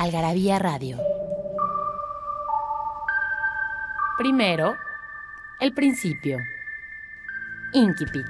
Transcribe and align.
Algarabía 0.00 0.58
Radio. 0.58 0.96
Primero, 4.16 4.74
el 5.60 5.74
principio. 5.74 6.38
Inquipit. 7.74 8.24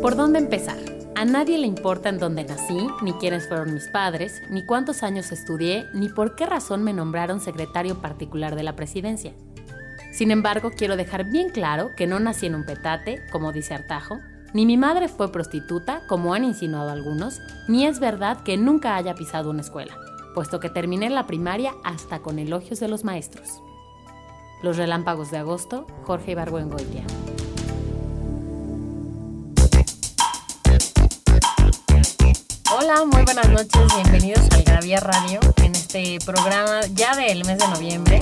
¿Por 0.00 0.14
dónde 0.14 0.38
empezar? 0.38 0.78
A 1.16 1.24
nadie 1.24 1.58
le 1.58 1.66
importa 1.66 2.10
en 2.10 2.20
dónde 2.20 2.44
nací, 2.44 2.86
ni 3.02 3.12
quiénes 3.14 3.48
fueron 3.48 3.74
mis 3.74 3.88
padres, 3.88 4.40
ni 4.50 4.64
cuántos 4.64 5.02
años 5.02 5.32
estudié, 5.32 5.88
ni 5.94 6.08
por 6.08 6.36
qué 6.36 6.46
razón 6.46 6.84
me 6.84 6.92
nombraron 6.92 7.40
secretario 7.40 8.00
particular 8.00 8.54
de 8.54 8.62
la 8.62 8.76
presidencia. 8.76 9.34
Sin 10.12 10.30
embargo, 10.30 10.70
quiero 10.76 10.98
dejar 10.98 11.24
bien 11.24 11.48
claro 11.48 11.96
que 11.96 12.06
no 12.06 12.20
nací 12.20 12.44
en 12.44 12.54
un 12.54 12.66
petate, 12.66 13.22
como 13.32 13.50
dice 13.50 13.72
Artajo, 13.72 14.20
ni 14.52 14.66
mi 14.66 14.76
madre 14.76 15.08
fue 15.08 15.32
prostituta, 15.32 16.02
como 16.06 16.34
han 16.34 16.44
insinuado 16.44 16.90
algunos, 16.90 17.40
ni 17.66 17.86
es 17.86 17.98
verdad 17.98 18.42
que 18.42 18.58
nunca 18.58 18.96
haya 18.96 19.14
pisado 19.14 19.48
una 19.48 19.62
escuela, 19.62 19.96
puesto 20.34 20.60
que 20.60 20.68
terminé 20.68 21.08
la 21.08 21.26
primaria 21.26 21.72
hasta 21.82 22.18
con 22.18 22.38
elogios 22.38 22.78
de 22.78 22.88
los 22.88 23.04
maestros. 23.04 23.62
Los 24.62 24.76
relámpagos 24.76 25.30
de 25.30 25.38
agosto, 25.38 25.86
Jorge 26.04 26.32
Ibargüengoitia. 26.32 27.04
Hola, 32.78 33.04
muy 33.06 33.22
buenas 33.22 33.48
noches, 33.48 33.94
bienvenidos 33.96 34.46
al 34.50 34.62
Gravía 34.64 35.00
Radio 35.00 35.40
en 35.62 35.72
este 35.72 36.18
programa 36.26 36.80
ya 36.92 37.16
del 37.16 37.46
mes 37.46 37.58
de 37.58 37.68
noviembre. 37.68 38.20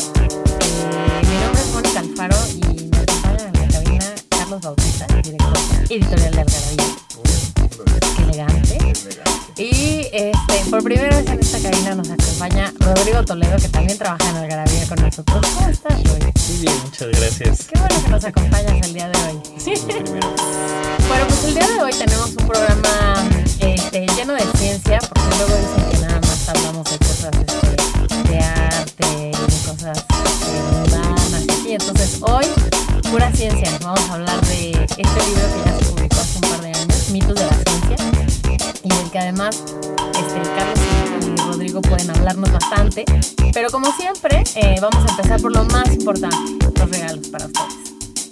Alfaro 2.00 2.36
y 2.54 2.88
me 2.88 2.96
acompaña 2.96 3.50
en 3.52 3.60
la 3.60 3.68
cabina 3.68 4.06
Carlos 4.30 4.60
Bautista, 4.62 5.06
director 5.22 5.52
editorial 5.90 6.32
de 6.32 6.40
Algarabía. 6.40 6.84
Qué 8.16 8.22
elegante. 8.22 8.92
Y 9.58 10.08
este, 10.10 10.70
por 10.70 10.82
primera 10.82 11.14
vez 11.14 11.28
en 11.28 11.40
esta 11.40 11.60
cabina 11.60 11.94
nos 11.94 12.08
acompaña 12.08 12.72
Rodrigo 12.78 13.22
Toledo, 13.26 13.58
que 13.58 13.68
también 13.68 13.98
trabaja 13.98 14.30
en 14.30 14.36
Algarabía 14.36 14.88
con 14.88 15.02
nosotros. 15.02 15.46
¿Cómo 15.54 15.68
estás, 15.68 16.02
Roy? 16.04 16.20
Muy 16.48 16.58
bien, 16.62 16.74
muchas 16.84 17.08
gracias. 17.08 17.66
Qué 17.66 17.78
bueno 17.78 18.02
que 18.02 18.08
nos 18.08 18.24
acompañas 18.24 18.86
el 18.86 18.94
día 18.94 19.08
de 19.10 19.18
hoy. 19.18 19.42
bueno, 21.06 21.26
pues 21.28 21.44
el 21.44 21.54
día 21.54 21.68
de 21.68 21.82
hoy 21.82 21.92
tenemos 21.92 22.30
un 22.30 22.46
programa 22.48 23.28
este, 23.58 24.06
lleno 24.16 24.32
de 24.32 24.46
ciencia, 24.56 25.00
porque 25.00 25.36
luego 25.36 25.54
dicen 25.54 25.90
que 25.90 25.98
nada 26.06 26.20
más 26.22 26.48
hablamos 26.48 26.90
de 26.90 26.96
cosas 26.96 27.30
este, 27.36 28.32
de 28.32 28.38
arte 28.38 29.04
y 29.04 29.52
de 29.52 29.68
cosas 29.68 29.98
eh, 29.98 30.89
y. 31.70 31.74
Entonces 31.74 32.18
hoy, 32.22 32.46
pura 33.10 33.30
ciencia, 33.32 33.70
vamos 33.82 34.00
a 34.10 34.14
hablar 34.14 34.40
de 34.46 34.70
este 34.70 35.00
libro 35.00 35.42
que 35.54 35.62
ya 35.64 35.78
se 35.78 35.84
publicó 35.86 36.16
hace 36.16 36.36
un 36.36 36.42
par 36.42 36.60
de 36.60 36.68
años, 36.68 37.10
Mitos 37.10 37.34
de 37.36 37.46
la 37.46 37.54
Ciencia, 37.54 37.96
y 38.82 38.88
del 38.88 39.10
que 39.10 39.18
además 39.18 39.56
este, 39.56 40.42
Carlos 40.56 40.78
y 41.22 41.36
Rodrigo 41.42 41.80
pueden 41.82 42.10
hablarnos 42.10 42.52
bastante. 42.52 43.04
Pero 43.52 43.70
como 43.70 43.92
siempre, 43.92 44.44
eh, 44.54 44.76
vamos 44.80 45.04
a 45.06 45.10
empezar 45.10 45.38
por 45.40 45.54
lo 45.54 45.64
más 45.64 45.92
importante, 45.92 46.36
los 46.78 46.90
regalos 46.90 47.28
para 47.28 47.46
ustedes. 47.46 47.74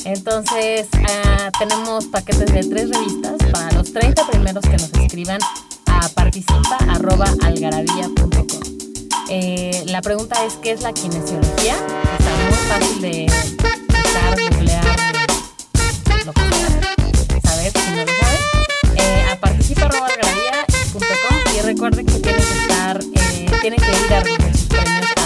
Entonces, 0.04 0.86
ah, 1.08 1.50
tenemos 1.58 2.06
paquetes 2.06 2.52
de 2.52 2.62
tres 2.64 2.90
revistas 2.90 3.36
para 3.52 3.70
los 3.72 3.92
30 3.92 4.26
primeros 4.28 4.62
que 4.62 4.76
nos 4.76 4.92
escriban 4.94 5.40
a 5.86 6.08
participa.algarabía.com. 6.08 8.46
Eh, 9.30 9.82
la 9.86 10.00
pregunta 10.00 10.42
es, 10.46 10.54
¿qué 10.54 10.70
es 10.72 10.80
la 10.80 10.92
kinesiología? 10.92 11.76
Fácil 12.68 13.00
de 13.00 13.26
buscar, 13.88 14.36
googlear, 14.50 14.84
lo 16.26 16.32
que 16.32 16.40
sea, 16.40 16.68
saber 17.42 17.72
si 17.72 17.90
no 17.92 18.04
lo 18.04 18.12
saben. 18.20 18.40
Eh, 18.96 19.24
a 19.32 19.36
participa.algarabía.com 19.36 21.36
y 21.56 21.60
recuerden 21.62 22.04
que 22.06 22.18
tienen 22.20 22.42
que 22.42 22.58
estar, 22.58 23.00
eh, 23.00 23.50
tienen 23.62 23.80
que 23.80 23.90
ir 23.90 24.14
a 24.14 24.22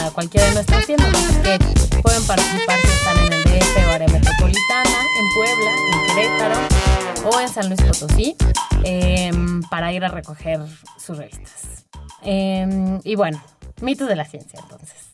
a 0.06 0.10
cualquiera 0.12 0.46
de 0.46 0.54
nuestras 0.54 0.86
tiendas, 0.86 1.08
que 1.42 1.58
pueden 2.00 2.24
participar 2.26 2.78
si 2.80 2.86
están 2.88 3.18
en 3.18 3.32
el 3.32 3.42
DF 3.44 3.76
o 3.86 3.90
área 3.90 4.08
metropolitana, 4.08 5.04
en 5.18 5.28
Puebla, 5.34 5.70
en 5.92 6.06
Querétaro 6.06 6.58
o 7.24 7.40
en 7.40 7.48
San 7.48 7.68
Luis 7.68 7.82
Potosí, 7.82 8.36
em, 8.84 9.62
para 9.62 9.92
ir 9.92 10.04
a 10.04 10.08
recoger 10.08 10.60
sus 10.98 11.18
revistas. 11.18 11.84
Em, 12.22 13.00
y 13.04 13.14
bueno, 13.16 13.42
mitos 13.80 14.08
de 14.08 14.16
la 14.16 14.24
ciencia 14.24 14.58
entonces. 14.62 15.11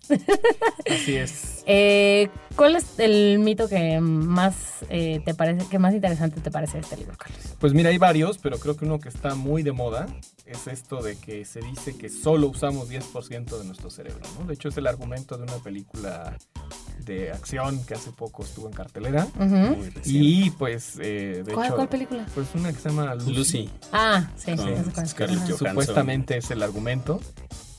Así 0.90 1.16
es. 1.16 1.62
Eh, 1.66 2.28
¿Cuál 2.56 2.76
es 2.76 2.98
el 2.98 3.38
mito 3.38 3.68
que 3.68 4.00
más 4.00 4.54
eh, 4.88 5.20
te 5.24 5.34
parece, 5.34 5.68
que 5.68 5.78
más 5.78 5.94
interesante 5.94 6.40
te 6.40 6.50
parece 6.50 6.74
de 6.74 6.80
este 6.80 6.96
libro, 6.96 7.14
Carlos? 7.16 7.38
Pues 7.58 7.72
mira, 7.74 7.90
hay 7.90 7.98
varios, 7.98 8.38
pero 8.38 8.58
creo 8.58 8.76
que 8.76 8.84
uno 8.84 8.98
que 8.98 9.08
está 9.08 9.34
muy 9.34 9.62
de 9.62 9.72
moda 9.72 10.06
es 10.46 10.66
esto 10.66 11.02
de 11.02 11.16
que 11.16 11.44
se 11.44 11.60
dice 11.60 11.96
que 11.96 12.08
solo 12.08 12.48
usamos 12.48 12.88
10% 12.90 13.58
de 13.58 13.64
nuestro 13.64 13.90
cerebro, 13.90 14.22
¿no? 14.38 14.46
De 14.46 14.54
hecho, 14.54 14.68
es 14.70 14.76
el 14.78 14.86
argumento 14.86 15.36
de 15.36 15.42
una 15.44 15.56
película 15.58 16.36
de 17.04 17.30
acción 17.30 17.84
que 17.84 17.94
hace 17.94 18.10
poco 18.12 18.42
estuvo 18.42 18.66
en 18.66 18.72
cartelera. 18.74 19.26
Y 20.04 20.50
pues, 20.50 20.94
eh, 21.00 21.42
de 21.44 21.52
¿Cuál, 21.52 21.66
hecho, 21.66 21.76
cuál 21.76 21.88
película? 21.88 22.26
pues 22.34 22.48
una 22.54 22.72
que 22.72 22.78
se 22.78 22.88
llama 22.88 23.14
Lucy. 23.14 23.32
Lucy. 23.34 23.70
Ah, 23.92 24.30
sí, 24.36 24.56
Con 24.56 24.58
sí. 24.58 25.06
Scarlett. 25.06 25.38
Johansson. 25.40 25.68
Supuestamente 25.68 26.38
es 26.38 26.50
el 26.50 26.62
argumento. 26.62 27.20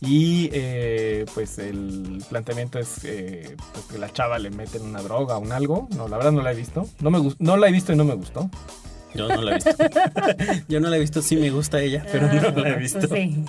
Y 0.01 0.49
eh, 0.53 1.25
pues 1.33 1.59
el 1.59 2.23
planteamiento 2.29 2.79
es 2.79 3.03
eh, 3.03 3.57
pues, 3.73 3.85
que 3.85 3.97
la 3.97 4.11
chava 4.11 4.39
le 4.39 4.49
meten 4.49 4.83
una 4.83 5.01
droga 5.01 5.37
o 5.37 5.41
un 5.41 5.51
algo. 5.51 5.89
No, 5.95 6.07
la 6.07 6.17
verdad 6.17 6.31
no 6.31 6.41
la 6.41 6.53
he 6.53 6.55
visto. 6.55 6.87
No, 7.01 7.11
me 7.11 7.33
no 7.39 7.57
la 7.57 7.67
he 7.67 7.71
visto 7.71 7.91
y 7.91 7.95
no 7.95 8.05
me 8.05 8.15
gustó. 8.15 8.49
Yo 9.13 9.27
no 9.27 9.41
la 9.41 9.51
he 9.51 9.55
visto. 9.55 9.71
Yo 10.69 10.79
no 10.79 10.89
la 10.89 10.97
he 10.97 10.99
visto, 10.99 11.21
sí 11.21 11.35
me 11.35 11.49
gusta 11.49 11.81
ella, 11.81 12.05
pero 12.11 12.27
no 12.27 12.61
la 12.61 12.69
he 12.69 12.75
visto. 12.77 13.07
Sí. 13.07 13.43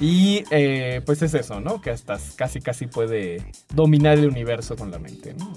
Y 0.00 0.44
eh, 0.50 1.02
pues 1.04 1.22
es 1.22 1.34
eso, 1.34 1.60
¿no? 1.60 1.80
Que 1.80 1.90
hasta 1.90 2.18
casi 2.36 2.60
casi 2.60 2.86
puede 2.86 3.44
dominar 3.74 4.18
el 4.18 4.28
universo 4.28 4.76
con 4.76 4.90
la 4.90 4.98
mente, 4.98 5.34
¿no? 5.34 5.52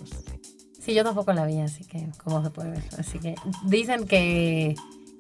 Sí, 0.79 0.95
yo 0.95 1.03
tampoco 1.03 1.31
la 1.33 1.45
vi, 1.45 1.59
así 1.59 1.85
que, 1.85 2.07
¿cómo 2.23 2.43
se 2.43 2.49
puede 2.49 2.71
ver? 2.71 2.83
Así 2.97 3.19
que 3.19 3.35
dicen 3.65 4.07
que, 4.07 4.73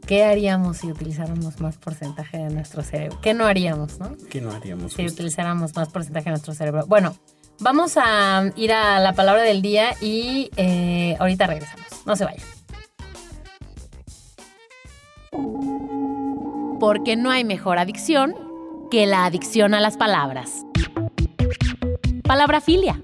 ¿qué 0.05 0.23
haríamos 0.23 0.77
si 0.77 0.91
utilizáramos 0.91 1.59
más 1.59 1.77
porcentaje 1.77 2.37
de 2.37 2.49
nuestro 2.49 2.83
cerebro? 2.83 3.19
¿Qué 3.21 3.33
no 3.33 3.45
haríamos, 3.45 3.99
no? 3.99 4.15
¿Qué 4.29 4.41
no 4.41 4.51
haríamos? 4.51 4.93
Si 4.93 5.03
justo? 5.03 5.13
utilizáramos 5.21 5.75
más 5.75 5.89
porcentaje 5.89 6.25
de 6.25 6.31
nuestro 6.31 6.53
cerebro. 6.53 6.85
Bueno, 6.87 7.15
vamos 7.59 7.97
a 7.97 8.51
ir 8.55 8.71
a 8.71 8.99
la 8.99 9.13
palabra 9.13 9.43
del 9.43 9.61
día 9.61 9.93
y 10.01 10.49
eh, 10.57 11.15
ahorita 11.19 11.47
regresamos. 11.47 11.85
No 12.05 12.15
se 12.15 12.25
vayan. 12.25 12.45
Porque 16.79 17.15
no 17.15 17.29
hay 17.29 17.43
mejor 17.43 17.77
adicción 17.77 18.35
que 18.89 19.05
la 19.05 19.25
adicción 19.25 19.73
a 19.73 19.79
las 19.79 19.97
palabras. 19.97 20.65
Palabra 22.23 22.59
filia. 22.61 23.01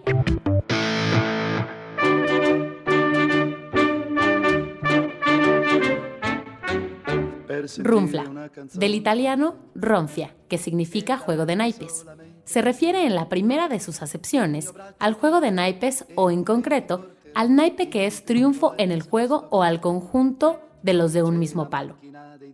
Runfla, 7.77 8.51
del 8.73 8.95
italiano 8.95 9.55
ronfia, 9.75 10.35
que 10.47 10.57
significa 10.57 11.17
juego 11.17 11.45
de 11.45 11.55
naipes. 11.55 12.05
Se 12.45 12.61
refiere 12.61 13.05
en 13.05 13.15
la 13.15 13.29
primera 13.29 13.67
de 13.67 13.79
sus 13.79 14.01
acepciones 14.01 14.73
al 14.99 15.13
juego 15.13 15.41
de 15.41 15.51
naipes 15.51 16.05
o, 16.15 16.31
en 16.31 16.43
concreto, 16.43 17.09
al 17.33 17.55
naipe 17.55 17.89
que 17.89 18.07
es 18.07 18.25
triunfo 18.25 18.73
en 18.77 18.91
el 18.91 19.01
juego 19.01 19.47
o 19.51 19.63
al 19.63 19.81
conjunto 19.81 20.59
de 20.81 20.93
los 20.93 21.13
de 21.13 21.23
un 21.23 21.39
mismo 21.39 21.69
palo. 21.69 21.97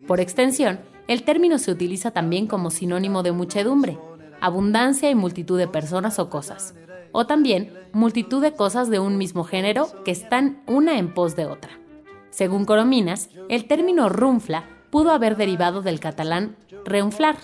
Por 0.07 0.19
extensión, 0.19 0.79
el 1.07 1.23
término 1.23 1.57
se 1.59 1.71
utiliza 1.71 2.11
también 2.11 2.47
como 2.47 2.71
sinónimo 2.71 3.23
de 3.23 3.31
muchedumbre, 3.31 3.97
abundancia 4.41 5.09
y 5.09 5.15
multitud 5.15 5.57
de 5.57 5.67
personas 5.67 6.19
o 6.19 6.29
cosas, 6.29 6.75
o 7.11 7.27
también 7.27 7.73
multitud 7.93 8.41
de 8.41 8.53
cosas 8.53 8.89
de 8.89 8.99
un 8.99 9.17
mismo 9.17 9.43
género 9.43 9.87
que 10.03 10.11
están 10.11 10.61
una 10.67 10.97
en 10.97 11.13
pos 11.13 11.35
de 11.35 11.45
otra. 11.45 11.79
Según 12.29 12.65
Corominas, 12.65 13.29
el 13.49 13.67
término 13.67 14.09
runfla 14.09 14.65
pudo 14.93 15.09
haber 15.09 15.37
derivado 15.37 15.81
del 15.81 15.99
catalán 15.99 16.55
reunflar, 16.85 17.35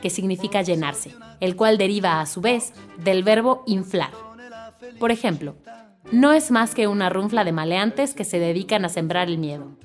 que 0.00 0.10
significa 0.10 0.62
llenarse, 0.62 1.12
el 1.40 1.56
cual 1.56 1.76
deriva 1.76 2.20
a 2.20 2.26
su 2.26 2.40
vez 2.40 2.72
del 2.98 3.24
verbo 3.24 3.64
inflar. 3.66 4.12
Por 5.00 5.10
ejemplo, 5.10 5.56
no 6.12 6.32
es 6.32 6.52
más 6.52 6.72
que 6.72 6.86
una 6.86 7.10
runfla 7.10 7.42
de 7.42 7.50
maleantes 7.50 8.14
que 8.14 8.22
se 8.22 8.38
dedican 8.38 8.84
a 8.84 8.88
sembrar 8.88 9.26
el 9.26 9.38
miedo. 9.38 9.76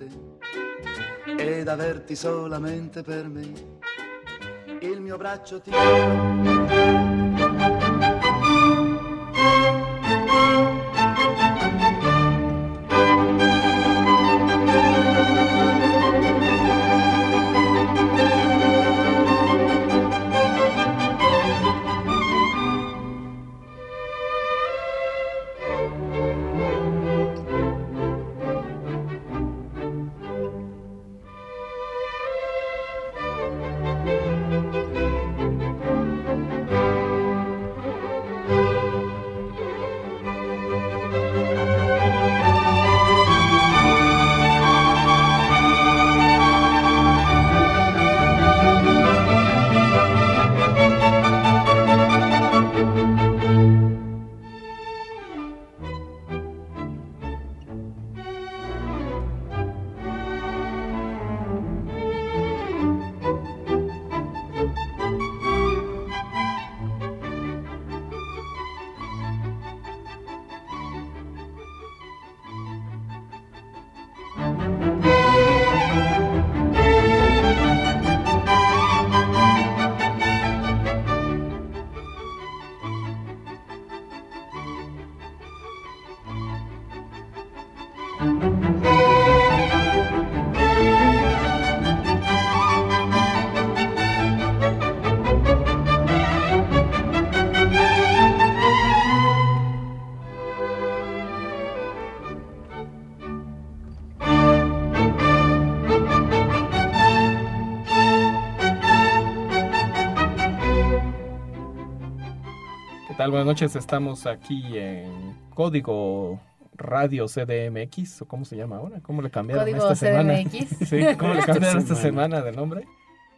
Buenas 113.39 113.53
noches, 113.53 113.77
estamos 113.77 114.25
aquí 114.25 114.77
en 114.77 115.33
Código 115.56 116.41
Radio 116.74 117.25
CDMX, 117.27 118.24
o 118.24 118.27
cómo 118.27 118.44
se 118.44 118.57
llama 118.57 118.75
ahora, 118.75 119.00
¿cómo 119.01 119.21
le 119.21 119.30
cambiaron 119.30 119.63
Código 119.63 119.77
esta 119.77 119.95
semana? 119.95 120.33
CDMX. 120.44 120.77
Sí, 120.89 121.00
¿cómo 121.18 121.33
le 121.36 121.44
cambiaron 121.44 121.80
esta 121.80 121.95
semana. 121.95 122.36
semana 122.36 122.41
de 122.41 122.51
nombre? 122.51 122.86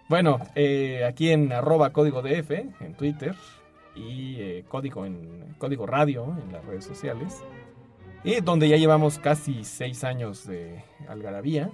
Bueno, 0.09 0.39
eh, 0.55 1.05
aquí 1.07 1.29
en 1.29 1.53
arroba 1.53 1.91
código 1.91 2.23
DF, 2.23 2.49
en 2.49 2.95
Twitter, 2.97 3.35
y 3.95 4.37
eh, 4.39 4.65
código 4.67 5.05
en 5.05 5.53
código 5.59 5.85
radio 5.85 6.35
en 6.43 6.51
las 6.51 6.65
redes 6.65 6.85
sociales, 6.85 7.43
y 8.23 8.41
donde 8.41 8.69
ya 8.69 8.77
llevamos 8.77 9.19
casi 9.19 9.63
seis 9.63 10.03
años 10.03 10.47
de 10.47 10.83
algarabía. 11.07 11.69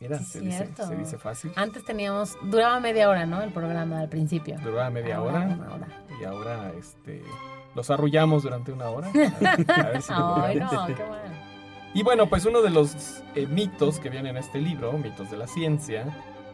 Mira, 0.00 0.18
Sí, 0.18 0.24
se, 0.24 0.40
dice, 0.40 0.68
se 0.76 0.96
dice 0.96 1.18
fácil. 1.18 1.52
Antes 1.56 1.84
teníamos, 1.84 2.36
duraba 2.42 2.78
media 2.80 3.08
hora, 3.08 3.24
¿no? 3.26 3.40
El 3.42 3.50
programa 3.50 4.00
al 4.00 4.08
principio. 4.08 4.56
Duraba 4.62 4.90
media 4.90 5.16
Ahora 5.16 5.38
hora. 5.38 5.46
Una 5.46 5.74
hora. 5.74 5.86
y 6.20 6.24
ahora 6.24 6.72
este 6.78 7.22
los 7.74 7.90
arrullamos 7.90 8.42
durante 8.42 8.72
una 8.72 8.88
hora. 8.90 9.08
A 9.08 9.82
ver 9.88 10.02
si 10.02 10.12
Ay, 10.14 10.58
logramos. 10.58 10.72
no, 10.72 10.86
qué 10.86 10.94
bueno. 11.02 11.46
Y 11.94 12.02
bueno, 12.02 12.26
pues 12.28 12.44
uno 12.44 12.60
de 12.60 12.70
los 12.70 13.22
eh, 13.34 13.46
mitos 13.46 13.98
que 13.98 14.10
viene 14.10 14.28
en 14.30 14.36
este 14.36 14.60
libro, 14.60 14.92
Mitos 14.92 15.30
de 15.30 15.38
la 15.38 15.46
Ciencia, 15.46 16.04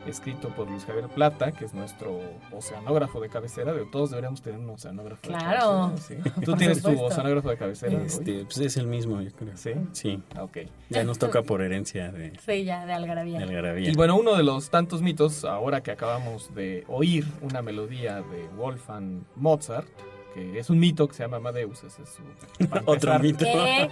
escrito 0.07 0.49
por 0.51 0.69
Luis 0.71 0.85
Javier 0.85 1.09
Plata, 1.09 1.53
que 1.53 1.65
es 1.65 1.75
nuestro 1.75 2.19
oceanógrafo 2.53 3.21
de 3.21 3.29
cabecera. 3.29 3.73
De 3.73 3.85
todos 3.87 4.11
deberíamos 4.11 4.43
tener 4.43 4.59
un 4.61 4.71
oceanógrafo 4.71 5.23
Claro. 5.23 5.89
de 5.89 5.95
cabecera. 5.95 6.23
¿sí? 6.25 6.41
¿Tú 6.45 6.55
tienes 6.57 6.83
tu 6.83 7.01
oceanógrafo 7.03 7.51
de 7.51 7.57
cabecera? 7.57 8.03
Este, 8.03 8.45
pues 8.45 8.59
es 8.59 8.77
el 8.77 8.87
mismo, 8.87 9.21
yo 9.21 9.31
creo. 9.33 9.57
Sí. 9.57 9.73
Sí, 9.93 10.23
Ah, 10.37 10.45
Ok. 10.45 10.59
ya 10.91 11.05
nos 11.05 11.19
toca 11.19 11.43
por 11.43 11.63
herencia 11.63 12.11
de, 12.13 12.33
Sí, 12.45 12.65
ya, 12.65 12.85
de 12.87 12.93
algarabía. 12.93 13.39
de 13.39 13.45
algarabía. 13.45 13.91
Y 13.91 13.95
bueno, 13.95 14.17
uno 14.17 14.35
de 14.37 14.43
los 14.43 14.71
tantos 14.71 15.03
mitos, 15.03 15.45
ahora 15.45 15.83
que 15.83 15.91
acabamos 15.93 16.55
de 16.55 16.85
oír 16.89 17.27
una 17.41 17.63
melodía 17.63 18.17
de 18.23 18.49
Wolfgang 18.57 19.23
Mozart, 19.37 19.87
que 20.35 20.59
es 20.59 20.71
un 20.71 20.79
mito 20.79 21.07
que 21.09 21.15
se 21.15 21.23
llama 21.25 21.37
Amadeus, 21.39 21.85
ese 21.85 22.03
es 22.03 22.09
su... 22.09 22.23
Otro 22.87 23.19
mito. 23.19 23.45
¿Qué? 23.45 23.91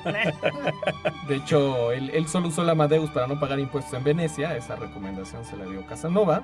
De 1.28 1.36
hecho, 1.36 1.92
él, 1.92 2.10
él 2.10 2.26
solo 2.28 2.48
usó 2.48 2.62
el 2.62 2.70
Amadeus 2.70 3.10
para 3.10 3.26
no 3.26 3.38
pagar 3.38 3.58
impuestos 3.58 3.92
en 3.94 4.04
Venecia, 4.04 4.56
esa 4.56 4.76
recomendación 4.76 5.44
se 5.44 5.56
la 5.56 5.64
dio 5.66 5.84
Casanova. 5.86 6.42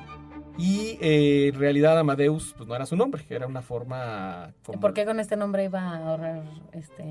Y 0.58 0.96
eh, 1.02 1.48
en 1.52 1.60
realidad 1.60 1.98
Amadeus 1.98 2.54
pues, 2.56 2.66
no 2.68 2.74
era 2.74 2.86
su 2.86 2.96
nombre, 2.96 3.24
era 3.28 3.46
una 3.46 3.60
forma... 3.62 4.52
como- 4.64 4.80
¿Por 4.80 4.94
qué 4.94 5.04
con 5.04 5.20
este 5.20 5.36
nombre 5.36 5.64
iba 5.64 5.80
a 5.80 5.96
ahorrar 6.08 6.42
este 6.72 7.02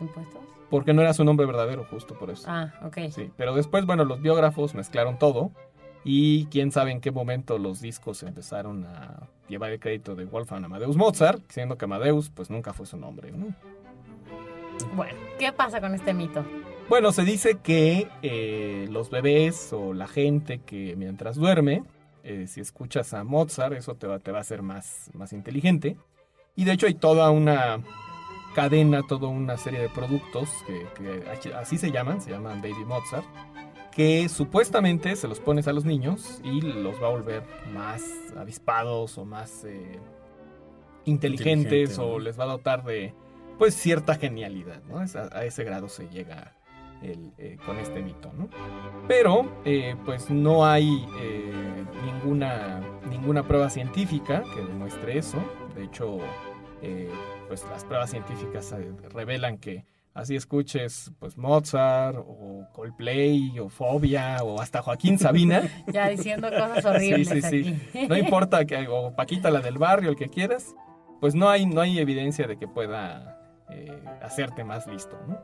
impuestos? 0.00 0.40
Porque 0.68 0.92
no 0.94 1.02
era 1.02 1.12
su 1.14 1.22
nombre 1.22 1.46
verdadero, 1.46 1.84
justo 1.84 2.14
por 2.18 2.30
eso. 2.30 2.46
Ah, 2.48 2.72
ok. 2.82 3.10
Sí, 3.10 3.30
pero 3.36 3.54
después, 3.54 3.84
bueno, 3.86 4.04
los 4.04 4.20
biógrafos 4.22 4.74
mezclaron 4.74 5.18
todo 5.18 5.52
y 6.04 6.46
quién 6.46 6.72
sabe 6.72 6.90
en 6.90 7.00
qué 7.00 7.10
momento 7.10 7.58
los 7.58 7.80
discos 7.80 8.22
empezaron 8.22 8.84
a 8.84 9.28
llevar 9.48 9.70
el 9.70 9.80
crédito 9.80 10.14
de 10.14 10.24
Wolfgang 10.24 10.64
Amadeus 10.64 10.96
Mozart, 10.96 11.42
siendo 11.48 11.76
que 11.76 11.84
Amadeus 11.84 12.30
pues 12.30 12.50
nunca 12.50 12.72
fue 12.72 12.86
su 12.86 12.96
nombre. 12.96 13.30
¿no? 13.30 13.54
Bueno, 14.94 15.18
¿qué 15.38 15.52
pasa 15.52 15.80
con 15.80 15.94
este 15.94 16.12
mito? 16.12 16.44
Bueno, 16.88 17.12
se 17.12 17.22
dice 17.22 17.58
que 17.62 18.08
eh, 18.22 18.86
los 18.90 19.10
bebés 19.10 19.72
o 19.72 19.94
la 19.94 20.08
gente 20.08 20.58
que 20.58 20.96
mientras 20.96 21.36
duerme, 21.36 21.84
eh, 22.24 22.46
si 22.48 22.60
escuchas 22.60 23.14
a 23.14 23.24
Mozart, 23.24 23.74
eso 23.74 23.94
te 23.94 24.06
va, 24.06 24.18
te 24.18 24.32
va 24.32 24.38
a 24.38 24.40
hacer 24.42 24.62
más, 24.62 25.10
más 25.14 25.32
inteligente. 25.32 25.96
Y 26.56 26.64
de 26.64 26.72
hecho 26.72 26.86
hay 26.86 26.94
toda 26.94 27.30
una 27.30 27.80
cadena, 28.54 29.02
toda 29.06 29.28
una 29.28 29.56
serie 29.56 29.80
de 29.80 29.88
productos 29.88 30.50
que, 30.66 30.86
que 31.40 31.54
así 31.54 31.78
se 31.78 31.90
llaman, 31.90 32.20
se 32.20 32.30
llaman 32.30 32.60
Baby 32.60 32.84
Mozart, 32.84 33.24
que 33.94 34.28
supuestamente 34.28 35.14
se 35.16 35.28
los 35.28 35.38
pones 35.38 35.68
a 35.68 35.72
los 35.72 35.84
niños 35.84 36.40
y 36.42 36.60
los 36.60 37.00
va 37.00 37.08
a 37.08 37.10
volver 37.10 37.42
más 37.72 38.02
avispados 38.36 39.18
o 39.18 39.24
más 39.24 39.64
eh, 39.64 40.00
inteligentes 41.04 41.90
Inteligente, 41.90 42.00
o 42.02 42.12
¿no? 42.12 42.18
les 42.18 42.38
va 42.38 42.44
a 42.44 42.48
dotar 42.48 42.84
de 42.84 43.14
pues 43.58 43.74
cierta 43.74 44.14
genialidad, 44.14 44.82
¿no? 44.84 45.02
Es 45.02 45.14
a, 45.14 45.28
a 45.36 45.44
ese 45.44 45.62
grado 45.62 45.88
se 45.88 46.08
llega 46.08 46.56
el, 47.02 47.32
eh, 47.38 47.58
con 47.64 47.78
este 47.78 48.02
mito, 48.02 48.32
¿no? 48.32 48.48
Pero 49.06 49.60
eh, 49.64 49.94
pues 50.04 50.30
no 50.30 50.64
hay 50.64 51.06
ninguna, 52.04 52.80
ninguna 53.10 53.46
prueba 53.46 53.68
científica 53.68 54.42
que 54.54 54.62
demuestre 54.62 55.18
eso. 55.18 55.38
De 55.76 55.84
hecho, 55.84 56.18
pues 57.48 57.64
las 57.70 57.84
pruebas 57.84 58.10
científicas 58.10 58.74
revelan 59.12 59.58
que 59.58 59.84
así 60.14 60.36
escuches 60.36 61.10
pues 61.18 61.36
Mozart 61.38 62.16
o 62.18 62.66
Coldplay 62.72 63.58
o 63.58 63.68
Fobia 63.68 64.38
o 64.42 64.60
hasta 64.60 64.82
Joaquín 64.82 65.18
Sabina, 65.18 65.62
Ya 65.92 66.08
diciendo 66.08 66.48
cosas 66.50 66.84
horribles 66.84 67.28
Sí, 67.28 67.42
sí, 67.42 67.64
sí. 67.64 67.80
aquí. 67.94 68.06
no 68.08 68.16
importa 68.16 68.64
que 68.64 68.86
o 68.88 69.14
Paquita 69.14 69.50
la 69.50 69.60
del 69.60 69.78
barrio, 69.78 70.10
el 70.10 70.16
que 70.16 70.28
quieras, 70.28 70.74
pues 71.20 71.34
no 71.34 71.48
hay 71.48 71.66
no 71.66 71.80
hay 71.80 71.98
evidencia 71.98 72.46
de 72.46 72.56
que 72.58 72.68
pueda 72.68 73.38
eh, 73.70 74.02
hacerte 74.22 74.64
más 74.64 74.86
listo, 74.86 75.18
¿no? 75.28 75.38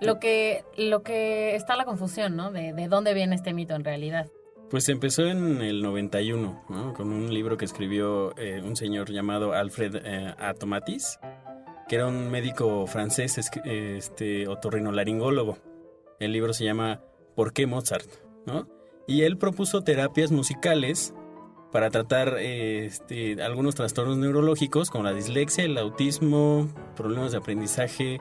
Lo 0.00 0.18
que, 0.18 0.64
lo 0.76 1.02
que 1.02 1.54
está 1.54 1.76
la 1.76 1.84
confusión, 1.84 2.36
¿no? 2.36 2.50
De, 2.50 2.72
de 2.72 2.88
dónde 2.88 3.14
viene 3.14 3.34
este 3.36 3.52
mito 3.54 3.74
en 3.74 3.84
realidad. 3.84 4.26
Pues 4.68 4.88
empezó 4.88 5.26
en 5.26 5.62
el 5.62 5.82
91, 5.82 6.64
¿no? 6.68 6.94
Con 6.94 7.12
un 7.12 7.32
libro 7.32 7.56
que 7.56 7.64
escribió 7.64 8.36
eh, 8.36 8.60
un 8.62 8.76
señor 8.76 9.10
llamado 9.12 9.52
Alfred 9.52 9.96
eh, 10.04 10.34
Atomatis, 10.38 11.18
que 11.88 11.96
era 11.96 12.06
un 12.06 12.30
médico 12.30 12.86
francés, 12.86 13.38
este, 13.64 14.48
otorrinolaringólogo. 14.48 15.58
El 16.20 16.32
libro 16.32 16.52
se 16.52 16.64
llama 16.64 17.00
¿Por 17.34 17.52
qué 17.52 17.66
Mozart? 17.66 18.08
¿no? 18.46 18.68
Y 19.06 19.22
él 19.22 19.36
propuso 19.36 19.82
terapias 19.82 20.30
musicales 20.30 21.14
para 21.72 21.90
tratar 21.90 22.38
este, 22.38 23.42
algunos 23.42 23.74
trastornos 23.74 24.16
neurológicos 24.16 24.90
como 24.90 25.04
la 25.04 25.12
dislexia, 25.12 25.64
el 25.64 25.76
autismo, 25.76 26.68
problemas 26.94 27.32
de 27.32 27.38
aprendizaje 27.38 28.20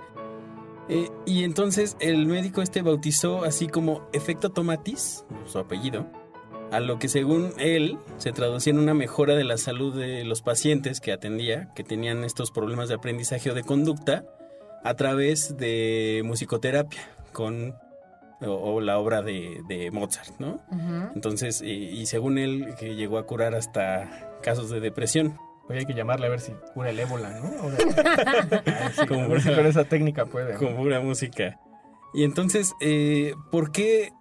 Eh, 0.89 1.09
y 1.25 1.45
entonces 1.45 1.95
el 2.01 2.25
médico 2.25 2.61
este 2.61 2.81
bautizó 2.81 3.45
así 3.45 3.67
como 3.67 4.01
efecto 4.11 4.49
tomatis, 4.49 5.25
su 5.45 5.57
apellido, 5.57 6.05
a 6.73 6.79
lo 6.79 6.97
que 6.97 7.07
según 7.07 7.53
él 7.59 7.99
se 8.17 8.31
traducía 8.31 8.73
en 8.73 8.79
una 8.79 8.95
mejora 8.95 9.35
de 9.35 9.43
la 9.43 9.57
salud 9.57 9.95
de 9.95 10.23
los 10.23 10.41
pacientes 10.41 11.01
que 11.01 11.11
atendía, 11.11 11.69
que 11.75 11.83
tenían 11.83 12.23
estos 12.23 12.49
problemas 12.49 12.89
de 12.89 12.95
aprendizaje 12.95 13.51
o 13.51 13.53
de 13.53 13.63
conducta, 13.63 14.25
a 14.83 14.95
través 14.95 15.55
de 15.55 16.23
musicoterapia 16.25 17.01
con 17.31 17.75
o, 18.41 18.81
la 18.81 18.97
obra 18.97 19.21
de, 19.21 19.89
Mozart, 19.93 20.39
¿no? 20.39 20.59
Entonces, 21.15 21.61
y, 21.61 22.05
según 22.07 22.39
él, 22.39 22.73
que 22.77 22.95
llegó 22.95 23.19
a 23.19 23.25
curar 23.25 23.53
hasta 23.53 24.39
casos 24.41 24.69
de 24.71 24.79
depresión. 24.79 25.37
Oye, 25.69 25.79
hay 25.79 25.85
que 25.85 25.93
llamarle 25.93 26.25
a 26.25 26.29
ver 26.29 26.41
si 26.41 26.51
cura 26.73 26.89
el 26.89 26.99
ébola, 26.99 27.39
¿no? 27.39 27.51
con, 29.07 29.31
esa 29.65 29.85
técnica 29.85 30.25
puede. 30.25 30.55
Con 30.55 30.75
pura 30.75 30.99
música. 30.99 31.59
Y 32.13 32.23
entonces, 32.25 32.73
eh, 32.81 33.35
¿por 33.49 33.71
qué 33.71 34.11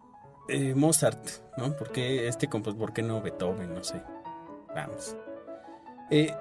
eh, 0.49 0.75
Mozart? 0.77 1.42
¿No? 1.57 1.77
¿Por 1.77 1.93
qué 1.93 2.29
este 2.29 2.49
compositor? 2.49 2.87
¿Por 2.87 2.95
qué 2.95 3.03
no 3.03 3.21
Beethoven? 3.21 3.75
No 3.75 3.85
sé. 3.85 4.03
Vamos. 4.75 5.17
Eh, 6.11 6.35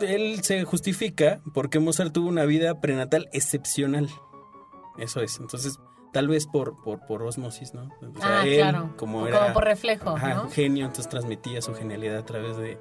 él 0.00 0.42
se 0.42 0.64
justifica 0.64 1.40
porque 1.54 1.78
Mozart 1.78 2.12
tuvo 2.12 2.28
una 2.28 2.44
vida 2.44 2.80
prenatal 2.80 3.28
excepcional. 3.32 4.08
Eso 4.98 5.20
es. 5.20 5.38
Entonces, 5.38 5.78
tal 6.12 6.28
vez 6.28 6.46
por, 6.46 6.82
por, 6.82 7.04
por 7.06 7.22
osmosis, 7.22 7.74
¿no? 7.74 7.88
ah, 8.20 8.42
claro. 8.44 8.94
Como, 8.96 9.26
era, 9.26 9.52
por 9.52 9.64
reflejo. 9.64 10.18
¿no? 10.18 10.50
genio, 10.50 10.86
entonces 10.86 11.08
transmitía 11.08 11.62
su 11.62 11.74
genialidad 11.74 12.18
a 12.18 12.24
través 12.24 12.56
de, 12.56 12.78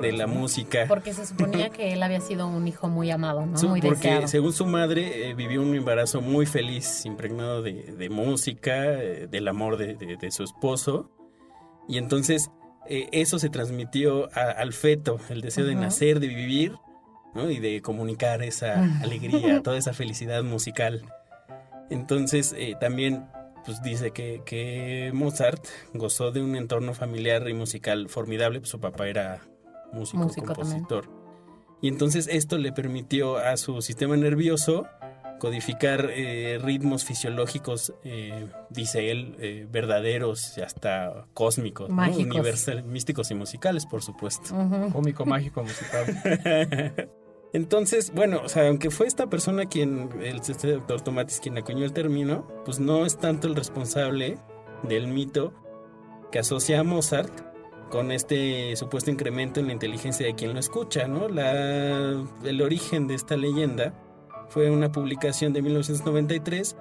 de, 0.00 0.12
la 0.12 0.26
música. 0.26 0.86
Porque 0.88 1.12
se 1.12 1.26
suponía 1.26 1.70
que 1.70 1.92
él 1.92 2.02
había 2.02 2.20
sido 2.20 2.48
un 2.48 2.66
hijo 2.66 2.88
muy 2.88 3.10
amado, 3.10 3.46
¿no? 3.46 3.60
muy 3.68 3.80
porque 3.80 4.26
según 4.26 4.52
su 4.52 4.66
madre 4.66 5.30
eh, 5.30 5.34
vivió 5.34 5.62
un 5.62 5.74
embarazo 5.74 6.20
muy 6.20 6.46
feliz, 6.46 7.04
impregnado 7.04 7.62
de, 7.62 7.74
de 7.74 8.10
música, 8.10 8.84
eh, 8.84 9.26
del 9.30 9.48
amor 9.48 9.76
de, 9.76 9.94
de, 9.94 10.30
su 10.30 10.44
esposo. 10.44 11.10
Y 11.88 11.98
entonces 11.98 12.50
eh, 12.86 13.08
eso 13.12 13.38
se 13.38 13.50
transmitió 13.50 14.28
al 14.34 14.72
feto, 14.72 15.18
el 15.28 15.40
deseo 15.40 15.66
de 15.66 15.74
nacer, 15.74 16.20
de 16.20 16.28
vivir. 16.28 16.76
¿no? 17.32 17.48
y 17.48 17.60
de 17.60 17.80
comunicar 17.80 18.42
esa 18.42 18.82
alegría, 19.02 19.62
toda 19.62 19.78
esa 19.78 19.92
felicidad 19.92 20.42
musical. 20.42 21.04
Entonces 21.88 22.54
eh, 22.56 22.74
también 22.80 23.26
pues 23.64 23.82
dice 23.82 24.12
que, 24.12 25.10
Mozart 25.14 25.64
gozó 25.94 26.30
de 26.30 26.42
un 26.42 26.56
entorno 26.56 26.94
familiar 26.94 27.48
y 27.48 27.54
musical 27.54 28.08
formidable, 28.08 28.60
pues 28.60 28.70
su 28.70 28.80
papá 28.80 29.08
era 29.08 29.42
músico, 29.92 30.28
compositor. 30.44 31.08
Y 31.82 31.88
entonces 31.88 32.28
esto 32.30 32.58
le 32.58 32.72
permitió 32.72 33.38
a 33.38 33.56
su 33.56 33.80
sistema 33.80 34.16
nervioso 34.16 34.86
codificar 35.38 36.10
eh, 36.10 36.58
ritmos 36.62 37.04
fisiológicos, 37.04 37.94
eh, 38.04 38.46
dice 38.68 39.10
él, 39.10 39.66
verdaderos 39.70 40.58
y 40.58 40.60
hasta 40.60 41.26
cósmicos, 41.32 41.88
universales, 41.88 42.84
místicos 42.84 43.30
y 43.30 43.34
musicales, 43.34 43.86
por 43.86 44.02
supuesto. 44.02 44.54
Cómico, 44.92 45.24
mágico, 45.24 45.62
musical. 45.62 47.08
Entonces, 47.52 48.12
bueno, 48.14 48.42
o 48.44 48.48
sea, 48.48 48.68
aunque 48.68 48.90
fue 48.90 49.06
esta 49.06 49.28
persona 49.28 49.66
quien, 49.66 50.10
el 50.22 50.36
este 50.36 50.72
doctor 50.72 51.00
Tomatis, 51.00 51.40
quien 51.40 51.58
acuñó 51.58 51.84
el 51.84 51.92
término, 51.92 52.46
pues 52.64 52.78
no 52.78 53.04
es 53.04 53.18
tanto 53.18 53.48
el 53.48 53.56
responsable 53.56 54.38
del 54.84 55.08
mito 55.08 55.52
que 56.30 56.38
asocia 56.38 56.80
a 56.80 56.84
Mozart 56.84 57.32
con 57.90 58.12
este 58.12 58.76
supuesto 58.76 59.10
incremento 59.10 59.58
en 59.58 59.66
la 59.66 59.72
inteligencia 59.72 60.24
de 60.24 60.34
quien 60.34 60.54
lo 60.54 60.60
escucha, 60.60 61.08
¿no? 61.08 61.28
La, 61.28 62.24
el 62.44 62.62
origen 62.62 63.08
de 63.08 63.14
esta 63.14 63.36
leyenda 63.36 63.94
fue 64.48 64.70
una 64.70 64.92
publicación 64.92 65.52
de 65.52 65.62
1993 65.62 66.76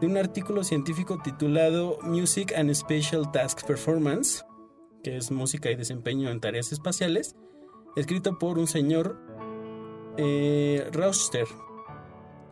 de 0.00 0.06
un 0.06 0.16
artículo 0.18 0.64
científico 0.64 1.18
titulado 1.22 1.98
Music 2.02 2.52
and 2.56 2.72
Spatial 2.74 3.30
Task 3.32 3.66
Performance, 3.66 4.44
que 5.02 5.16
es 5.16 5.30
música 5.30 5.70
y 5.70 5.76
desempeño 5.76 6.30
en 6.30 6.40
tareas 6.40 6.72
espaciales, 6.72 7.36
escrito 7.96 8.38
por 8.38 8.58
un 8.58 8.66
señor 8.66 9.18
eh, 10.22 10.86
Roster, 10.92 11.46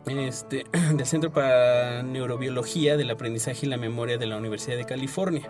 este, 0.07 0.65
del 0.93 1.05
Centro 1.05 1.31
para 1.31 2.01
Neurobiología 2.01 2.97
del 2.97 3.11
Aprendizaje 3.11 3.67
y 3.67 3.69
la 3.69 3.77
Memoria 3.77 4.17
de 4.17 4.25
la 4.25 4.37
Universidad 4.37 4.77
de 4.77 4.85
California. 4.85 5.49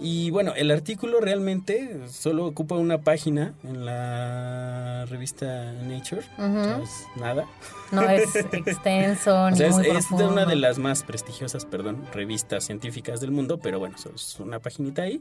Y 0.00 0.30
bueno, 0.30 0.52
el 0.54 0.70
artículo 0.70 1.20
realmente 1.20 2.06
solo 2.08 2.46
ocupa 2.46 2.76
una 2.76 2.98
página 2.98 3.54
en 3.64 3.84
la 3.84 5.06
revista 5.06 5.72
Nature. 5.72 6.22
nada. 7.16 7.46
No 7.90 8.02
es 8.08 8.36
extenso, 8.52 9.50
ni 9.50 9.60
es, 9.60 9.76
es 9.76 10.16
de 10.16 10.24
una 10.24 10.46
de 10.46 10.54
las 10.54 10.78
más 10.78 11.02
prestigiosas, 11.02 11.64
perdón, 11.66 12.06
revistas 12.12 12.64
científicas 12.64 13.20
del 13.20 13.32
mundo, 13.32 13.58
pero 13.58 13.80
bueno, 13.80 13.96
es 14.14 14.38
una 14.38 14.60
paginita 14.60 15.02
ahí. 15.02 15.20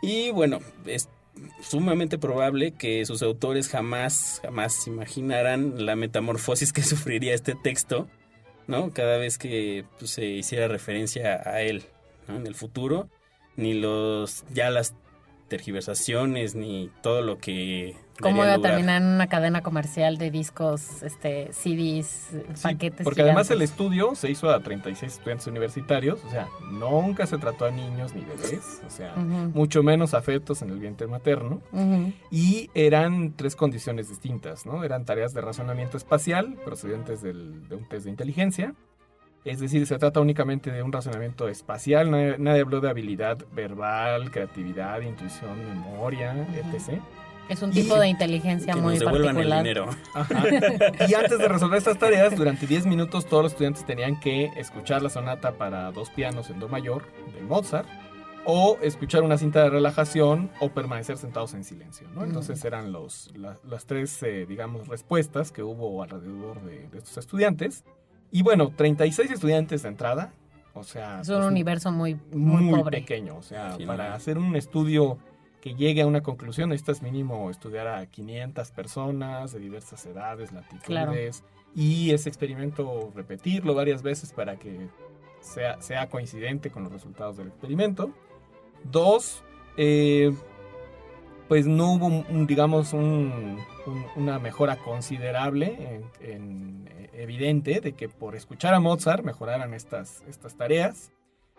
Y 0.00 0.30
bueno, 0.30 0.60
es 0.86 1.10
sumamente 1.60 2.18
probable 2.18 2.72
que 2.72 3.04
sus 3.06 3.22
autores 3.22 3.68
jamás, 3.68 4.40
jamás 4.42 4.86
imaginaran 4.86 5.84
la 5.84 5.96
metamorfosis 5.96 6.72
que 6.72 6.82
sufriría 6.84 7.34
este 7.34 7.54
texto, 7.54 8.08
¿no? 8.66 8.92
Cada 8.92 9.18
vez 9.18 9.38
que 9.38 9.84
pues, 9.98 10.12
se 10.12 10.26
hiciera 10.26 10.68
referencia 10.68 11.42
a 11.44 11.62
él, 11.62 11.84
En 12.28 12.46
el 12.46 12.54
futuro, 12.54 13.08
ni 13.56 13.74
los, 13.74 14.44
ya 14.52 14.70
las 14.70 14.94
tergiversaciones, 15.48 16.54
ni 16.54 16.90
todo 17.02 17.22
lo 17.22 17.38
que 17.38 17.96
¿Cómo 18.20 18.44
iba 18.44 18.54
a 18.54 18.60
terminar 18.60 19.02
en 19.02 19.08
una 19.08 19.26
cadena 19.26 19.62
comercial 19.62 20.18
de 20.18 20.30
discos, 20.30 21.02
este, 21.02 21.52
CDs, 21.52 22.30
paquetes? 22.62 23.02
Porque 23.02 23.22
además 23.22 23.50
el 23.50 23.60
estudio 23.60 24.14
se 24.14 24.30
hizo 24.30 24.50
a 24.50 24.60
36 24.60 25.14
estudiantes 25.14 25.46
universitarios, 25.48 26.24
o 26.24 26.30
sea, 26.30 26.48
nunca 26.70 27.26
se 27.26 27.38
trató 27.38 27.64
a 27.64 27.70
niños 27.70 28.14
ni 28.14 28.24
bebés, 28.24 28.82
o 28.86 28.90
sea, 28.90 29.16
mucho 29.16 29.82
menos 29.82 30.14
afectos 30.14 30.62
en 30.62 30.70
el 30.70 30.78
vientre 30.78 31.06
materno. 31.06 31.60
Y 32.30 32.70
eran 32.74 33.32
tres 33.34 33.56
condiciones 33.56 34.08
distintas, 34.08 34.64
¿no? 34.64 34.84
Eran 34.84 35.04
tareas 35.04 35.34
de 35.34 35.40
razonamiento 35.40 35.96
espacial 35.96 36.56
procedentes 36.64 37.22
de 37.22 37.30
un 37.32 37.88
test 37.88 38.04
de 38.04 38.10
inteligencia. 38.10 38.74
Es 39.44 39.60
decir, 39.60 39.86
se 39.86 39.98
trata 39.98 40.20
únicamente 40.20 40.70
de 40.70 40.82
un 40.82 40.90
razonamiento 40.90 41.48
espacial, 41.48 42.10
nadie, 42.10 42.36
nadie 42.38 42.62
habló 42.62 42.80
de 42.80 42.88
habilidad 42.88 43.38
verbal, 43.52 44.30
creatividad, 44.30 45.00
intuición, 45.02 45.58
memoria, 45.68 46.34
etc. 46.54 47.00
Es 47.48 47.60
un 47.60 47.70
tipo 47.70 47.98
de 47.98 48.08
inteligencia 48.08 48.74
muy 48.74 48.98
particular. 48.98 49.66
Y 51.06 51.14
antes 51.14 51.38
de 51.38 51.48
resolver 51.48 51.76
estas 51.76 51.98
tareas, 51.98 52.34
durante 52.34 52.66
10 52.66 52.86
minutos 52.86 53.26
todos 53.26 53.42
los 53.42 53.52
estudiantes 53.52 53.84
tenían 53.84 54.18
que 54.18 54.46
escuchar 54.56 55.02
la 55.02 55.10
sonata 55.10 55.52
para 55.52 55.92
dos 55.92 56.08
pianos 56.08 56.48
en 56.48 56.58
do 56.58 56.68
mayor 56.68 57.04
de 57.34 57.42
Mozart 57.42 57.86
o 58.46 58.78
escuchar 58.82 59.22
una 59.22 59.38
cinta 59.38 59.62
de 59.62 59.70
relajación 59.70 60.50
o 60.60 60.70
permanecer 60.70 61.16
sentados 61.16 61.54
en 61.54 61.64
silencio, 61.64 62.08
¿no? 62.14 62.24
Entonces 62.24 62.64
eran 62.64 62.92
los, 62.92 63.30
las 63.36 63.86
tres, 63.86 64.22
eh, 64.22 64.46
digamos, 64.46 64.88
respuestas 64.88 65.50
que 65.50 65.62
hubo 65.62 66.02
alrededor 66.02 66.62
de, 66.62 66.88
estos 66.96 67.18
estudiantes. 67.18 67.84
Y 68.34 68.42
bueno, 68.42 68.72
36 68.74 69.30
estudiantes 69.30 69.84
de 69.84 69.90
entrada, 69.90 70.32
o 70.72 70.82
sea... 70.82 71.20
Es 71.20 71.28
un 71.28 71.36
pues, 71.36 71.46
universo 71.46 71.92
muy, 71.92 72.18
muy, 72.32 72.82
pequeño, 72.90 73.36
o 73.36 73.42
sea, 73.42 73.78
para 73.86 74.12
hacer 74.12 74.38
un 74.38 74.56
estudio 74.56 75.18
que 75.60 75.76
llegue 75.76 76.02
a 76.02 76.06
una 76.08 76.20
conclusión, 76.20 76.70
necesitas 76.70 77.00
mínimo 77.00 77.48
estudiar 77.48 77.86
a 77.86 78.06
500 78.06 78.72
personas 78.72 79.52
de 79.52 79.60
diversas 79.60 80.04
edades, 80.06 80.50
latitudes, 80.50 81.44
y 81.76 82.10
ese 82.10 82.28
experimento 82.28 83.12
repetirlo 83.14 83.72
varias 83.72 84.02
veces 84.02 84.32
para 84.32 84.56
que 84.56 84.88
sea, 85.38 85.80
sea 85.80 86.08
coincidente 86.08 86.70
con 86.70 86.82
los 86.82 86.90
resultados 86.90 87.36
del 87.36 87.46
experimento. 87.46 88.10
Dos, 88.82 89.44
eh, 89.76 90.34
pues 91.48 91.66
no 91.66 91.92
hubo, 91.92 92.06
un, 92.06 92.46
digamos, 92.46 92.92
una 92.92 94.38
mejora 94.38 94.76
considerable, 94.76 96.02
en, 96.20 96.88
evidente, 97.12 97.80
de 97.80 97.92
que 97.92 98.08
por 98.08 98.34
escuchar 98.34 98.74
a 98.74 98.80
Mozart 98.80 99.24
mejoraran 99.24 99.74
estas, 99.74 100.22
estas 100.28 100.56
tareas. 100.56 101.12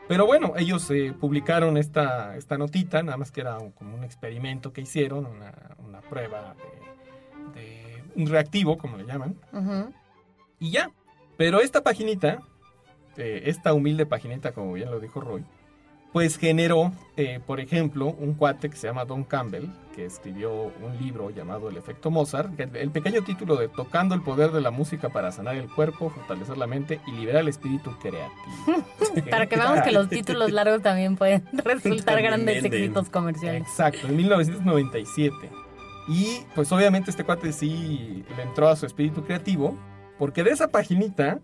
Pero 0.07 0.25
bueno, 0.25 0.53
ellos 0.57 0.89
eh, 0.91 1.13
publicaron 1.19 1.77
esta, 1.77 2.35
esta 2.35 2.57
notita, 2.57 3.01
nada 3.01 3.17
más 3.17 3.31
que 3.31 3.41
era 3.41 3.57
como 3.75 3.95
un 3.95 4.03
experimento 4.03 4.71
que 4.71 4.81
hicieron, 4.81 5.25
una, 5.25 5.75
una 5.79 6.01
prueba 6.01 6.55
de, 7.53 8.03
un 8.15 8.27
reactivo, 8.27 8.77
como 8.77 8.97
le 8.97 9.05
llaman. 9.05 9.35
Y 10.59 10.71
ya. 10.71 10.91
Pero 11.37 11.59
esta 11.59 11.83
paginita, 11.83 12.39
eh, 13.17 13.43
esta 13.45 13.73
humilde 13.73 14.05
paginita, 14.05 14.51
como 14.51 14.73
bien 14.73 14.89
lo 14.91 14.99
dijo 14.99 15.19
Roy, 15.21 15.43
pues 16.15 16.38
generó, 16.38 16.93
eh, 17.17 17.41
por 17.45 17.60
ejemplo, 17.60 18.05
un 18.07 18.36
cuate 18.36 18.69
que 18.69 18.77
se 18.77 18.88
llama 18.88 19.03
Don 19.03 19.25
Campbell, 19.25 19.65
que 19.93 20.05
escribió 20.05 20.72
un 20.81 20.98
libro 20.98 21.29
llamado 21.29 21.67
El 21.67 21.75
efecto 21.75 22.10
Mozart, 22.10 22.57
el 22.57 22.89
pequeño 22.89 23.22
título 23.25 23.57
de 23.57 23.67
Tocando 23.67 24.15
el 24.15 24.22
poder 24.22 24.51
de 24.51 24.62
la 24.62 24.72
música 24.72 25.10
para 25.10 25.34
sanar 25.34 25.57
el 25.57 25.67
cuerpo, 25.67 26.10
fortalecer 26.10 26.57
la 26.57 26.67
mente 26.67 27.01
y 27.05 27.12
liberar 27.12 27.41
el 27.41 27.50
espíritu 27.50 27.91
creativo. 28.00 28.86
para 29.29 29.48
que 29.48 29.57
veamos 29.57 29.81
que 29.81 29.91
los 29.91 30.07
títulos 30.07 30.53
largos 30.53 30.81
también 30.81 31.17
pueden 31.17 31.43
resultar 31.51 32.22
grandes 32.22 32.63
éxitos 32.63 33.10
comerciales. 33.10 33.63
Exacto, 33.63 34.07
en 34.07 34.15
1997. 34.15 35.36
Y 36.07 36.45
pues 36.55 36.72
obviamente 36.72 37.12
este 37.12 37.25
cuate 37.25 37.51
sí 37.51 38.24
le 38.38 38.43
entró 38.43 38.69
a 38.69 38.77
su 38.77 38.86
espíritu 38.86 39.25
creativo, 39.25 39.77
porque 40.17 40.45
de 40.45 40.51
esa 40.51 40.69
paginita 40.69 41.41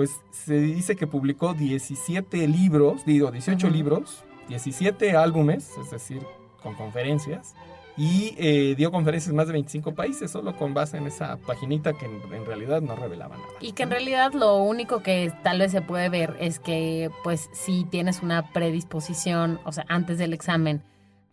pues 0.00 0.22
se 0.30 0.54
dice 0.58 0.96
que 0.96 1.06
publicó 1.06 1.52
17 1.52 2.48
libros, 2.48 3.04
digo 3.04 3.30
18 3.30 3.66
Ujú. 3.66 3.76
libros, 3.76 4.24
17 4.48 5.14
álbumes, 5.14 5.72
es 5.78 5.90
decir, 5.90 6.22
con 6.62 6.74
conferencias, 6.74 7.54
y 7.98 8.34
eh, 8.38 8.74
dio 8.78 8.90
conferencias 8.90 9.28
en 9.28 9.36
más 9.36 9.46
de 9.46 9.52
25 9.52 9.94
países, 9.94 10.30
solo 10.30 10.56
con 10.56 10.72
base 10.72 10.96
en 10.96 11.06
esa 11.06 11.36
paginita 11.36 11.92
que 11.92 12.06
en, 12.06 12.18
en 12.32 12.46
realidad 12.46 12.80
no 12.80 12.96
revelaba 12.96 13.36
nada. 13.36 13.50
Y 13.60 13.72
que 13.72 13.82
en 13.82 13.90
realidad 13.90 14.32
lo 14.32 14.56
único 14.56 15.02
que 15.02 15.30
tal 15.42 15.58
vez 15.58 15.70
se 15.70 15.82
puede 15.82 16.08
ver 16.08 16.34
es 16.40 16.60
que, 16.60 17.10
pues, 17.22 17.50
si 17.52 17.84
tienes 17.84 18.22
una 18.22 18.54
predisposición, 18.54 19.60
o 19.66 19.72
sea, 19.72 19.84
antes 19.90 20.16
del 20.16 20.32
examen, 20.32 20.80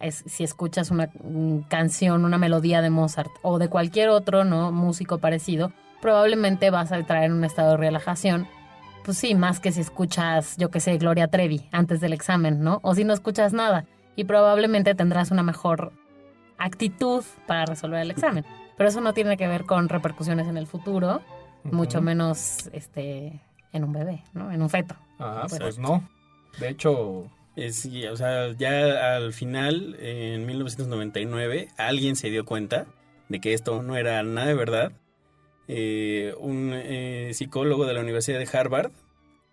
es, 0.01 0.25
si 0.27 0.43
escuchas 0.43 0.91
una 0.91 1.09
mm, 1.24 1.69
canción, 1.69 2.25
una 2.25 2.38
melodía 2.38 2.81
de 2.81 2.89
Mozart 2.89 3.31
o 3.43 3.59
de 3.59 3.69
cualquier 3.69 4.09
otro, 4.09 4.43
¿no? 4.43 4.74
Músico 4.74 5.19
parecido, 5.19 5.71
probablemente 6.01 6.69
vas 6.69 6.91
a 6.91 6.97
entrar 6.97 7.24
en 7.24 7.31
un 7.31 7.45
estado 7.45 7.71
de 7.71 7.77
relajación. 7.77 8.45
Pues 9.07 9.19
sí, 9.19 9.35
más 9.35 9.61
que 9.61 9.71
si 9.71 9.79
escuchas, 9.79 10.57
yo 10.57 10.69
que 10.69 10.81
sé, 10.81 10.97
Gloria 10.97 11.29
Trevi 11.29 11.61
antes 11.71 12.01
del 12.01 12.11
examen, 12.11 12.59
¿no? 12.61 12.81
O 12.83 12.93
si 12.93 13.05
no 13.05 13.13
escuchas 13.13 13.53
nada. 13.53 13.85
Y 14.17 14.25
probablemente 14.25 14.95
tendrás 14.95 15.31
una 15.31 15.43
mejor 15.43 15.93
actitud 16.57 17.23
para 17.45 17.65
resolver 17.65 18.01
el 18.01 18.11
examen. 18.11 18.43
Pero 18.75 18.89
eso 18.89 18.99
no 18.99 19.13
tiene 19.13 19.37
que 19.37 19.47
ver 19.47 19.63
con 19.63 19.87
repercusiones 19.87 20.45
en 20.49 20.57
el 20.57 20.67
futuro 20.67 21.21
mucho 21.63 22.01
menos 22.01 22.69
este 22.73 23.39
en 23.71 23.85
un 23.85 23.93
bebé, 23.93 24.23
¿no? 24.33 24.51
En 24.51 24.61
un 24.61 24.69
feto. 24.69 24.95
Ah, 25.19 25.45
Pues- 25.47 25.61
pues 25.61 25.79
no. 25.79 26.05
De 26.59 26.67
hecho, 26.67 27.27
sí, 27.71 28.05
o 28.07 28.17
sea, 28.17 28.51
ya 28.57 29.15
al 29.15 29.31
final, 29.31 29.95
en 30.01 30.45
1999, 30.45 31.69
alguien 31.77 32.17
se 32.17 32.29
dio 32.29 32.43
cuenta 32.43 32.87
de 33.29 33.39
que 33.39 33.53
esto 33.53 33.81
no 33.83 33.95
era 33.95 34.21
nada 34.23 34.47
de 34.47 34.53
verdad. 34.53 34.91
Eh, 35.67 36.33
un 36.39 36.71
eh, 36.74 37.31
psicólogo 37.33 37.86
de 37.86 37.93
la 37.93 38.01
Universidad 38.01 38.39
de 38.39 38.47
Harvard 38.51 38.91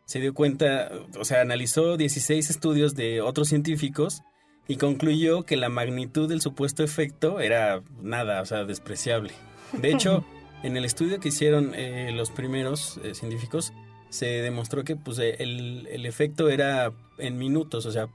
se 0.05 0.21
dio 0.21 0.35
cuenta, 0.35 0.91
o 1.19 1.25
sea, 1.25 1.41
analizó 1.41 1.97
16 1.97 2.51
estudios 2.51 2.95
de 2.95 3.21
otros 3.21 3.49
científicos 3.49 4.23
y 4.69 4.77
concluyó 4.77 5.45
que 5.45 5.57
la 5.57 5.69
magnitud 5.69 6.29
del 6.29 6.41
supuesto 6.41 6.83
efecto 6.83 7.41
era 7.41 7.83
nada, 8.03 8.41
o 8.41 8.47
sea, 8.47 8.65
despreciable. 8.65 9.33
De 9.73 9.91
hecho, 9.91 10.25
en 10.63 10.77
el 10.77 10.85
estudio 10.85 11.21
que 11.21 11.29
hicieron 11.29 11.73
eh, 11.75 12.11
los 12.13 12.31
primeros 12.31 13.01
eh, 13.03 13.15
científicos, 13.15 13.73
se 14.09 14.27
demostró 14.27 14.85
que 14.85 14.97
pues, 14.97 15.19
eh, 15.19 15.37
el, 15.41 15.87
el 15.91 16.07
efecto 16.07 16.49
era 16.49 16.93
en 17.19 17.37
minutos, 17.39 17.87
o 17.87 17.93
sea, 17.93 18.09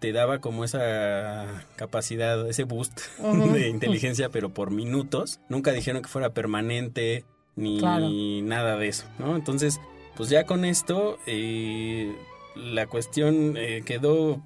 te 0.00 0.12
daba 0.12 0.38
como 0.38 0.64
esa 0.64 1.66
capacidad, 1.76 2.48
ese 2.48 2.64
boost 2.64 3.00
de 3.52 3.68
inteligencia, 3.68 4.30
pero 4.30 4.48
por 4.48 4.70
minutos. 4.70 5.40
Nunca 5.48 5.72
dijeron 5.72 6.00
que 6.00 6.08
fuera 6.08 6.32
permanente 6.32 7.24
ni 7.56 7.78
Claro. 7.78 8.08
nada 8.10 8.76
de 8.76 8.88
eso, 8.88 9.06
¿no? 9.18 9.36
Entonces, 9.36 9.80
pues 10.16 10.28
ya 10.28 10.44
con 10.44 10.64
esto, 10.64 11.18
eh, 11.26 12.14
la 12.56 12.86
cuestión 12.86 13.56
eh, 13.56 13.82
quedó 13.84 14.42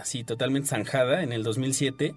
así 0.00 0.24
totalmente 0.24 0.68
zanjada 0.68 1.22
en 1.22 1.32
el 1.32 1.42
2007 1.42 2.14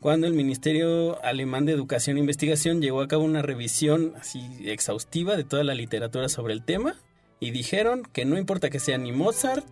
cuando 0.00 0.28
el 0.28 0.32
Ministerio 0.34 1.22
Alemán 1.24 1.64
de 1.66 1.72
Educación 1.72 2.16
e 2.16 2.20
Investigación 2.20 2.80
llevó 2.80 3.00
a 3.00 3.08
cabo 3.08 3.24
una 3.24 3.42
revisión 3.42 4.14
así 4.20 4.40
exhaustiva 4.64 5.36
de 5.36 5.42
toda 5.42 5.64
la 5.64 5.74
literatura 5.74 6.28
sobre 6.28 6.54
el 6.54 6.62
tema 6.64 6.94
y 7.40 7.50
dijeron 7.50 8.02
que 8.12 8.24
no 8.24 8.38
importa 8.38 8.70
que 8.70 8.78
sea 8.78 8.98
ni 8.98 9.10
Mozart, 9.10 9.66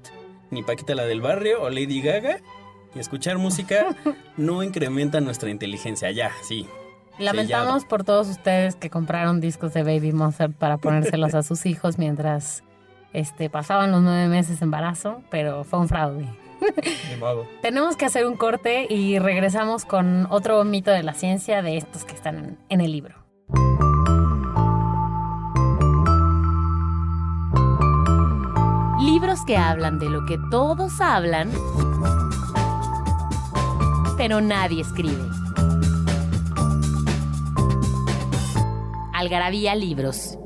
ni 0.51 0.63
Paquita 0.65 0.95
la 0.97 1.07
del 1.07 1.21
barrio 1.21 1.63
o 1.63 1.71
Lady 1.71 2.01
Gaga, 2.01 2.41
y 2.95 2.99
escuchar 2.99 3.39
música 3.39 3.97
no 4.37 4.63
incrementa 4.63 5.21
nuestra 5.21 5.51
inteligencia, 5.51 6.11
ya, 6.11 6.33
sí. 6.43 6.67
Lamentamos 7.19 7.85
por 7.85 8.05
todos 8.05 8.29
ustedes 8.29 8.77
que 8.77 8.91
compraron 8.91 9.41
discos 9.41 9.73
de 9.73 9.83
Baby 9.83 10.13
Mozart 10.13 10.53
para 10.53 10.77
ponérselos 10.79 11.35
a 11.35 11.43
sus 11.43 11.67
hijos 11.67 11.99
mientras 11.99 12.63
este, 13.13 13.49
pasaban 13.49 13.93
los 13.93 14.03
nueve 14.03 14.29
meses 14.29 14.61
de 14.61 14.65
embarazo, 14.65 15.23
pero 15.31 15.65
fue 15.65 15.79
un 15.79 15.89
fraude. 15.89 16.29
ni 17.11 17.17
modo. 17.17 17.47
Tenemos 17.63 17.97
que 17.97 18.05
hacer 18.05 18.27
un 18.27 18.37
corte 18.37 18.87
y 18.93 19.19
regresamos 19.19 19.85
con 19.85 20.27
otro 20.31 20.63
mito 20.65 20.91
de 20.91 21.03
la 21.03 21.15
ciencia 21.15 21.63
de 21.63 21.79
estos 21.79 22.05
que 22.05 22.15
están 22.15 22.59
en 22.69 22.81
el 22.81 22.93
libro. 22.93 23.15
Libros 29.01 29.45
que 29.47 29.57
hablan 29.57 29.99
de 29.99 30.11
lo 30.11 30.27
que 30.27 30.37
todos 30.51 31.01
hablan, 31.01 31.51
pero 34.19 34.41
nadie 34.41 34.83
escribe. 34.83 35.46
Algarabía 39.19 39.75
Libros. 39.75 40.37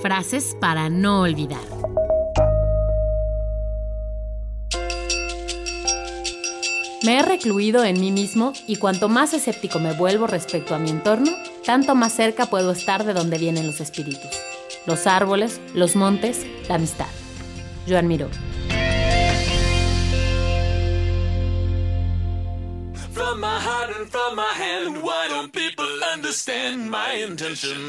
Frases 0.00 0.56
para 0.60 0.88
no 0.88 1.22
olvidar. 1.22 1.58
Me 7.02 7.18
he 7.18 7.22
recluido 7.22 7.82
en 7.82 8.00
mí 8.00 8.12
mismo 8.12 8.52
y 8.68 8.76
cuanto 8.76 9.08
más 9.08 9.34
escéptico 9.34 9.80
me 9.80 9.94
vuelvo 9.94 10.28
respecto 10.28 10.76
a 10.76 10.78
mi 10.78 10.90
entorno, 10.90 11.32
tanto 11.64 11.96
más 11.96 12.12
cerca 12.12 12.46
puedo 12.46 12.70
estar 12.70 13.02
de 13.02 13.12
donde 13.12 13.38
vienen 13.38 13.66
los 13.66 13.80
espíritus. 13.80 14.30
Los 14.86 15.08
árboles, 15.08 15.60
los 15.74 15.96
montes, 15.96 16.46
la 16.68 16.76
amistad. 16.76 17.08
Joan 17.88 18.06
Miró. 18.06 18.28
From 24.04 24.36
my 24.36 24.52
hand, 24.52 25.02
why 25.02 25.26
don't 25.28 25.52
people 25.52 25.88
understand 26.12 26.90
my 26.90 27.12
intention? 27.12 27.88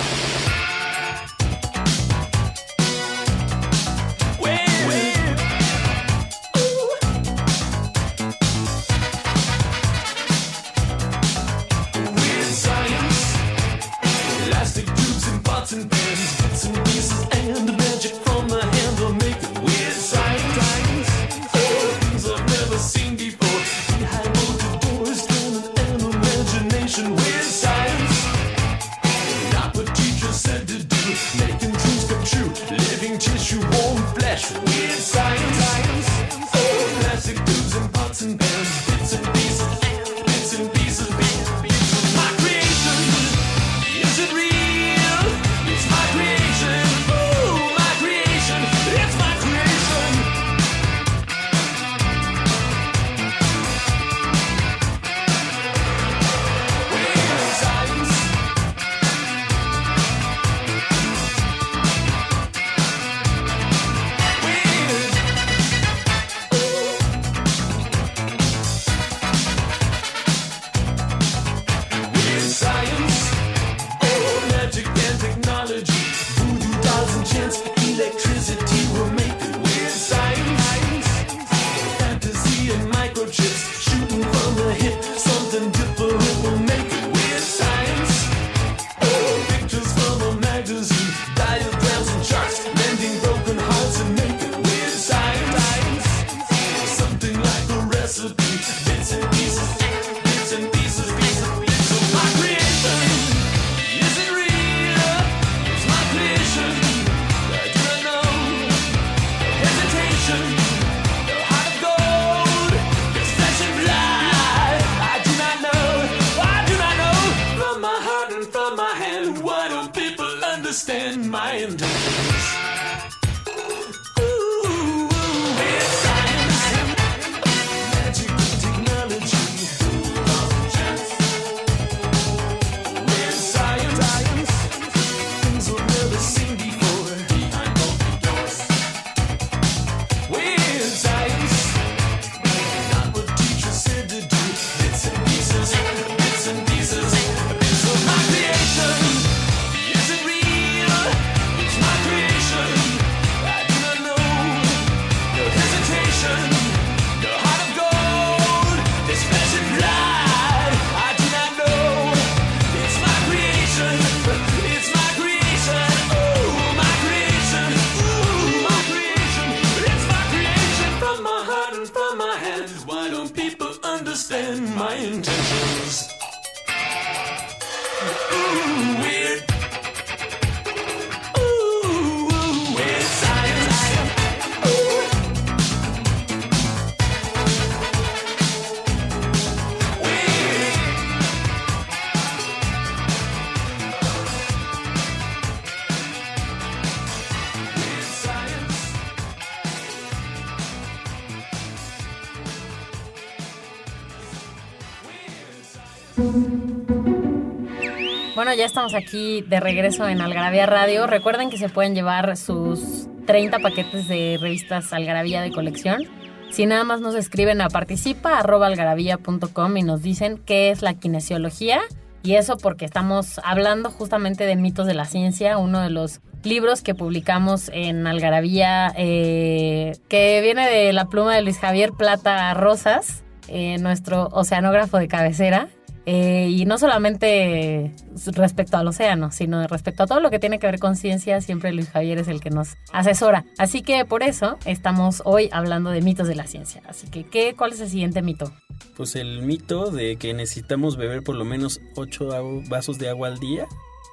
Bueno, 208.37 208.53
ya 208.53 208.63
estamos 208.65 208.93
aquí 208.93 209.41
de 209.41 209.59
regreso 209.59 210.07
en 210.07 210.21
Algarabía 210.21 210.67
Radio. 210.67 211.07
Recuerden 211.07 211.49
que 211.49 211.57
se 211.57 211.69
pueden 211.69 211.95
llevar 211.95 212.37
sus 212.37 213.07
30 213.25 213.57
paquetes 213.57 214.07
de 214.07 214.37
revistas 214.39 214.93
Algarabía 214.93 215.41
de 215.41 215.49
colección. 215.49 216.03
Si 216.51 216.67
nada 216.67 216.83
más 216.83 217.01
nos 217.01 217.15
escriben 217.15 217.61
a 217.61 217.69
participa.algarabía.com 217.69 219.77
y 219.77 219.81
nos 219.81 220.03
dicen 220.03 220.37
qué 220.37 220.69
es 220.69 220.83
la 220.83 220.93
kinesiología. 220.93 221.81
Y 222.21 222.35
eso 222.35 222.57
porque 222.57 222.85
estamos 222.85 223.41
hablando 223.43 223.89
justamente 223.89 224.45
de 224.45 224.55
mitos 224.55 224.85
de 224.85 224.93
la 224.93 225.05
ciencia, 225.05 225.57
uno 225.57 225.81
de 225.81 225.89
los 225.89 226.21
libros 226.43 226.83
que 226.83 226.93
publicamos 226.93 227.71
en 227.73 228.05
Algarabía, 228.05 228.93
eh, 228.97 229.93
que 230.09 230.41
viene 230.43 230.69
de 230.69 230.93
la 230.93 231.05
pluma 231.05 231.33
de 231.33 231.41
Luis 231.41 231.57
Javier 231.57 231.91
Plata 231.91 232.53
Rosas, 232.53 233.23
eh, 233.47 233.79
nuestro 233.79 234.29
oceanógrafo 234.31 234.99
de 234.99 235.07
cabecera. 235.07 235.69
Eh, 236.09 236.47
y 236.51 236.63
no 236.63 236.77
solamente 236.77 237.91
respecto 238.27 238.77
al 238.77 238.87
océano, 238.87 239.29
sino 239.29 239.67
respecto 239.67 240.03
a 240.03 240.07
todo 240.07 240.21
lo 240.21 240.29
que 240.29 240.39
tiene 240.39 240.57
que 240.57 240.65
ver 240.65 240.79
con 240.79 240.95
ciencia, 240.95 241.41
siempre 241.41 241.73
Luis 241.73 241.89
Javier 241.89 242.17
es 242.17 242.29
el 242.29 242.39
que 242.39 242.49
nos 242.49 242.77
asesora. 242.93 243.43
Así 243.57 243.81
que 243.81 244.05
por 244.05 244.23
eso 244.23 244.57
estamos 244.63 245.21
hoy 245.25 245.49
hablando 245.51 245.89
de 245.89 246.01
mitos 246.01 246.29
de 246.29 246.35
la 246.35 246.47
ciencia. 246.47 246.81
Así 246.87 247.09
que, 247.09 247.25
¿qué, 247.25 247.55
¿cuál 247.57 247.73
es 247.73 247.81
el 247.81 247.89
siguiente 247.89 248.21
mito? 248.21 248.53
Pues 248.95 249.17
el 249.17 249.41
mito 249.41 249.91
de 249.91 250.15
que 250.15 250.33
necesitamos 250.33 250.95
beber 250.95 251.23
por 251.23 251.35
lo 251.35 251.43
menos 251.43 251.81
8 251.97 252.63
vasos 252.69 252.99
de 252.99 253.09
agua 253.09 253.27
al 253.27 253.39
día 253.39 253.67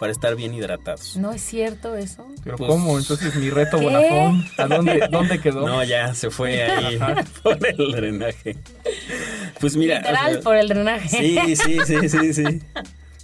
para 0.05 0.13
estar 0.13 0.37
bien 0.37 0.53
hidratados. 0.53 1.17
¿No 1.17 1.33
es 1.33 1.41
cierto 1.41 1.97
eso? 1.97 2.27
Pero 2.45 2.59
Pues- 2.59 2.69
¿cómo? 2.69 2.99
Entonces 2.99 3.35
mi 3.37 3.49
reto 3.49 3.79
¿Qué? 3.79 3.85
Bonafón, 3.87 4.45
¿a 4.59 4.67
dónde, 4.67 5.09
dónde 5.11 5.41
quedó? 5.41 5.67
No, 5.67 5.83
ya 5.83 6.13
se 6.15 6.29
fue 6.29 6.63
ahí 6.63 6.99
por 7.43 7.57
el 7.67 7.93
drenaje. 7.93 8.55
Pues 9.61 9.77
mira. 9.79 9.95
o 9.95 9.99
Literal 10.01 10.33
sea, 10.35 10.43
por 10.43 10.57
el 10.57 10.69
drenaje. 10.69 11.09
Sí, 11.09 11.39
sí, 11.57 11.79
sí, 11.87 12.09
sí, 12.11 12.35
sí. 12.35 12.45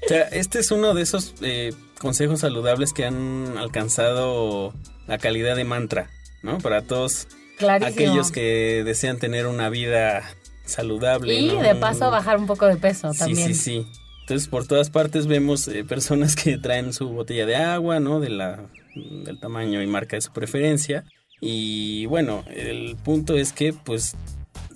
O 0.04 0.08
sea, 0.08 0.22
este 0.28 0.60
es 0.60 0.70
uno 0.70 0.94
de 0.94 1.02
esos 1.02 1.34
eh, 1.42 1.74
consejos 1.98 2.40
saludables 2.40 2.94
que 2.94 3.04
han 3.04 3.58
alcanzado 3.58 4.72
la 5.06 5.18
calidad 5.18 5.56
de 5.56 5.64
mantra, 5.64 6.08
¿no? 6.42 6.56
Para 6.60 6.80
todos 6.80 7.28
Clarísimo. 7.58 7.92
aquellos 7.92 8.30
que 8.30 8.84
desean 8.86 9.18
tener 9.18 9.46
una 9.46 9.68
vida 9.68 10.22
saludable. 10.64 11.34
Y 11.34 11.48
¿no? 11.48 11.60
de 11.60 11.74
paso 11.74 12.10
bajar 12.10 12.38
un 12.38 12.46
poco 12.46 12.64
de 12.64 12.76
peso 12.76 13.12
Sí, 13.12 13.18
también. 13.18 13.48
sí, 13.48 13.54
sí. 13.54 13.86
Entonces, 14.30 14.48
por 14.48 14.64
todas 14.64 14.90
partes 14.90 15.26
vemos 15.26 15.66
eh, 15.66 15.82
personas 15.82 16.36
que 16.36 16.56
traen 16.56 16.92
su 16.92 17.08
botella 17.08 17.46
de 17.46 17.56
agua, 17.56 17.98
¿no? 17.98 18.20
De 18.20 18.30
la, 18.30 18.60
del 18.94 19.40
tamaño 19.40 19.82
y 19.82 19.88
marca 19.88 20.14
de 20.14 20.20
su 20.20 20.30
preferencia. 20.30 21.04
Y 21.40 22.06
bueno, 22.06 22.44
el 22.46 22.94
punto 22.94 23.36
es 23.36 23.52
que, 23.52 23.72
pues, 23.72 24.14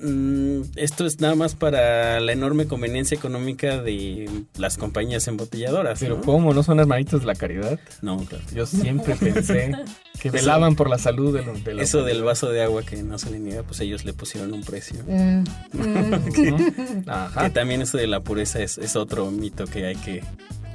mm, 0.00 0.62
esto 0.74 1.06
es 1.06 1.20
nada 1.20 1.36
más 1.36 1.54
para 1.54 2.18
la 2.18 2.32
enorme 2.32 2.66
conveniencia 2.66 3.16
económica 3.16 3.80
de 3.80 4.28
las 4.58 4.76
compañías 4.76 5.28
embotelladoras. 5.28 6.00
Pero 6.00 6.16
¿no? 6.16 6.22
¿cómo? 6.22 6.52
¿No 6.52 6.64
son 6.64 6.80
hermanitos 6.80 7.20
de 7.20 7.26
la 7.28 7.36
caridad? 7.36 7.78
No, 8.02 8.16
claro. 8.24 8.42
Yo 8.52 8.66
siempre 8.66 9.14
pensé 9.14 9.70
que 10.30 10.38
velaban 10.38 10.74
por 10.74 10.88
la 10.88 10.98
salud 10.98 11.36
de 11.36 11.44
los 11.44 11.62
de 11.64 11.74
la 11.74 11.82
Eso 11.82 12.02
del 12.02 12.22
vaso 12.22 12.48
de 12.48 12.62
agua 12.62 12.82
que 12.82 13.02
no 13.02 13.18
se 13.18 13.30
le 13.30 13.38
niega, 13.38 13.62
pues 13.62 13.80
ellos 13.80 14.04
le 14.04 14.14
pusieron 14.14 14.52
un 14.54 14.62
precio. 14.62 15.02
Mm, 15.06 15.44
mm. 15.72 16.14
Ujú. 16.28 17.04
Ajá. 17.06 17.44
Que 17.44 17.50
también 17.50 17.82
eso 17.82 17.98
de 17.98 18.06
la 18.06 18.20
pureza 18.20 18.60
es, 18.60 18.78
es 18.78 18.96
otro 18.96 19.30
mito 19.30 19.66
que 19.66 19.86
hay 19.86 19.96
que 19.96 20.22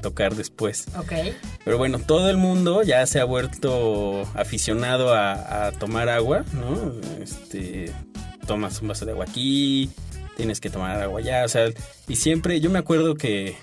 tocar 0.02 0.36
después. 0.36 0.86
ok. 0.98 1.14
Pero 1.66 1.78
bueno, 1.78 2.00
todo 2.00 2.30
el 2.30 2.38
mundo 2.38 2.84
ya 2.84 3.06
se 3.08 3.20
ha 3.20 3.26
vuelto 3.26 4.22
aficionado 4.36 5.14
a, 5.14 5.68
a 5.68 5.72
tomar 5.72 6.10
agua, 6.10 6.46
¿no? 6.54 6.94
Este, 7.22 7.92
tomas 8.46 8.82
un 8.82 8.90
vaso 8.90 9.06
de 9.06 9.12
agua 9.12 9.26
aquí, 9.28 9.90
tienes 10.38 10.62
que 10.62 10.70
tomar 10.70 11.02
agua 11.02 11.20
allá, 11.20 11.44
o 11.44 11.50
sea, 11.50 11.70
y 12.08 12.16
siempre, 12.16 12.62
yo 12.62 12.70
me 12.70 12.80
acuerdo 12.80 13.16
que 13.16 13.58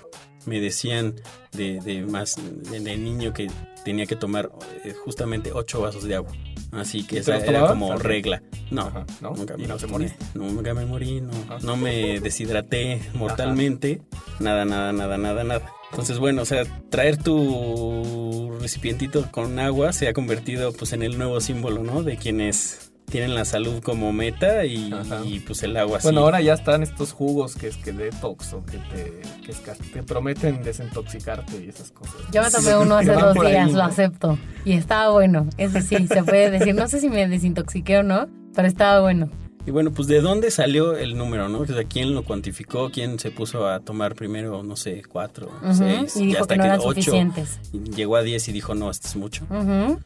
me 0.45 0.59
decían 0.59 1.15
de, 1.53 1.79
de 1.81 2.01
más, 2.03 2.35
de, 2.69 2.79
de 2.79 2.97
niño 2.97 3.33
que 3.33 3.49
tenía 3.85 4.05
que 4.05 4.15
tomar 4.15 4.49
eh, 4.83 4.93
justamente 5.03 5.51
ocho 5.53 5.81
vasos 5.81 6.03
de 6.03 6.15
agua. 6.15 6.31
Así 6.71 7.03
que 7.03 7.15
¿Y 7.15 7.19
esa 7.19 7.37
era 7.37 7.67
como 7.67 7.95
regla. 7.95 8.41
No, 8.71 8.81
Ajá, 8.81 9.05
¿no? 9.21 9.31
nunca 9.31 9.55
¿Y 9.57 9.61
me 9.61 9.67
no 9.67 9.77
moriste? 9.87 10.17
Nunca 10.33 10.73
me 10.73 10.85
morí, 10.85 11.21
no, 11.21 11.31
Ah. 11.49 11.57
no 11.61 11.77
me 11.77 12.19
deshidraté 12.19 13.01
mortalmente. 13.13 14.01
Nada, 14.39 14.65
nada, 14.65 14.91
nada, 14.91 15.17
nada, 15.17 15.43
nada. 15.43 15.71
Entonces, 15.91 16.19
bueno, 16.19 16.41
o 16.41 16.45
sea, 16.45 16.63
traer 16.89 17.17
tu 17.23 18.51
recipientito 18.59 19.31
con 19.31 19.57
agua 19.59 19.93
se 19.93 20.07
ha 20.09 20.13
convertido 20.13 20.73
pues 20.73 20.91
en 20.91 21.01
el 21.03 21.17
nuevo 21.17 21.39
símbolo, 21.39 21.83
¿no? 21.83 22.03
De 22.03 22.17
quienes 22.17 22.86
tienen 23.09 23.33
la 23.35 23.45
salud 23.45 23.81
como 23.81 24.11
meta 24.11 24.65
y, 24.65 24.93
y, 25.25 25.39
pues 25.39 25.63
el 25.63 25.77
agua 25.77 25.99
Bueno, 26.03 26.19
sí. 26.19 26.23
ahora 26.25 26.41
ya 26.41 26.53
están 26.53 26.83
estos 26.83 27.13
jugos 27.13 27.55
que 27.55 27.67
es 27.69 27.77
que 27.77 27.93
detox 27.93 28.51
o 28.53 28.65
que 28.65 28.77
te, 28.77 29.21
que 29.45 29.51
es 29.51 29.57
que 29.59 29.71
te 29.71 30.03
prometen 30.03 30.61
desintoxicarte 30.61 31.63
y 31.63 31.69
esas 31.69 31.91
cosas. 31.91 32.15
Yo 32.33 32.41
me 32.43 32.51
tomé 32.51 32.75
uno 32.77 32.97
hace 32.97 33.11
Que 33.11 33.13
dos 33.21 33.35
por 33.35 33.45
ahí, 33.45 33.53
días, 33.53 33.71
¿no? 33.71 33.77
lo 33.77 33.83
acepto. 33.85 34.37
Y 34.65 34.73
estaba 34.73 35.11
bueno. 35.13 35.47
Eso 35.57 35.79
sí, 35.81 36.05
se 36.07 36.23
puede 36.23 36.51
decir. 36.59 36.75
No 36.75 36.87
sé 36.89 36.99
si 36.99 37.09
me 37.09 37.25
desintoxiqué 37.29 37.99
o 37.99 38.03
no, 38.03 38.27
pero 38.53 38.67
estaba 38.67 38.99
bueno. 38.99 39.29
Y 39.65 39.71
bueno, 39.71 39.91
pues 39.91 40.07
de 40.09 40.19
dónde 40.19 40.51
salió 40.51 40.95
el 40.97 41.17
número, 41.17 41.47
¿no? 41.47 41.59
O 41.59 41.65
sea, 41.65 41.83
¿quién 41.85 42.13
lo 42.13 42.23
cuantificó? 42.25 42.89
¿Quién 42.89 43.19
se 43.19 43.31
puso 43.31 43.67
a 43.67 43.79
tomar 43.79 44.15
primero, 44.15 44.63
no 44.63 44.75
sé, 44.75 45.01
cuatro, 45.07 45.49
Ujú, 45.63 45.73
seis? 45.75 46.15
Y 46.17 46.25
dijo 46.27 46.41
hasta 46.41 46.55
que 46.55 46.57
no 46.57 46.65
eran 46.65 46.79
ocho, 46.79 46.89
suficientes. 46.89 47.59
y 47.71 47.79
llegó 47.91 48.17
a 48.17 48.21
diez 48.21 48.47
y 48.49 48.51
dijo, 48.53 48.75
no, 48.75 48.89
esto 48.91 49.07
es 49.07 49.15
mucho. 49.17 49.45
Ujú. 49.49 49.99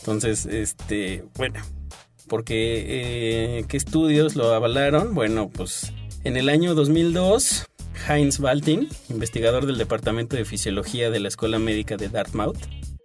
Entonces, 0.00 0.46
este, 0.46 1.24
bueno, 1.36 1.60
porque 2.28 3.58
eh, 3.58 3.64
¿qué 3.68 3.76
estudios 3.76 4.36
lo 4.36 4.52
avalaron? 4.52 5.14
Bueno, 5.14 5.48
pues 5.48 5.92
en 6.24 6.36
el 6.36 6.48
año 6.48 6.74
2002, 6.74 7.66
Heinz 8.08 8.38
Baltin, 8.38 8.88
investigador 9.08 9.66
del 9.66 9.78
Departamento 9.78 10.36
de 10.36 10.44
Fisiología 10.44 11.10
de 11.10 11.20
la 11.20 11.28
Escuela 11.28 11.58
Médica 11.58 11.96
de 11.96 12.08
Dartmouth, 12.08 12.58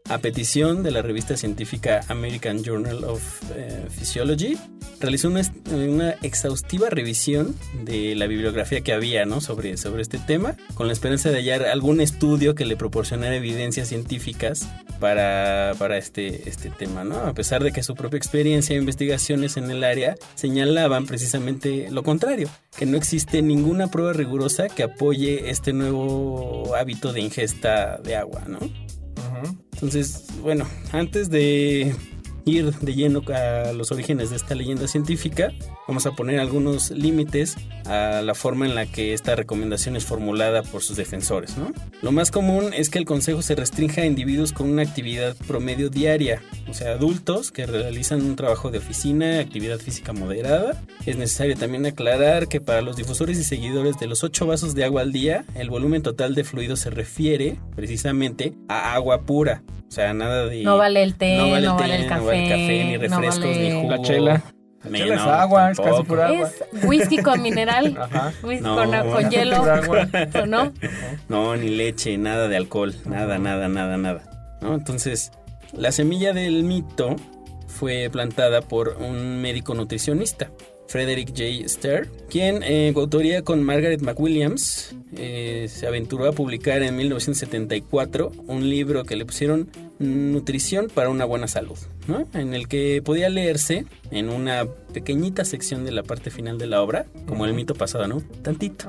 a 0.10 0.18
petición 0.18 0.84
de 0.84 0.92
la 0.92 1.02
revista 1.02 1.38
científica 1.38 2.02
American 2.10 2.62
Journal 2.62 3.06
of 3.06 3.22
eh, 3.56 3.86
Physiology, 3.90 4.58
realizó 5.00 5.30
una, 5.30 5.40
est- 5.40 5.56
una 5.70 6.12
exhaustiva 6.22 6.90
revisión 6.90 7.56
de 7.86 8.14
la 8.16 8.28
bibliografía 8.28 8.82
que 8.82 8.92
había 8.92 9.26
¿no? 9.26 9.40
sobre, 9.40 9.78
sobre 9.78 10.02
este 10.02 10.18
tema, 10.20 10.58
con 10.74 10.88
la 10.88 10.94
esperanza 10.94 11.30
de 11.30 11.38
hallar 11.38 11.64
algún 11.66 12.02
estudio 12.02 12.54
que 12.54 12.66
le 12.66 12.76
proporcionara 12.76 13.34
evidencias 13.36 13.88
científicas 13.88 14.68
para, 15.00 15.74
para 15.80 15.98
este, 15.98 16.50
este 16.50 16.70
tema. 16.70 17.06
¿no? 17.06 17.16
A 17.20 17.34
pesar 17.34 17.64
de 17.64 17.72
que 17.72 17.82
su 17.82 17.96
propia 17.96 18.18
experiencia 18.18 18.76
e 18.76 18.80
investigaciones 18.80 19.56
en 19.56 19.72
el 19.72 19.86
área 19.86 20.16
señalaban 20.36 21.06
precisamente 21.06 21.88
lo 21.92 22.04
contrario, 22.04 22.50
que 22.78 22.86
no 22.86 22.98
existe 22.98 23.42
ninguna 23.42 23.88
prueba 23.90 24.12
rigurosa 24.12 24.68
que 24.68 24.84
apoye 24.84 25.50
este 25.50 25.72
nuevo 25.72 26.76
hábito 26.76 27.14
de 27.14 27.22
ingesta 27.22 27.98
de 28.00 28.18
agua. 28.18 28.44
¿no? 28.48 28.60
Entonces, 29.74 30.26
bueno, 30.42 30.66
antes 30.92 31.30
de 31.30 31.96
ir 32.46 32.72
de 32.72 32.94
lleno 32.94 33.22
a 33.34 33.74
los 33.74 33.92
orígenes 33.92 34.30
de 34.30 34.36
esta 34.36 34.56
leyenda 34.56 34.88
científica, 34.88 35.52
vamos 35.88 36.06
a 36.06 36.12
poner 36.12 36.40
algunos 36.40 36.92
límites 36.92 37.56
a 37.86 38.22
la 38.22 38.36
forma 38.36 38.66
en 38.66 38.76
la 38.76 38.86
que 38.86 39.14
esta 39.14 39.36
recomendación 39.36 39.96
es 39.96 40.06
formulada 40.06 40.64
por 40.64 40.82
sus 40.82 40.98
defensores. 40.98 41.58
¿no? 41.58 41.72
Lo 42.02 42.12
más 42.12 42.32
común 42.32 42.74
es 42.74 42.90
que 42.90 43.00
el 43.00 43.06
consejo 43.06 43.42
se 43.42 43.56
restrinja 43.56 44.02
a 44.02 44.06
individuos 44.06 44.54
con 44.54 44.70
una 44.70 44.82
actividad 44.82 45.36
promedio 45.48 45.90
diaria, 45.90 46.42
o 46.70 46.74
sea, 46.74 46.94
adultos 46.94 47.52
que 47.52 47.66
realizan 47.66 48.22
un 48.22 48.36
trabajo 48.36 48.72
de 48.72 48.80
oficina, 48.80 49.40
actividad 49.40 49.80
física 49.80 50.14
moderada. 50.14 50.82
Es 51.06 51.18
necesario 51.18 51.56
también 51.56 51.86
aclarar 51.86 52.48
que 52.48 52.62
para 52.62 52.82
los 52.82 52.96
difusores 52.96 53.38
y 53.38 53.44
seguidores 53.44 54.00
de 54.00 54.08
los 54.08 54.24
8 54.24 54.46
vasos 54.46 54.76
de 54.76 54.84
agua 54.84 55.02
al 55.02 55.12
día, 55.12 55.46
el 55.56 55.70
volumen 55.70 56.02
total 56.02 56.36
de 56.36 56.44
fluido 56.44 56.76
se 56.76 56.90
refiere 56.90 57.60
precisamente 57.76 58.54
a 58.68 58.94
agua 58.94 59.22
pura. 59.22 59.64
O 59.88 59.96
sea, 59.96 60.12
nada 60.12 60.48
de... 60.48 60.64
No 60.64 60.78
vale 60.78 61.04
el 61.04 61.16
té, 61.16 61.38
no 61.38 61.52
vale, 61.52 61.68
té, 61.78 61.96
el 61.96 62.08
café, 62.08 62.16
no 62.22 62.26
vale 62.26 62.33
café, 62.50 62.84
ni 62.84 62.94
no 62.94 63.00
refrescos, 63.00 63.46
vale- 63.46 63.70
ni 63.74 63.82
jugo. 63.82 63.90
La 63.92 64.02
chela. 64.02 64.44
La 64.84 64.90
Me- 64.90 64.98
chela 65.00 65.16
es 65.16 65.22
no, 65.22 65.32
agua, 65.32 65.72
es 65.72 65.80
casi 65.80 66.04
pura 66.04 66.28
agua. 66.28 66.50
Es 66.74 66.84
whisky 66.86 67.18
con 67.20 67.42
mineral, 67.42 67.98
Ajá. 68.02 68.34
whisky 68.44 68.64
No, 68.64 68.76
con, 68.76 68.92
con 68.92 69.24
no, 69.24 69.30
hielo, 69.30 69.58
pura 69.62 69.76
agua. 69.78 70.08
¿o 70.44 70.46
no? 70.46 70.74
No, 71.30 71.56
ni 71.56 71.70
leche, 71.70 72.18
nada 72.18 72.48
de 72.48 72.58
alcohol, 72.58 72.94
nada, 73.06 73.38
nada, 73.40 73.68
nada, 73.70 73.96
nada. 73.98 74.24
¿no? 74.62 74.76
Entonces, 74.76 75.32
la 75.72 75.92
semilla 75.92 76.34
del 76.34 76.64
mito 76.64 77.16
fue 77.68 78.10
plantada 78.12 78.62
por 78.62 78.98
un 79.00 79.42
médico 79.42 79.74
nutricionista, 79.74 80.50
Frederick 80.94 81.30
J. 81.30 81.68
Stair, 81.68 82.08
quien 82.30 82.62
en 82.62 82.94
coautoría 82.94 83.42
con 83.42 83.64
Margaret 83.64 84.00
McWilliams 84.04 84.96
eh, 85.18 85.66
se 85.68 85.88
aventuró 85.88 86.28
a 86.28 86.34
publicar 86.34 86.84
en 86.84 86.96
1974 86.96 88.32
un 88.46 88.70
libro 88.70 89.04
que 89.04 89.16
le 89.16 89.26
pusieron 89.26 89.72
Nutrición 89.98 90.92
para 90.94 91.10
una 91.10 91.26
buena 91.26 91.48
salud, 91.48 91.80
¿no? 92.08 92.28
en 92.36 92.54
el 92.54 92.68
que 92.68 93.02
podía 93.04 93.30
leerse 93.30 93.88
en 94.12 94.30
una 94.30 94.68
pequeñita 94.94 95.46
sección 95.46 95.84
de 95.84 95.94
la 95.94 96.04
parte 96.04 96.30
final 96.30 96.60
de 96.60 96.68
la 96.68 96.84
obra, 96.84 97.08
como 97.26 97.46
el 97.46 97.56
mito 97.56 97.74
pasado, 97.74 98.06
¿no? 98.06 98.22
Tantito 98.44 98.86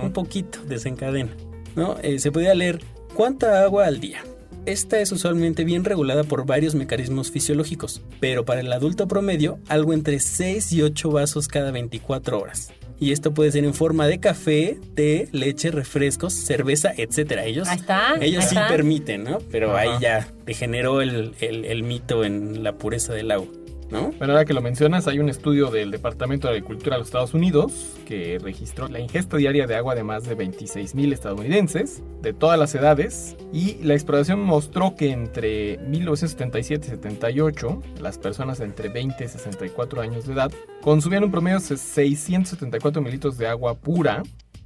un 0.00 0.12
poquito 0.12 0.60
desencadena. 0.62 1.32
¿no? 1.74 1.96
Eh, 2.04 2.20
se 2.20 2.30
podía 2.30 2.54
leer 2.54 2.78
cuánta 3.14 3.64
agua 3.64 3.86
al 3.86 3.98
día. 3.98 4.22
Esta 4.64 5.00
es 5.00 5.10
usualmente 5.10 5.64
bien 5.64 5.84
regulada 5.84 6.22
por 6.24 6.46
varios 6.46 6.74
mecanismos 6.76 7.30
fisiológicos, 7.32 8.00
pero 8.20 8.44
para 8.44 8.60
el 8.60 8.72
adulto 8.72 9.08
promedio 9.08 9.58
algo 9.68 9.92
entre 9.92 10.20
6 10.20 10.72
y 10.72 10.82
8 10.82 11.10
vasos 11.10 11.48
cada 11.48 11.72
24 11.72 12.38
horas. 12.38 12.70
Y 13.00 13.10
esto 13.10 13.34
puede 13.34 13.50
ser 13.50 13.64
en 13.64 13.74
forma 13.74 14.06
de 14.06 14.20
café, 14.20 14.78
té, 14.94 15.28
leche, 15.32 15.72
refrescos, 15.72 16.32
cerveza, 16.34 16.92
etcétera. 16.96 17.44
Ellos, 17.44 17.66
Ahí 17.66 17.78
está, 17.80 18.14
ellos 18.20 18.44
ahí 18.44 18.50
sí 18.50 18.54
está. 18.54 18.68
permiten, 18.68 19.24
¿no? 19.24 19.38
Pero 19.50 19.76
ahí 19.76 19.90
ya 20.00 20.28
degeneró 20.46 21.00
el, 21.02 21.32
el- 21.40 21.64
el 21.64 21.82
mito 21.82 22.22
en 22.24 22.62
la 22.62 22.74
pureza 22.78 23.12
del 23.12 23.32
agua, 23.32 23.48
¿no? 23.92 24.10
Bueno, 24.18 24.32
ahora 24.32 24.44
que 24.44 24.54
lo 24.54 24.62
mencionas, 24.62 25.06
hay 25.06 25.18
un 25.18 25.28
estudio 25.28 25.70
del 25.70 25.90
Departamento 25.90 26.48
de 26.48 26.54
Agricultura 26.54 26.96
de 26.96 27.00
los 27.00 27.08
Estados 27.08 27.34
Unidos 27.34 27.98
que 28.06 28.38
registró 28.42 28.88
la 28.88 28.98
ingesta 28.98 29.36
diaria 29.36 29.66
de 29.66 29.76
agua 29.76 29.94
de 29.94 30.02
más 30.02 30.24
de 30.24 30.34
26 30.34 30.94
mil 30.94 31.12
estadounidenses 31.12 32.02
de 32.22 32.32
todas 32.32 32.58
las 32.58 32.74
edades 32.74 33.36
y 33.52 33.74
la 33.82 33.92
exploración 33.94 34.40
mostró 34.40 34.96
que 34.96 35.10
entre 35.10 35.78
1977 35.78 36.86
y 36.86 36.90
78 36.90 37.82
las 38.00 38.18
personas 38.18 38.60
entre 38.60 38.88
20 38.88 39.24
y 39.24 39.28
64 39.28 40.00
años 40.00 40.26
de 40.26 40.32
edad 40.32 40.50
consumían 40.80 41.24
un 41.24 41.30
promedio 41.30 41.60
de 41.60 41.76
674 41.76 43.02
mililitros 43.02 43.36
de 43.36 43.46
agua 43.46 43.74
pura 43.74 44.22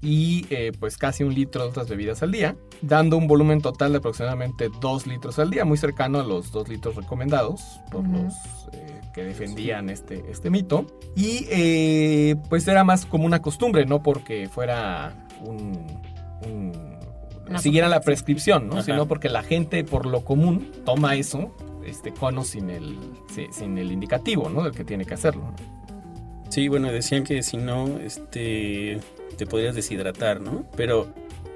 y 0.08 0.46
eh, 0.50 0.70
pues 0.78 0.96
casi 0.96 1.24
un 1.24 1.34
litro 1.34 1.64
de 1.64 1.68
otras 1.70 1.88
bebidas 1.88 2.22
al 2.22 2.30
día, 2.30 2.54
dando 2.80 3.16
un 3.16 3.26
volumen 3.26 3.60
total 3.60 3.90
de 3.90 3.98
aproximadamente 3.98 4.68
2 4.80 5.06
litros 5.08 5.38
al 5.40 5.50
día, 5.50 5.64
muy 5.64 5.76
cercano 5.78 6.20
a 6.20 6.22
los 6.22 6.52
2 6.52 6.68
litros 6.68 6.94
recomendados 6.94 7.80
por 7.90 8.06
los 8.06 8.32
eh, 8.72 9.00
que 9.12 9.24
defendían 9.24 9.90
este, 9.90 10.22
este 10.30 10.48
mito. 10.50 10.86
Y 11.16 11.46
eh, 11.50 12.36
pues 12.48 12.68
era 12.68 12.84
más 12.84 13.04
como 13.04 13.24
una 13.26 13.42
costumbre, 13.42 13.84
no 13.84 14.02
porque 14.02 14.48
fuera 14.48 15.26
un... 15.44 15.72
un- 16.46 16.96
siguiera 17.58 17.88
la 17.88 18.00
prescripción. 18.00 18.68
¿no? 18.68 18.74
Ajá. 18.74 18.82
Sino 18.84 19.06
porque 19.08 19.28
la 19.28 19.42
gente 19.42 19.82
por 19.84 20.06
lo 20.06 20.24
común 20.24 20.70
toma 20.84 21.14
eso, 21.16 21.54
este 21.84 22.12
cono 22.12 22.44
sin 22.44 22.70
el, 22.70 22.96
si- 23.34 23.48
sin 23.52 23.76
el 23.78 23.90
indicativo, 23.92 24.48
¿no? 24.50 24.62
Del 24.62 24.72
que 24.72 24.84
tiene 24.84 25.04
que 25.04 25.14
hacerlo. 25.14 25.42
¿no? 25.50 26.50
Sí, 26.50 26.68
bueno, 26.68 26.90
decían 26.92 27.24
que 27.24 27.42
si 27.42 27.56
no, 27.56 27.98
este, 27.98 29.00
te 29.36 29.46
podrías 29.46 29.74
deshidratar, 29.74 30.40
¿no? 30.40 30.66
Pero, 30.76 31.06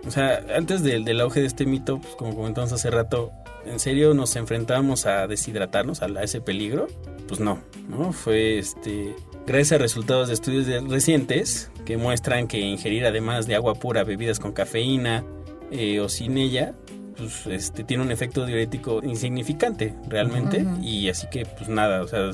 o 0.07 0.11
sea, 0.11 0.45
antes 0.57 0.83
del, 0.83 1.05
del 1.05 1.21
auge 1.21 1.41
de 1.41 1.47
este 1.47 1.67
mito, 1.67 1.99
pues 1.99 2.15
como 2.15 2.35
comentamos 2.35 2.73
hace 2.73 2.91
rato, 2.91 3.33
¿en 3.67 3.79
serio 3.81 4.15
nos 4.15 4.37
enfrentábamos 4.37 5.07
a 5.07 5.27
deshidratarnos, 5.27 6.03
a, 6.03 6.07
a 6.07 6.23
ese 6.23 6.41
peligro? 6.41 6.87
Pues 7.29 7.41
no, 7.41 7.59
¿no? 7.89 8.13
Fue, 8.13 8.59
este, 8.59 9.15
gracias 9.47 9.73
a 9.73 9.79
resultados 9.83 10.29
de 10.29 10.35
estudios 10.35 10.67
de- 10.67 10.81
recientes 10.81 11.71
que 11.85 11.97
muestran 11.97 12.49
que 12.49 12.59
ingerir 12.59 13.05
además 13.07 13.47
de 13.47 13.55
agua 13.55 13.75
pura 13.75 14.05
bebidas 14.05 14.39
con 14.41 14.53
cafeína 14.53 15.25
eh, 15.71 16.01
o 16.01 16.09
sin 16.09 16.37
ella, 16.39 16.75
pues, 17.17 17.47
este, 17.47 17.85
tiene 17.85 18.03
un 18.03 18.11
efecto 18.11 18.47
diurético 18.47 19.01
insignificante, 19.05 19.95
realmente, 20.09 20.65
y 20.83 21.09
así 21.09 21.27
que, 21.31 21.45
pues 21.47 21.69
nada, 21.69 22.03
o 22.03 22.09
sea, 22.09 22.33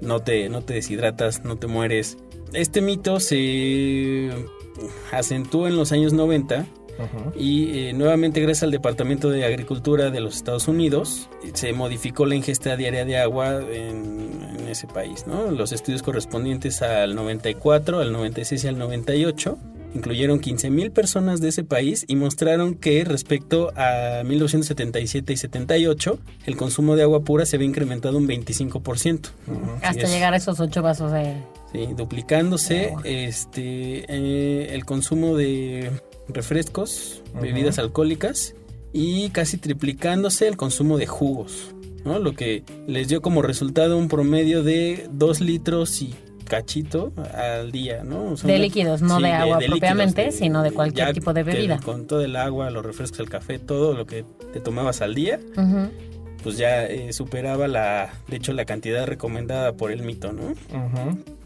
no 0.00 0.20
te, 0.20 0.48
no 0.48 0.60
te 0.62 0.74
deshidratas, 0.74 1.44
no 1.44 1.56
te 1.56 1.66
mueres. 1.68 2.18
Este 2.52 2.80
mito 2.82 3.20
se 3.20 4.30
acentuó 5.12 5.66
en 5.68 5.76
los 5.76 5.92
años 5.92 6.12
90 6.12 6.66
Ujú. 6.96 7.32
y 7.38 7.88
eh, 7.88 7.92
nuevamente 7.92 8.40
gracias 8.40 8.62
al 8.62 8.70
Departamento 8.70 9.28
de 9.30 9.44
Agricultura 9.44 10.10
de 10.10 10.20
los 10.20 10.36
Estados 10.36 10.68
Unidos 10.68 11.28
se 11.54 11.72
modificó 11.72 12.24
la 12.24 12.36
ingesta 12.36 12.76
diaria 12.76 13.04
de 13.04 13.18
agua 13.18 13.60
en, 13.62 14.30
en 14.58 14.68
ese 14.68 14.86
país. 14.86 15.26
¿no? 15.26 15.50
Los 15.50 15.72
estudios 15.72 16.02
correspondientes 16.02 16.82
al 16.82 17.14
94, 17.16 17.98
al 18.00 18.12
96 18.12 18.62
y 18.64 18.68
al 18.68 18.78
98 18.78 19.58
incluyeron 19.96 20.40
15.000 20.40 20.90
personas 20.92 21.40
de 21.40 21.48
ese 21.50 21.62
país 21.62 22.04
y 22.08 22.16
mostraron 22.16 22.74
que 22.74 23.04
respecto 23.04 23.72
a 23.76 24.22
1977 24.24 25.32
y 25.32 25.36
78 25.36 26.18
el 26.46 26.56
consumo 26.56 26.96
de 26.96 27.02
agua 27.04 27.20
pura 27.24 27.46
se 27.46 27.56
había 27.56 27.68
incrementado 27.68 28.18
un 28.18 28.26
25%. 28.28 29.28
Hasta 29.82 29.92
Sí, 29.92 30.00
es- 30.00 30.10
llegar 30.12 30.34
a 30.34 30.36
esos 30.36 30.58
ocho 30.60 30.82
vasos 30.82 31.12
de... 31.12 31.34
Sí, 31.74 31.88
duplicándose 31.96 32.90
Agua. 32.90 33.02
este 33.04 34.04
eh, 34.08 34.74
el 34.74 34.84
consumo 34.84 35.36
de 35.36 35.90
refrescos, 36.28 37.20
bebidas 37.40 37.80
alcohólicas 37.80 38.54
y 38.92 39.30
casi 39.30 39.58
triplicándose 39.58 40.46
el 40.46 40.56
consumo 40.56 40.98
de 40.98 41.08
jugos, 41.08 41.74
¿no? 42.04 42.20
Lo 42.20 42.34
que 42.34 42.62
les 42.86 43.08
dio 43.08 43.20
como 43.22 43.42
resultado 43.42 43.98
un 43.98 44.06
promedio 44.06 44.62
de 44.62 45.08
2 45.10 45.40
litros 45.40 46.00
y 46.00 46.14
cachito 46.44 47.12
al 47.36 47.72
día, 47.72 48.04
¿no? 48.04 48.30
O 48.30 48.36
sea, 48.36 48.46
De 48.52 48.60
líquidos, 48.60 49.02
no 49.02 49.18
de 49.18 49.32
agua 49.32 49.58
propiamente, 49.66 50.30
sino 50.30 50.62
de 50.62 50.70
cualquier 50.70 51.12
tipo 51.12 51.32
de 51.32 51.42
que 51.42 51.50
bebida. 51.50 51.80
Con 51.80 52.06
todo 52.06 52.20
el 52.20 52.36
agua, 52.36 52.70
los 52.70 52.86
refrescos, 52.86 53.18
el 53.18 53.28
café, 53.28 53.58
todo 53.58 53.94
lo 53.94 54.06
que 54.06 54.24
te 54.52 54.60
tomabas 54.60 55.02
al 55.02 55.16
día, 55.16 55.40
pues 56.44 56.56
ya 56.56 56.84
eh, 56.84 57.12
superaba 57.12 57.66
la, 57.66 58.12
de 58.28 58.36
hecho, 58.36 58.52
la 58.52 58.64
cantidad 58.64 59.06
recomendada 59.06 59.72
por 59.72 59.90
el 59.90 60.02
mito, 60.04 60.32
¿no? 60.32 60.54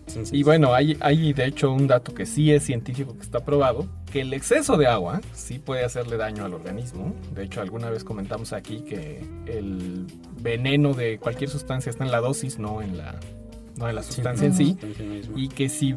Entonces, 0.08 0.32
Y 0.32 0.42
bueno, 0.42 0.74
hay, 0.74 0.96
hay 1.00 1.32
de 1.32 1.46
hecho 1.46 1.72
un 1.72 1.86
dato 1.86 2.14
que 2.14 2.26
sí 2.26 2.52
es 2.52 2.64
científico 2.64 3.14
que 3.14 3.22
está 3.22 3.44
probado, 3.44 3.86
que 4.12 4.22
el 4.22 4.32
exceso 4.32 4.76
de 4.76 4.86
agua 4.86 5.20
sí 5.32 5.58
puede 5.58 5.84
hacerle 5.84 6.16
daño 6.16 6.44
al 6.44 6.54
organismo. 6.54 7.14
De 7.34 7.44
hecho, 7.44 7.60
alguna 7.60 7.90
vez 7.90 8.04
comentamos 8.04 8.52
aquí 8.52 8.80
que 8.80 9.22
el 9.46 10.06
veneno 10.40 10.94
de 10.94 11.18
cualquier 11.18 11.50
sustancia 11.50 11.90
está 11.90 12.04
en 12.04 12.10
la 12.10 12.20
dosis, 12.20 12.58
no 12.58 12.82
en 12.82 12.96
la, 12.96 13.18
no 13.76 13.88
en 13.88 13.94
la 13.94 14.02
sustancia 14.02 14.46
en 14.46 14.54
sí. 14.54 14.70
sustancia 14.70 15.04
misma. 15.04 15.38
Y 15.38 15.48
que 15.48 15.68
si 15.68 15.94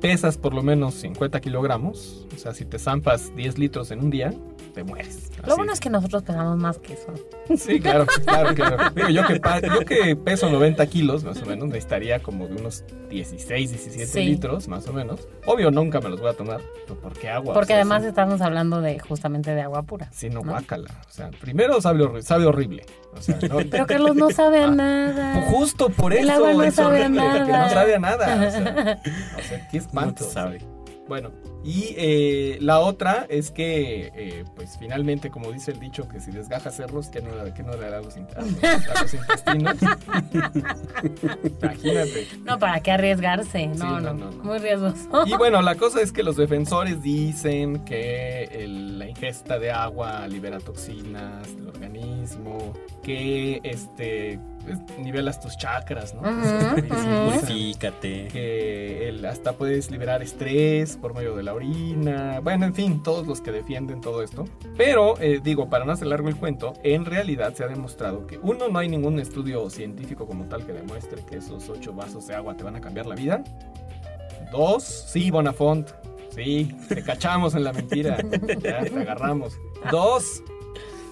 pesas 0.00 0.36
por 0.36 0.54
lo 0.54 0.62
menos 0.62 0.94
50 0.94 1.40
kilogramos, 1.40 2.26
o 2.34 2.38
sea, 2.38 2.52
si 2.52 2.64
te 2.64 2.78
zampas 2.78 3.34
10 3.36 3.58
litros 3.58 3.90
en 3.90 4.00
un 4.00 4.10
día, 4.10 4.34
te 4.74 4.84
mueres. 4.84 5.30
Lo 5.46 5.56
bueno 5.56 5.72
es 5.72 5.80
que 5.80 5.88
nosotros 5.88 6.22
pesamos 6.24 6.56
más 6.58 6.78
que 6.78 6.94
eso. 6.94 7.14
Sí, 7.56 7.78
claro, 7.80 8.06
claro, 8.24 8.54
claro. 8.54 8.90
Digo, 8.94 9.08
yo 9.08 9.26
que, 9.26 9.40
yo 9.62 9.80
que 9.86 10.16
peso 10.16 10.50
90 10.50 10.84
kilos, 10.86 11.22
más 11.22 11.40
o 11.42 11.46
menos, 11.46 11.68
necesitaría 11.68 12.20
como 12.20 12.46
de 12.48 12.56
unos 12.56 12.82
16, 13.10 13.70
17 13.70 14.06
Sí. 14.06 14.24
litros, 14.24 14.66
más 14.68 14.88
o 14.88 14.92
menos. 14.92 15.28
Obvio, 15.46 15.70
nunca 15.70 16.00
me 16.00 16.08
los 16.08 16.20
voy 16.20 16.30
a 16.30 16.34
tomar, 16.34 16.60
pero 16.86 16.98
¿por 17.00 17.12
qué 17.12 17.28
agua? 17.28 17.54
Porque 17.54 17.72
O 17.72 17.76
sea, 17.76 17.76
además 17.76 18.02
sí- 18.02 18.08
estamos 18.08 18.40
hablando 18.40 18.80
de 18.80 18.98
justamente 18.98 19.54
de 19.54 19.62
agua 19.62 19.82
pura. 19.82 20.08
Sí, 20.12 20.28
no, 20.28 20.40
¿no? 20.40 20.50
guácala. 20.52 20.88
O 21.08 21.10
sea, 21.12 21.30
primero 21.40 21.80
sabe, 21.80 22.04
horri- 22.04 22.22
sabe 22.22 22.46
horrible. 22.46 22.84
O 23.16 23.20
sea, 23.22 23.38
no- 23.48 23.58
Pero 23.70 23.86
Carlos 23.86 24.16
no 24.16 24.30
sabe 24.30 24.60
a 24.60 24.64
Ah, 24.66 24.70
nada. 24.70 25.42
Justo 25.50 25.88
por 25.90 26.12
El 26.14 26.24
eso 26.28 26.32
agua 26.34 26.52
no 26.54 26.62
es 26.64 26.74
sabe 26.74 27.02
a 27.02 27.06
horrible, 27.06 27.22
porque 27.22 27.52
nada. 27.52 27.64
no 27.68 27.70
sabe 27.74 27.94
a 27.94 27.98
nada. 27.98 28.24
O 28.34 28.50
sea, 28.50 29.00
o 29.38 29.42
sea, 29.48 29.68
qué 29.70 29.78
No 29.78 29.84
espanto. 29.84 30.24
sabe. 30.24 30.58
Bueno, 31.06 31.30
y 31.64 31.94
eh, 31.96 32.58
la 32.60 32.78
otra 32.80 33.26
es 33.28 33.50
que, 33.50 34.12
eh, 34.14 34.44
pues 34.54 34.76
finalmente, 34.78 35.30
como 35.30 35.50
dice 35.50 35.70
el 35.72 35.80
dicho, 35.80 36.06
que 36.08 36.20
si 36.20 36.30
desgajas 36.30 36.76
cerros, 36.76 37.08
que 37.08 37.22
no, 37.22 37.30
que 37.54 37.62
no 37.62 37.74
le 37.76 37.86
hará 37.86 38.00
los, 38.02 38.14
los- 38.16 39.14
intestinos. 39.14 39.76
Imagínate. 41.62 42.28
No, 42.44 42.58
¿para 42.58 42.80
qué 42.80 42.92
arriesgarse? 42.92 43.66
No, 43.68 43.74
Sí, 43.74 43.80
no, 43.80 44.00
no, 44.00 44.14
no, 44.14 44.30
no. 44.30 44.44
Muy 44.44 44.58
riesgoso. 44.58 45.08
Y 45.26 45.34
bueno, 45.38 45.62
la 45.62 45.74
cosa 45.76 46.00
es 46.00 46.12
que 46.12 46.22
los 46.22 46.36
defensores 46.36 47.02
dicen 47.02 47.84
que 47.84 48.44
el- 48.52 48.98
la 48.98 49.08
ingesta 49.08 49.58
de 49.58 49.70
agua 49.70 50.26
libera 50.28 50.58
toxinas 50.60 51.54
del 51.56 51.68
organismo, 51.68 52.72
que 53.04 53.60
este, 53.62 54.38
nivelas 54.98 55.40
tus 55.40 55.56
chakras, 55.56 56.14
¿no? 56.14 56.22
Ujú, 56.22 56.74
Que 56.82 56.88
se 56.88 56.94
ujú. 56.94 57.30
Purifícate. 57.40 58.28
que 58.32 59.08
el- 59.08 59.24
hasta 59.26 59.52
puedes 59.52 59.90
liberar 59.90 60.22
estrés 60.22 60.96
por 60.96 61.14
medio 61.14 61.36
de 61.36 61.42
la 61.42 61.54
orina, 61.54 62.40
bueno, 62.42 62.64
en 62.66 62.74
fin, 62.74 63.02
todos 63.02 63.26
los 63.26 63.40
que 63.40 63.52
defienden 63.52 64.00
todo 64.00 64.22
esto. 64.22 64.44
Pero, 64.76 65.20
eh, 65.20 65.40
digo, 65.42 65.68
para 65.68 65.84
no 65.84 65.92
hacer 65.92 66.08
largo 66.08 66.28
el 66.28 66.36
cuento, 66.36 66.72
en 66.82 67.04
realidad 67.04 67.54
se 67.54 67.62
ha 67.64 67.68
demostrado 67.68 68.26
que 68.26 68.38
uno, 68.42 68.68
no 68.68 68.78
hay 68.78 68.88
ningún 68.88 69.20
estudio 69.20 69.68
científico 69.70 70.26
como 70.26 70.44
tal 70.46 70.64
que 70.66 70.72
demuestre 70.72 71.22
que 71.28 71.36
esos 71.36 71.68
ocho 71.68 71.92
vasos 71.92 72.26
de 72.26 72.34
agua 72.34 72.56
te 72.56 72.64
van 72.64 72.76
a 72.76 72.80
cambiar 72.80 73.06
la 73.06 73.14
vida. 73.14 73.44
Dos, 74.50 74.82
sí, 74.84 75.30
Bonafont, 75.30 75.88
sí, 76.34 76.74
te 76.88 77.02
cachamos 77.02 77.54
en 77.54 77.64
la 77.64 77.72
mentira, 77.72 78.16
ya, 78.62 78.80
te 78.84 78.98
agarramos. 79.00 79.54
Dos, 79.90 80.42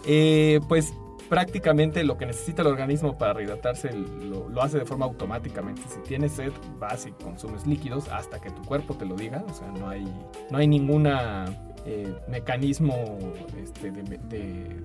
eh, 0.06 0.60
pues 0.68 0.92
prácticamente 1.32 2.04
lo 2.04 2.18
que 2.18 2.26
necesita 2.26 2.60
el 2.60 2.68
organismo 2.68 3.16
para 3.16 3.32
rehidratarse 3.32 3.90
lo, 3.90 4.50
lo 4.50 4.62
hace 4.62 4.78
de 4.78 4.84
forma 4.84 5.06
automáticamente. 5.06 5.80
Si 5.88 5.98
tienes 6.06 6.32
sed, 6.32 6.52
vas 6.78 7.06
y 7.06 7.12
consumes 7.12 7.66
líquidos 7.66 8.06
hasta 8.08 8.38
que 8.38 8.50
tu 8.50 8.60
cuerpo 8.60 8.92
te 8.96 9.06
lo 9.06 9.16
diga. 9.16 9.42
O 9.48 9.54
sea, 9.54 9.68
no 9.68 9.88
hay, 9.88 10.04
no 10.50 10.58
hay 10.58 10.66
ninguna 10.66 11.46
eh, 11.86 12.14
mecanismo 12.28 13.18
este, 13.56 13.90
de, 13.90 14.02
de, 14.02 14.76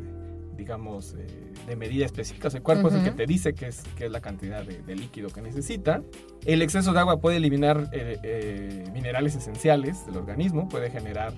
digamos, 0.57 1.15
eh, 1.17 1.25
de 1.67 1.75
medida 1.75 2.05
específica. 2.05 2.47
O 2.47 2.51
sea, 2.51 2.57
el 2.57 2.63
cuerpo 2.63 2.87
es 2.89 2.95
el 2.95 3.03
que 3.03 3.11
te 3.11 3.25
dice 3.25 3.53
qué 3.53 3.67
es, 3.67 3.83
qué 3.95 4.05
es 4.05 4.11
la 4.11 4.19
cantidad 4.21 4.63
de, 4.63 4.81
de 4.81 4.95
líquido 4.95 5.29
que 5.29 5.41
necesita. 5.41 6.01
El 6.45 6.61
exceso 6.61 6.91
de 6.93 6.99
agua 6.99 7.19
puede 7.19 7.37
eliminar 7.37 7.89
eh, 7.93 8.17
eh, 8.23 8.83
minerales 8.93 9.35
esenciales 9.35 10.05
del 10.05 10.17
organismo, 10.17 10.67
puede 10.67 10.89
generar 10.89 11.33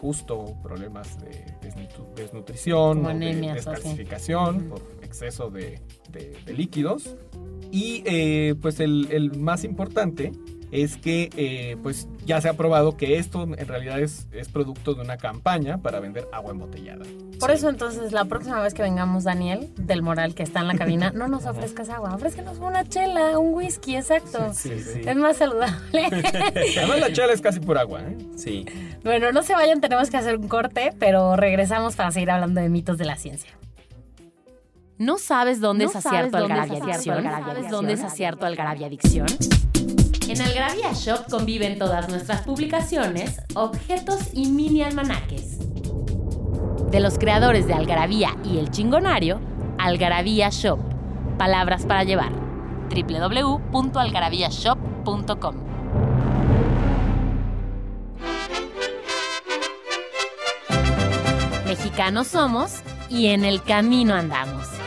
justo 0.00 0.54
problemas 0.62 1.20
de 1.20 1.30
desnutri- 1.60 2.14
desnutrición, 2.14 3.02
de 3.02 3.10
anemias 3.10 3.56
descalcificación 3.56 4.68
por 4.68 4.82
exceso 5.02 5.50
de, 5.50 5.80
líquidos. 6.46 7.16
Y 7.70 8.54
pues 8.54 8.80
el, 8.80 9.08
el 9.10 9.38
más 9.38 9.64
importante 9.64 10.32
es 10.72 10.96
que 10.96 11.28
eh, 11.36 11.76
pues 11.82 12.08
ya 12.24 12.40
se 12.40 12.48
ha 12.48 12.54
probado 12.54 12.96
que 12.96 13.18
esto 13.18 13.42
en 13.42 13.68
realidad 13.68 14.00
es, 14.00 14.26
es 14.32 14.48
producto 14.48 14.94
de 14.94 15.02
una 15.02 15.18
campaña 15.18 15.78
para 15.78 16.00
vender 16.00 16.26
agua 16.32 16.52
embotellada. 16.52 17.04
Por 17.38 17.50
eso 17.50 17.68
entonces 17.68 18.12
la 18.12 18.24
próxima 18.24 18.60
vez 18.62 18.72
que 18.72 18.82
vengamos, 18.82 19.24
Daniel, 19.24 19.68
del 19.76 20.00
Moral 20.00 20.34
que 20.34 20.42
está 20.42 20.60
en 20.60 20.68
la 20.68 20.74
cabina, 20.74 21.12
no 21.14 21.28
nos 21.28 21.44
ofrezcas 21.44 21.90
agua, 21.90 22.14
ofrézcanos 22.14 22.58
una 22.58 22.88
chela, 22.88 23.38
un 23.38 23.52
whisky, 23.52 23.96
exacto. 23.96 24.52
Sí, 24.54 24.70
sí. 24.80 25.02
Es 25.06 25.16
más 25.16 25.36
saludable. 25.36 26.06
Además 26.78 27.00
la 27.00 27.12
chela 27.12 27.34
es 27.34 27.42
casi 27.42 27.60
por 27.60 27.76
agua, 27.76 28.00
¿eh? 28.02 28.16
Sí. 28.36 28.64
bueno, 29.04 29.30
no 29.30 29.42
se 29.42 29.52
vayan, 29.52 29.82
tenemos 29.82 30.08
que 30.08 30.16
hacer 30.16 30.38
un 30.38 30.48
corte, 30.48 30.94
pero 30.98 31.36
regresamos 31.36 31.96
para 31.96 32.10
seguir 32.12 32.30
hablando 32.30 32.62
de 32.62 32.70
mitos 32.70 32.96
de 32.96 33.04
la 33.04 33.16
ciencia. 33.16 33.50
¿No 34.96 35.18
sabes 35.18 35.60
dónde 35.60 35.84
¿No 35.84 35.90
es 35.90 35.96
acierto 35.96 36.38
dónde 36.38 36.54
es 36.54 36.60
Algarabia 36.60 36.94
Adicción? 36.94 37.24
¿Sabes 37.24 37.70
dónde 37.70 37.92
es 37.92 38.02
acierto 38.02 38.46
Algarabia 38.46 38.86
Adicción? 38.86 39.26
En 40.32 40.40
Algarabia 40.40 40.92
Shop 40.94 41.28
conviven 41.28 41.78
todas 41.78 42.08
nuestras 42.08 42.40
publicaciones, 42.40 43.38
objetos 43.52 44.30
y 44.32 44.46
mini 44.46 44.80
almanaques. 44.80 45.58
De 46.90 47.00
los 47.00 47.18
creadores 47.18 47.66
de 47.66 47.74
Algarabía 47.74 48.34
y 48.42 48.56
El 48.56 48.70
Chingonario, 48.70 49.42
Algarabía 49.76 50.48
Shop. 50.48 50.78
Palabras 51.36 51.84
para 51.84 52.04
llevar. 52.04 52.32
www.algarabíashop.com 52.88 55.56
Mexicanos 61.66 62.28
somos 62.28 62.80
y 63.10 63.26
en 63.26 63.44
el 63.44 63.62
camino 63.62 64.14
andamos. 64.14 64.81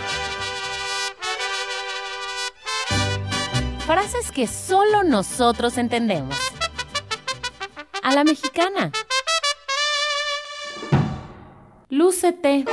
Que 4.35 4.47
solo 4.47 5.03
nosotros 5.05 5.77
entendemos. 5.77 6.35
A 8.03 8.13
la 8.13 8.25
mexicana. 8.25 8.91
Lúcete. 11.89 12.65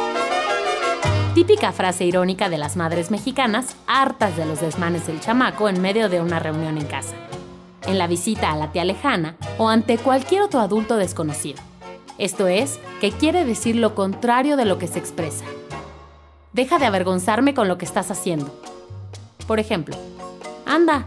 Típica 1.37 1.71
frase 1.71 2.05
irónica 2.05 2.49
de 2.49 2.59
las 2.59 2.77
madres 2.77 3.13
mexicanas, 3.13 3.77
hartas 3.87 4.37
de 4.37 4.45
los 4.45 4.61
desmanes 4.61 5.07
del 5.07 5.21
chamaco 5.21 5.69
en 5.69 5.81
medio 5.81 6.09
de 6.09 6.21
una 6.21 6.41
reunión 6.41 6.79
en 6.79 6.87
casa, 6.87 7.15
en 7.87 7.97
la 7.97 8.09
visita 8.09 8.51
a 8.51 8.57
la 8.57 8.73
tía 8.73 8.85
lejana 8.85 9.37
o 9.57 9.69
ante 9.69 9.99
cualquier 9.99 10.43
otro 10.43 10.59
adulto 10.59 10.97
desconocido. 10.97 11.63
Esto 12.19 12.49
es, 12.49 12.81
que 13.01 13.13
quiere 13.13 13.45
decir 13.45 13.77
lo 13.77 13.95
contrario 13.95 14.57
de 14.57 14.65
lo 14.65 14.79
que 14.79 14.89
se 14.89 14.99
expresa. 14.99 15.45
Deja 16.53 16.81
de 16.81 16.87
avergonzarme 16.87 17.55
con 17.55 17.69
lo 17.69 17.79
que 17.79 17.85
estás 17.85 18.11
haciendo. 18.11 18.53
Por 19.47 19.61
ejemplo, 19.61 19.97
anda, 20.67 21.07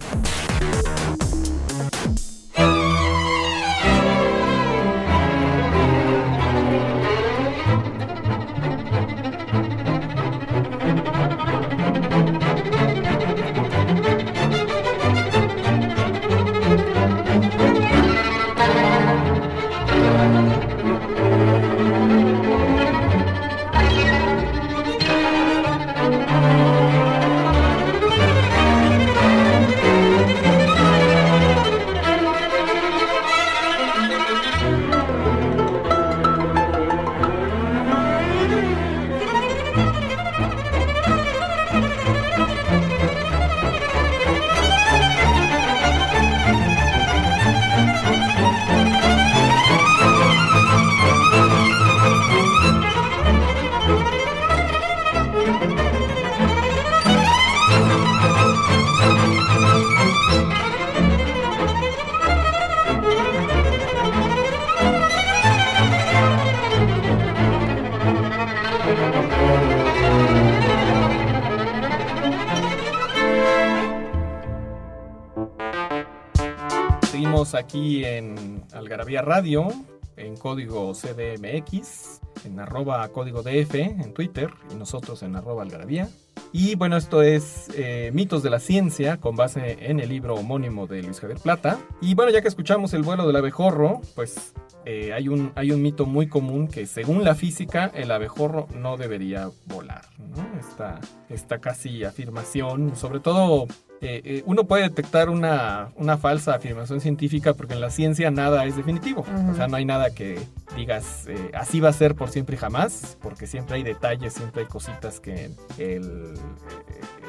Radio, 79.19 79.67
en 80.15 80.37
código 80.37 80.93
CDMX, 80.93 82.21
en 82.45 82.59
arroba 82.59 83.07
código 83.09 83.43
DF 83.43 83.75
en 83.75 84.13
Twitter 84.13 84.49
y 84.71 84.75
nosotros 84.75 85.23
en 85.23 85.35
arroba 85.35 85.63
Algarabía. 85.63 86.07
Y 86.53 86.75
bueno, 86.75 86.97
esto 86.97 87.21
es 87.21 87.69
eh, 87.75 88.11
Mitos 88.13 88.43
de 88.43 88.49
la 88.49 88.59
Ciencia 88.59 89.17
con 89.17 89.35
base 89.35 89.77
en 89.81 89.99
el 89.99 90.09
libro 90.09 90.35
homónimo 90.35 90.87
de 90.87 91.01
Luis 91.01 91.19
Javier 91.19 91.39
Plata. 91.39 91.79
Y 92.01 92.13
bueno, 92.13 92.31
ya 92.31 92.41
que 92.41 92.47
escuchamos 92.47 92.93
el 92.93 93.03
vuelo 93.03 93.25
del 93.25 93.35
abejorro, 93.35 94.01
pues 94.15 94.53
eh, 94.85 95.13
hay, 95.13 95.27
un, 95.27 95.51
hay 95.55 95.71
un 95.71 95.81
mito 95.81 96.05
muy 96.05 96.27
común 96.27 96.67
que 96.67 96.85
según 96.87 97.23
la 97.23 97.35
física 97.35 97.91
el 97.93 98.11
abejorro 98.11 98.67
no 98.75 98.97
debería 98.97 99.49
volar. 99.67 100.03
¿no? 100.19 100.59
Esta, 100.59 100.99
esta 101.29 101.59
casi 101.59 102.03
afirmación, 102.03 102.95
sobre 102.95 103.19
todo 103.19 103.67
eh, 104.01 104.21
eh, 104.25 104.43
uno 104.45 104.63
puede 104.65 104.83
detectar 104.83 105.29
una, 105.29 105.89
una 105.95 106.17
falsa 106.17 106.55
afirmación 106.55 106.99
científica 107.01 107.53
porque 107.53 107.73
en 107.75 107.81
la 107.81 107.89
ciencia 107.91 108.31
nada 108.31 108.65
es 108.65 108.75
definitivo. 108.75 109.23
O 109.51 109.55
sea, 109.55 109.67
no 109.67 109.77
hay 109.77 109.85
nada 109.85 110.13
que 110.13 110.39
digas 110.75 111.25
eh, 111.27 111.51
así 111.53 111.79
va 111.79 111.89
a 111.89 111.93
ser 111.93 112.15
por 112.15 112.29
siempre 112.29 112.55
y 112.55 112.59
jamás, 112.59 113.17
porque 113.21 113.45
siempre 113.45 113.75
hay 113.75 113.83
detalles, 113.83 114.33
siempre 114.33 114.61
hay 114.63 114.67
cositas 114.67 115.19
que 115.19 115.51
el, 115.77 116.33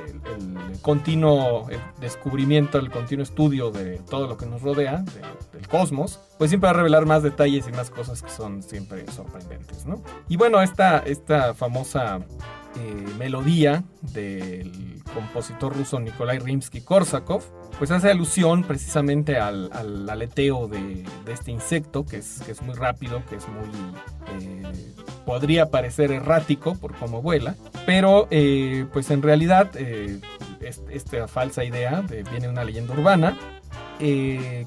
el 0.08 0.22
el 0.36 0.80
continuo 0.82 1.66
descubrimiento, 2.00 2.78
el 2.78 2.90
continuo 2.90 3.22
estudio 3.22 3.70
de 3.70 3.98
todo 4.10 4.26
lo 4.26 4.36
que 4.36 4.46
nos 4.46 4.62
rodea, 4.62 4.98
de- 4.98 5.58
del 5.58 5.68
cosmos, 5.68 6.20
pues 6.38 6.50
siempre 6.50 6.66
va 6.66 6.70
a 6.70 6.76
revelar 6.76 7.06
más 7.06 7.22
detalles 7.22 7.66
y 7.68 7.72
más 7.72 7.90
cosas 7.90 8.22
que 8.22 8.30
son 8.30 8.62
siempre 8.62 9.04
sorprendentes, 9.10 9.84
¿no? 9.86 10.02
Y 10.28 10.36
bueno, 10.36 10.60
esta, 10.62 10.98
esta 11.00 11.54
famosa 11.54 12.20
eh, 12.76 13.06
melodía 13.18 13.84
del 14.00 15.02
compositor 15.14 15.76
ruso 15.76 16.00
Nikolai 16.00 16.38
Rimsky-Korsakov, 16.38 17.42
pues 17.78 17.90
hace 17.90 18.10
alusión 18.10 18.64
precisamente 18.64 19.36
al, 19.38 19.70
al 19.72 20.08
aleteo 20.08 20.68
de, 20.68 21.04
este 21.32 21.50
insecto, 21.50 22.04
que 22.06 22.16
es, 22.18 22.42
muy 22.62 22.74
rápido, 22.74 23.22
que 23.28 23.36
es 23.36 23.46
muy... 23.48 23.68
eh, 24.40 24.62
podría 25.26 25.66
parecer 25.70 26.10
errático 26.12 26.74
por 26.76 26.94
cómo 26.96 27.22
vuela, 27.22 27.54
pero 27.86 28.26
eh, 28.30 28.86
pues 28.92 29.10
en 29.10 29.22
realidad 29.22 29.74
es- 30.60 30.80
esta 30.90 31.28
falsa 31.28 31.64
idea 31.64 32.02
de- 32.02 32.22
viene 32.24 32.46
de 32.46 32.48
una 32.48 32.64
leyenda 32.64 32.94
urbana 32.94 33.36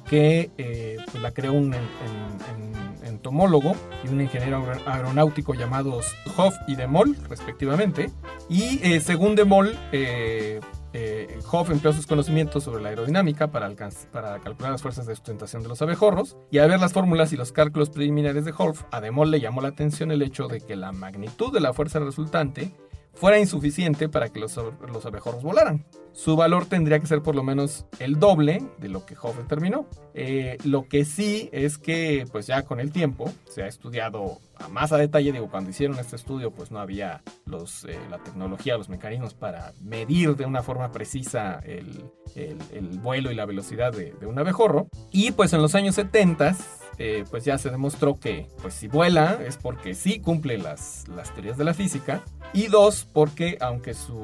que 0.09 0.49
eh, 0.57 0.97
pues 1.11 1.21
la 1.21 1.31
creó 1.31 1.53
un 1.53 1.73
en- 1.73 1.81
en- 1.81 2.65
en- 3.03 3.07
entomólogo 3.07 3.75
y 4.03 4.09
un 4.09 4.21
ingeniero 4.21 4.63
aer- 4.65 4.81
aeronáutico 4.85 5.53
llamados 5.53 6.13
Hoff 6.37 6.55
y 6.67 6.75
De 6.75 6.87
Mol, 6.87 7.15
respectivamente. 7.29 8.11
Y 8.49 8.79
eh, 8.83 8.99
según 8.99 9.35
De 9.35 9.45
Mol, 9.45 9.75
eh, 9.91 10.59
eh, 10.93 11.39
Hoff 11.51 11.69
empleó 11.71 11.91
sus 11.93 12.07
conocimientos 12.07 12.63
sobre 12.63 12.81
la 12.81 12.89
aerodinámica 12.89 13.47
para, 13.51 13.69
para 14.11 14.39
calcular 14.39 14.71
las 14.71 14.81
fuerzas 14.81 15.05
de 15.05 15.15
sustentación 15.15 15.61
de 15.63 15.69
los 15.69 15.81
abejorros. 15.81 16.37
Y 16.51 16.59
al 16.59 16.69
ver 16.69 16.79
las 16.79 16.93
fórmulas 16.93 17.33
y 17.33 17.37
los 17.37 17.51
cálculos 17.51 17.89
preliminares 17.89 18.45
de 18.45 18.53
Hoff, 18.57 18.83
a 18.91 19.01
De 19.01 19.11
Mol 19.11 19.29
le 19.31 19.39
llamó 19.41 19.61
la 19.61 19.69
atención 19.69 20.11
el 20.11 20.21
hecho 20.21 20.47
de 20.47 20.61
que 20.61 20.75
la 20.75 20.91
magnitud 20.91 21.51
de 21.53 21.59
la 21.59 21.73
fuerza 21.73 21.99
resultante 21.99 22.71
fuera 23.15 23.39
insuficiente 23.39 24.09
para 24.09 24.29
que 24.29 24.39
los, 24.39 24.55
los 24.57 25.05
abejorros 25.05 25.43
volaran. 25.43 25.85
Su 26.13 26.37
valor 26.37 26.65
tendría 26.65 26.99
que 26.99 27.07
ser 27.07 27.21
por 27.21 27.35
lo 27.35 27.43
menos 27.43 27.85
el 27.99 28.19
doble 28.19 28.63
de 28.77 28.87
lo 28.87 29.05
que 29.05 29.15
Hoff 29.21 29.37
determinó. 29.37 29.85
Eh, 30.13 30.57
lo 30.63 30.87
que 30.87 31.03
sí 31.03 31.49
es 31.51 31.77
que, 31.77 32.25
pues 32.31 32.47
ya 32.47 32.63
con 32.63 32.79
el 32.79 32.91
tiempo, 32.91 33.33
se 33.49 33.63
ha 33.63 33.67
estudiado 33.67 34.39
a 34.59 34.67
más 34.69 34.91
a 34.91 34.97
detalle. 34.97 35.31
Digo, 35.31 35.49
cuando 35.49 35.69
hicieron 35.69 35.97
este 35.99 36.15
estudio, 36.15 36.51
pues 36.51 36.71
no 36.71 36.79
había 36.79 37.21
los, 37.45 37.85
eh, 37.85 37.99
la 38.09 38.17
tecnología, 38.19 38.77
los 38.77 38.89
mecanismos 38.89 39.33
para 39.33 39.73
medir 39.81 40.35
de 40.35 40.45
una 40.45 40.63
forma 40.63 40.91
precisa 40.91 41.59
el, 41.65 42.03
el- 42.35 42.57
el 42.73 42.99
vuelo 42.99 43.31
y 43.31 43.35
la 43.35 43.45
velocidad 43.45 43.91
de, 43.91 44.13
un 44.25 44.37
abejorro. 44.39 44.87
Y 45.11 45.31
pues 45.31 45.53
en 45.53 45.61
los 45.61 45.75
años 45.75 45.95
70 45.95 46.55
eh, 46.97 47.25
pues 47.29 47.43
ya 47.43 47.57
se 47.57 47.69
demostró 47.69 48.19
que 48.19 48.47
pues 48.61 48.73
si 48.73 48.87
vuela 48.87 49.37
es 49.45 49.57
porque 49.57 49.93
sí 49.95 50.19
cumple 50.21 50.57
las, 50.57 51.07
las 51.09 51.33
teorías 51.33 51.57
de 51.57 51.65
la 51.65 51.73
física 51.73 52.23
y 52.53 52.67
dos 52.67 53.05
porque 53.11 53.57
aunque 53.59 53.93
su 53.93 54.23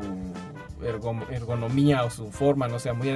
ergonomía 0.83 2.03
o 2.03 2.09
su 2.09 2.31
forma 2.31 2.67
no 2.67 2.79
sea 2.79 2.93
muy 2.93 3.09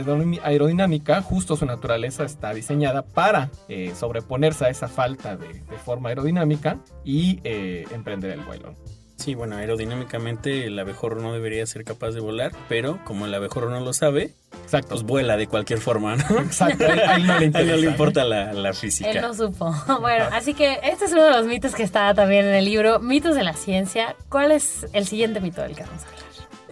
aerodinámica 0.44 1.22
justo 1.22 1.56
su 1.56 1.66
naturaleza 1.66 2.24
está 2.24 2.54
diseñada 2.54 3.04
para 3.04 3.50
eh, 3.70 3.94
sobreponerse 3.96 4.66
a 4.66 4.70
esa 4.70 4.88
falta 4.88 5.36
de, 5.38 5.48
de 5.48 5.78
forma 5.84 6.10
aerodinámica 6.10 6.78
y 7.04 7.40
eh, 7.44 7.86
emprender 7.92 8.32
el 8.32 8.42
vuelo 8.42 8.76
Sí, 9.18 9.34
bueno, 9.34 9.56
aerodinámicamente 9.56 10.66
el 10.66 10.78
abejorro 10.78 11.22
no 11.22 11.34
debería 11.34 11.66
ser 11.66 11.86
capaz 11.86 12.12
de 12.12 12.20
volar, 12.20 12.52
pero 12.68 13.00
como 13.06 13.26
el 13.26 13.34
abejorro 13.34 13.70
no 13.70 13.80
lo 13.80 13.94
sabe, 13.94 14.34
exacto 14.64 14.90
pues 14.90 15.04
vuela 15.04 15.38
de 15.38 15.48
cualquier 15.48 15.80
forma, 15.80 16.18
¿no? 16.18 16.40
exacto 16.40 16.86
ahí, 16.86 17.00
ahí 17.00 17.24
no 17.24 17.28
le 17.28 17.34
A 17.40 17.40
él 17.40 17.44
interesa, 17.46 17.72
no 17.72 17.78
le 17.78 17.88
importa 17.88 18.24
la, 18.26 18.54
la 18.54 18.70
Él 18.70 18.76
física. 18.76 19.22
no 19.22 19.34
supo. 19.34 19.74
Bueno, 20.02 20.26
así 20.32 20.54
que 20.54 20.80
este 20.84 21.06
es 21.06 21.14
uno 21.14 21.24
de 21.24 21.32
los 21.32 21.46
mitos 21.46 21.74
que 21.74 21.84
está 21.84 22.14
también 22.14 22.46
en 22.46 22.56
el 22.56 22.66
libro, 22.66 23.00
mitos 23.00 23.36
de 23.36 23.44
la 23.44 23.54
ciencia. 23.54 24.16
¿Cuál 24.30 24.52
es 24.52 24.86
el 24.92 25.08
siguiente 25.08 25.40
mito 25.40 25.62
del 25.62 25.76
que 25.76 25.84
vamos 25.84 26.04
a 26.04 26.08
hablar? 26.08 26.25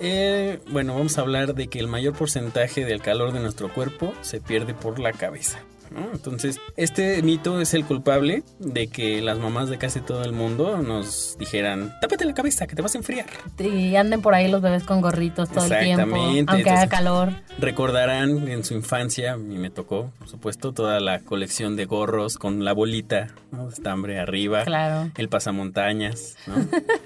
Eh, 0.05 0.59
bueno, 0.69 0.95
vamos 0.95 1.17
a 1.17 1.21
hablar 1.21 1.55
de 1.55 1.67
que 1.67 1.79
el 1.79 1.87
mayor 1.87 2.13
porcentaje 2.13 2.83
del 2.83 3.01
calor 3.01 3.31
de 3.31 3.39
nuestro 3.39 3.73
cuerpo 3.73 4.13
se 4.21 4.41
pierde 4.41 4.73
por 4.73 4.99
la 4.99 5.13
cabeza. 5.13 5.59
¿no? 5.91 6.09
Entonces, 6.11 6.59
este 6.75 7.21
mito 7.21 7.61
es 7.61 7.73
el 7.75 7.85
culpable 7.85 8.43
de 8.59 8.87
que 8.87 9.21
las 9.21 9.37
mamás 9.37 9.69
de 9.69 9.77
casi 9.77 10.01
todo 10.01 10.23
el 10.23 10.31
mundo 10.33 10.77
nos 10.79 11.37
dijeran, 11.37 11.93
tápate 12.01 12.25
la 12.25 12.33
cabeza, 12.33 12.65
que 12.65 12.75
te 12.75 12.81
vas 12.81 12.95
a 12.95 12.97
enfriar. 12.97 13.27
Y 13.59 13.95
anden 13.95 14.21
por 14.21 14.33
ahí 14.33 14.49
los 14.49 14.61
bebés 14.61 14.83
con 14.85 15.01
gorritos 15.01 15.49
todo 15.49 15.65
el 15.65 15.69
tiempo, 15.69 16.01
Exactamente, 16.15 16.51
aunque 16.51 16.69
haga 16.71 16.87
calor. 16.87 17.33
Recordarán 17.59 18.47
en 18.47 18.63
su 18.63 18.73
infancia, 18.73 19.37
mí 19.37 19.57
me 19.57 19.69
tocó, 19.69 20.11
por 20.17 20.27
supuesto, 20.27 20.73
toda 20.73 20.99
la 20.99 21.19
colección 21.19 21.75
de 21.75 21.85
gorros 21.85 22.39
con 22.39 22.65
la 22.65 22.73
bolita 22.73 23.27
¿no? 23.51 23.67
de 23.67 23.73
estambre 23.73 24.19
arriba, 24.19 24.63
Claro. 24.63 25.11
el 25.15 25.29
pasamontañas, 25.29 26.35
¿no? 26.47 26.55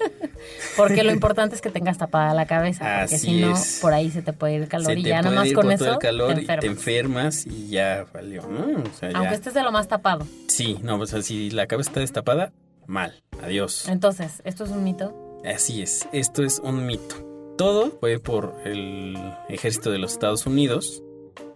Porque 0.75 1.03
lo 1.03 1.11
importante 1.13 1.55
es 1.55 1.61
que 1.61 1.69
tengas 1.69 1.97
tapada 1.97 2.33
la 2.33 2.45
cabeza, 2.45 2.99
porque 3.01 3.17
si 3.17 3.41
no, 3.41 3.53
por 3.81 3.93
ahí 3.93 4.09
se 4.11 4.21
te 4.21 4.33
puede 4.33 4.55
ir 4.55 4.61
el 4.63 4.67
calor 4.67 4.93
Se 4.93 4.99
y 4.99 5.03
ya 5.03 5.21
nomás 5.21 5.51
con 5.53 5.71
eso 5.71 5.93
el 5.93 5.97
calor 5.99 6.35
te 6.35 6.41
y 6.41 6.45
te 6.45 6.67
enfermas. 6.67 7.45
y 7.45 7.67
ya 7.69 8.05
valió, 8.13 8.47
¿no? 8.47 8.81
O 8.83 8.93
sea, 8.99 9.11
ya- 9.11 9.17
Aunque 9.19 9.35
estés 9.35 9.53
de 9.53 9.63
lo 9.63 9.71
más 9.71 9.87
tapado. 9.87 10.25
Sí, 10.47 10.77
no, 10.83 10.97
o 10.99 11.05
sea, 11.05 11.21
si 11.21 11.49
la 11.51 11.67
cabeza 11.67 11.89
está 11.89 11.99
destapada, 12.01 12.51
mal, 12.85 13.21
adiós. 13.41 13.87
Entonces, 13.89 14.41
¿esto 14.45 14.63
es 14.63 14.69
un 14.71 14.83
mito? 14.83 15.39
Así 15.45 15.81
es, 15.81 16.07
esto 16.11 16.43
es 16.43 16.59
un 16.59 16.85
mito. 16.85 17.23
Todo 17.57 17.91
fue 17.99 18.19
por 18.19 18.55
el 18.65 19.17
ejército 19.49 19.89
de 19.91 19.97
los 19.97 20.11
Estados 20.13 20.45
Unidos, 20.45 21.01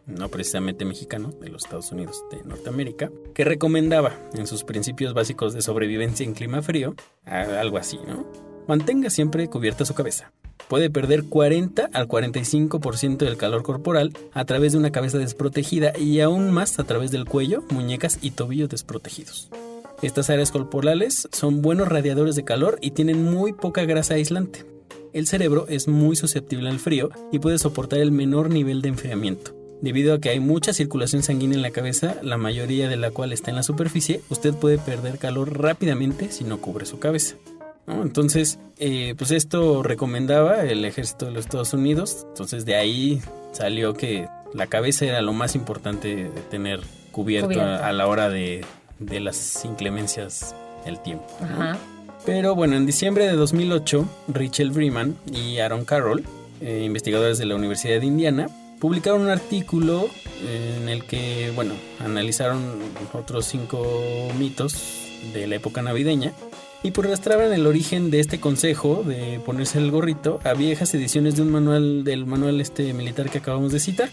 no 0.07 0.29
precisamente 0.29 0.83
mexicano, 0.83 1.29
de 1.39 1.49
los 1.49 1.63
Estados 1.63 1.91
Unidos 1.91 2.23
de 2.31 2.43
Norteamérica, 2.43 3.11
que 3.35 3.43
recomendaba 3.43 4.13
en 4.33 4.47
sus 4.47 4.63
principios 4.63 5.13
básicos 5.13 5.53
de 5.53 5.61
sobrevivencia 5.61 6.23
en 6.25 6.33
clima 6.33 6.61
frío, 6.63 6.95
algo 7.25 7.77
así, 7.77 7.99
¿no? 8.07 8.25
Mantenga 8.67 9.09
siempre 9.09 9.47
cubierta 9.47 9.85
su 9.85 9.93
cabeza. 9.93 10.31
Puede 10.67 10.89
perder 10.89 11.23
40 11.25 11.89
al 11.91 12.07
45% 12.07 13.17
del 13.17 13.37
calor 13.37 13.63
corporal 13.63 14.13
a 14.31 14.45
través 14.45 14.71
de 14.71 14.77
una 14.77 14.91
cabeza 14.91 15.17
desprotegida 15.17 15.97
y 15.97 16.21
aún 16.21 16.51
más 16.51 16.79
a 16.79 16.83
través 16.83 17.11
del 17.11 17.25
cuello, 17.25 17.63
muñecas 17.69 18.19
y 18.21 18.31
tobillos 18.31 18.69
desprotegidos. 18.69 19.49
Estas 20.01 20.29
áreas 20.29 20.51
corporales 20.51 21.27
son 21.31 21.61
buenos 21.61 21.87
radiadores 21.87 22.35
de 22.35 22.43
calor 22.43 22.77
y 22.81 22.91
tienen 22.91 23.23
muy 23.23 23.53
poca 23.53 23.83
grasa 23.85 24.15
aislante. 24.15 24.65
El 25.13 25.27
cerebro 25.27 25.65
es 25.67 25.87
muy 25.87 26.15
susceptible 26.15 26.69
al 26.69 26.79
frío 26.79 27.09
y 27.31 27.39
puede 27.39 27.59
soportar 27.59 27.99
el 27.99 28.11
menor 28.11 28.49
nivel 28.49 28.81
de 28.81 28.89
enfriamiento. 28.89 29.53
Debido 29.81 30.13
a 30.13 30.19
que 30.19 30.29
hay 30.29 30.39
mucha 30.39 30.73
circulación 30.73 31.23
sanguínea 31.23 31.55
en 31.55 31.63
la 31.63 31.71
cabeza, 31.71 32.15
la 32.21 32.37
mayoría 32.37 32.87
de 32.87 32.97
la 32.97 33.11
cual 33.11 33.33
está 33.33 33.49
en 33.49 33.57
la 33.57 33.63
superficie, 33.63 34.21
usted 34.29 34.53
puede 34.53 34.77
perder 34.77 35.17
calor 35.17 35.59
rápidamente 35.59 36.31
si 36.31 36.43
no 36.43 36.61
cubre 36.61 36.85
su 36.85 36.99
cabeza. 36.99 37.35
¿No? 37.93 38.03
Entonces, 38.03 38.59
eh, 38.77 39.15
pues 39.17 39.31
esto 39.31 39.83
recomendaba 39.83 40.63
el 40.63 40.85
ejército 40.85 41.25
de 41.25 41.31
los 41.31 41.45
Estados 41.45 41.73
Unidos. 41.73 42.25
Entonces 42.29 42.65
de 42.65 42.75
ahí 42.75 43.21
salió 43.51 43.93
que 43.93 44.27
la 44.53 44.67
cabeza 44.67 45.05
era 45.05 45.21
lo 45.21 45.33
más 45.33 45.55
importante 45.55 46.15
de 46.15 46.41
tener 46.49 46.81
cubierto, 47.11 47.49
Cubierto. 47.49 47.63
A, 47.63 47.87
a 47.87 47.93
la 47.93 48.07
hora 48.07 48.29
de, 48.29 48.65
de 48.99 49.19
las 49.19 49.65
inclemencias 49.65 50.55
del 50.85 50.99
tiempo. 51.01 51.27
¿no? 51.41 51.45
Ajá. 51.45 51.77
Pero 52.25 52.55
bueno, 52.55 52.75
en 52.75 52.85
diciembre 52.85 53.25
de 53.27 53.33
2008, 53.33 54.07
Rachel 54.27 54.71
Freeman 54.71 55.15
y 55.31 55.57
Aaron 55.57 55.85
Carroll, 55.85 56.23
eh, 56.61 56.83
investigadores 56.85 57.39
de 57.39 57.45
la 57.45 57.55
Universidad 57.55 57.99
de 57.99 58.05
Indiana, 58.05 58.47
publicaron 58.79 59.21
un 59.21 59.29
artículo 59.29 60.07
en 60.47 60.89
el 60.89 61.05
que, 61.05 61.51
bueno, 61.55 61.73
analizaron 61.99 62.61
otros 63.13 63.45
cinco 63.45 63.83
mitos 64.37 65.07
de 65.33 65.47
la 65.47 65.55
época 65.55 65.81
navideña 65.81 66.33
y 66.83 66.91
pues 66.91 67.09
rastreaban 67.09 67.53
el 67.53 67.67
origen 67.67 68.11
de 68.11 68.19
este 68.19 68.39
consejo 68.39 69.03
de 69.03 69.39
ponerse 69.45 69.77
el 69.77 69.91
gorrito 69.91 70.39
a 70.43 70.53
viejas 70.53 70.93
ediciones 70.93 71.35
de 71.35 71.43
un 71.43 71.51
manual 71.51 72.03
del 72.03 72.25
manual 72.25 72.59
este 72.59 72.93
militar 72.93 73.29
que 73.29 73.39
acabamos 73.39 73.71
de 73.71 73.79
citar. 73.79 74.09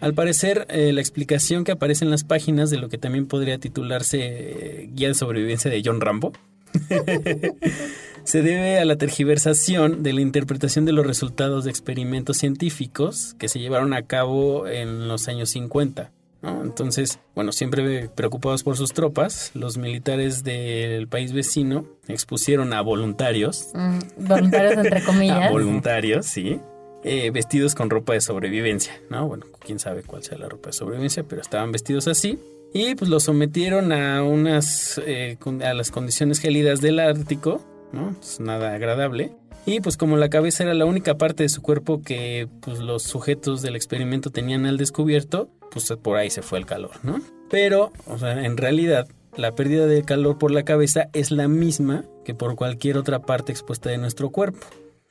Al 0.00 0.12
parecer, 0.12 0.66
eh, 0.68 0.92
la 0.92 1.00
explicación 1.00 1.64
que 1.64 1.72
aparece 1.72 2.04
en 2.04 2.10
las 2.10 2.24
páginas 2.24 2.68
de 2.68 2.78
lo 2.78 2.88
que 2.88 2.98
también 2.98 3.26
podría 3.26 3.58
titularse 3.58 4.18
eh, 4.20 4.90
Guía 4.92 5.08
de 5.08 5.14
Sobrevivencia 5.14 5.70
de 5.70 5.80
John 5.82 6.00
Rambo 6.00 6.32
se 8.24 8.42
debe 8.42 8.78
a 8.78 8.84
la 8.84 8.96
tergiversación 8.96 10.02
de 10.02 10.12
la 10.12 10.20
interpretación 10.20 10.84
de 10.84 10.92
los 10.92 11.06
resultados 11.06 11.64
de 11.64 11.70
experimentos 11.70 12.36
científicos 12.36 13.34
que 13.38 13.48
se 13.48 13.58
llevaron 13.58 13.92
a 13.92 14.02
cabo 14.02 14.66
en 14.66 15.08
los 15.08 15.28
años 15.28 15.50
50. 15.50 16.12
¿No? 16.42 16.62
Entonces, 16.62 17.18
bueno, 17.34 17.52
siempre 17.52 18.08
preocupados 18.08 18.62
por 18.62 18.76
sus 18.76 18.92
tropas, 18.92 19.50
los 19.54 19.76
militares 19.78 20.42
del 20.44 21.08
país 21.08 21.32
vecino 21.32 21.86
expusieron 22.08 22.72
a 22.72 22.80
voluntarios 22.80 23.68
Mm, 23.74 23.98
voluntarios 24.26 24.72
entre 24.84 25.02
comillas. 25.04 25.46
a 25.46 25.50
voluntarios, 25.50 26.26
sí. 26.26 26.58
eh, 27.04 27.30
vestidos 27.30 27.74
con 27.74 27.90
ropa 27.90 28.12
de 28.14 28.20
sobrevivencia, 28.20 28.92
¿no? 29.10 29.26
Bueno, 29.28 29.46
quién 29.64 29.78
sabe 29.78 30.02
cuál 30.02 30.22
sea 30.22 30.38
la 30.38 30.48
ropa 30.48 30.68
de 30.70 30.72
sobrevivencia, 30.74 31.22
pero 31.24 31.40
estaban 31.42 31.72
vestidos 31.72 32.08
así. 32.08 32.38
Y 32.72 32.94
pues 32.94 33.10
los 33.10 33.24
sometieron 33.24 33.90
a 33.92 34.22
unas, 34.22 35.00
eh, 35.04 35.36
a 35.64 35.74
las 35.74 35.90
condiciones 35.90 36.38
gélidas 36.38 36.80
del 36.80 37.00
Ártico, 37.00 37.60
¿no? 37.92 38.14
Pues 38.18 38.38
nada 38.38 38.74
agradable. 38.74 39.32
Y 39.66 39.80
pues 39.80 39.96
como 39.96 40.16
la 40.16 40.30
cabeza 40.30 40.62
era 40.62 40.72
la 40.74 40.84
única 40.86 41.16
parte 41.18 41.42
de 41.42 41.48
su 41.48 41.62
cuerpo 41.62 42.00
que 42.02 42.48
pues 42.60 42.78
los 42.78 43.02
sujetos 43.02 43.60
del 43.60 43.76
experimento 43.76 44.30
tenían 44.30 44.66
al 44.66 44.78
descubierto, 44.78 45.50
pues 45.72 45.92
por 46.02 46.16
ahí 46.16 46.30
se 46.30 46.42
fue 46.42 46.58
el 46.58 46.66
calor, 46.66 46.92
¿no? 47.02 47.20
Pero, 47.50 47.92
o 48.06 48.18
sea, 48.18 48.44
en 48.44 48.56
realidad 48.56 49.08
la 49.36 49.54
pérdida 49.54 49.86
de 49.86 50.02
calor 50.04 50.38
por 50.38 50.50
la 50.50 50.64
cabeza 50.64 51.08
es 51.12 51.30
la 51.30 51.48
misma 51.48 52.04
que 52.24 52.34
por 52.34 52.56
cualquier 52.56 52.96
otra 52.98 53.20
parte 53.20 53.52
expuesta 53.52 53.88
de 53.90 53.98
nuestro 53.98 54.30
cuerpo. 54.30 54.66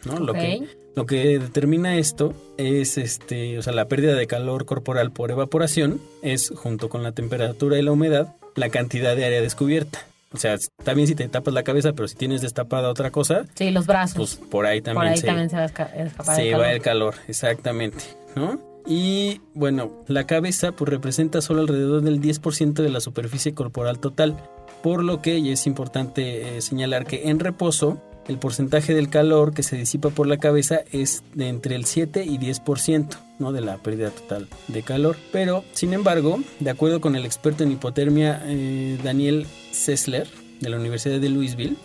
¿no? 0.05 0.17
Lo 0.19 0.31
Ok. 0.33 0.37
que 0.39 0.67
lo 0.95 1.05
que 1.05 1.39
determina 1.39 1.97
esto 1.97 2.33
es 2.57 2.97
este, 2.97 3.57
o 3.57 3.61
sea, 3.61 3.71
la 3.73 3.87
pérdida 3.87 4.15
de 4.15 4.27
calor 4.27 4.65
corporal 4.65 5.11
por 5.11 5.31
evaporación 5.31 6.01
es 6.21 6.49
junto 6.55 6.89
con 6.89 7.03
la 7.03 7.11
temperatura 7.13 7.77
y 7.77 7.81
la 7.81 7.91
humedad, 7.91 8.35
la 8.55 8.69
cantidad 8.69 9.15
de 9.15 9.23
área 9.25 9.41
descubierta. 9.41 10.05
O 10.33 10.37
sea, 10.37 10.53
está 10.55 10.93
bien 10.93 11.07
si 11.07 11.15
te 11.15 11.27
tapas 11.27 11.53
la 11.53 11.63
cabeza, 11.63 11.93
pero 11.93 12.07
si 12.07 12.15
tienes 12.15 12.41
destapada 12.41 12.89
otra 12.89 13.11
cosa, 13.11 13.45
Sí, 13.55 13.71
los 13.71 13.87
brazos. 13.87 14.15
pues 14.37 14.49
por 14.49 14.65
ahí 14.65 14.81
también 14.81 15.01
Por 15.03 15.11
ahí 15.13 15.17
se, 15.17 15.27
también 15.27 15.49
se 15.49 15.55
va 15.57 15.63
a 15.63 15.67
esca- 15.69 15.93
escapar 15.95 16.35
se 16.35 16.49
el 16.51 16.59
va 16.59 16.71
el 16.71 16.81
calor, 16.81 17.15
exactamente, 17.27 18.03
¿no? 18.35 18.59
Y 18.85 19.41
bueno, 19.53 20.03
la 20.07 20.25
cabeza 20.25 20.71
pues 20.71 20.89
representa 20.89 21.41
solo 21.41 21.61
alrededor 21.61 22.01
del 22.01 22.21
10% 22.21 22.73
de 22.73 22.89
la 22.89 22.99
superficie 22.99 23.53
corporal 23.53 23.99
total, 23.99 24.37
por 24.81 25.03
lo 25.03 25.21
que 25.21 25.51
es 25.51 25.67
importante 25.67 26.57
eh, 26.57 26.61
señalar 26.61 27.05
que 27.05 27.29
en 27.29 27.39
reposo 27.39 28.01
el 28.29 28.37
porcentaje 28.37 28.93
del 28.93 29.09
calor 29.09 29.53
que 29.53 29.63
se 29.63 29.75
disipa 29.75 30.11
por 30.11 30.27
la 30.27 30.37
cabeza 30.37 30.81
es 30.91 31.23
de 31.33 31.47
entre 31.47 31.75
el 31.75 31.85
7 31.85 32.23
y 32.25 32.37
10%, 32.37 33.17
¿no? 33.39 33.51
de 33.51 33.61
la 33.61 33.77
pérdida 33.77 34.11
total 34.11 34.47
de 34.67 34.83
calor. 34.83 35.17
Pero, 35.31 35.63
sin 35.73 35.93
embargo, 35.93 36.39
de 36.59 36.69
acuerdo 36.69 37.01
con 37.01 37.15
el 37.15 37.25
experto 37.25 37.63
en 37.63 37.71
hipotermia 37.71 38.41
eh, 38.45 38.99
Daniel 39.03 39.47
Sessler 39.71 40.27
de 40.61 40.69
la 40.69 40.77
Universidad 40.77 41.19
de 41.19 41.29
Louisville, 41.29 41.77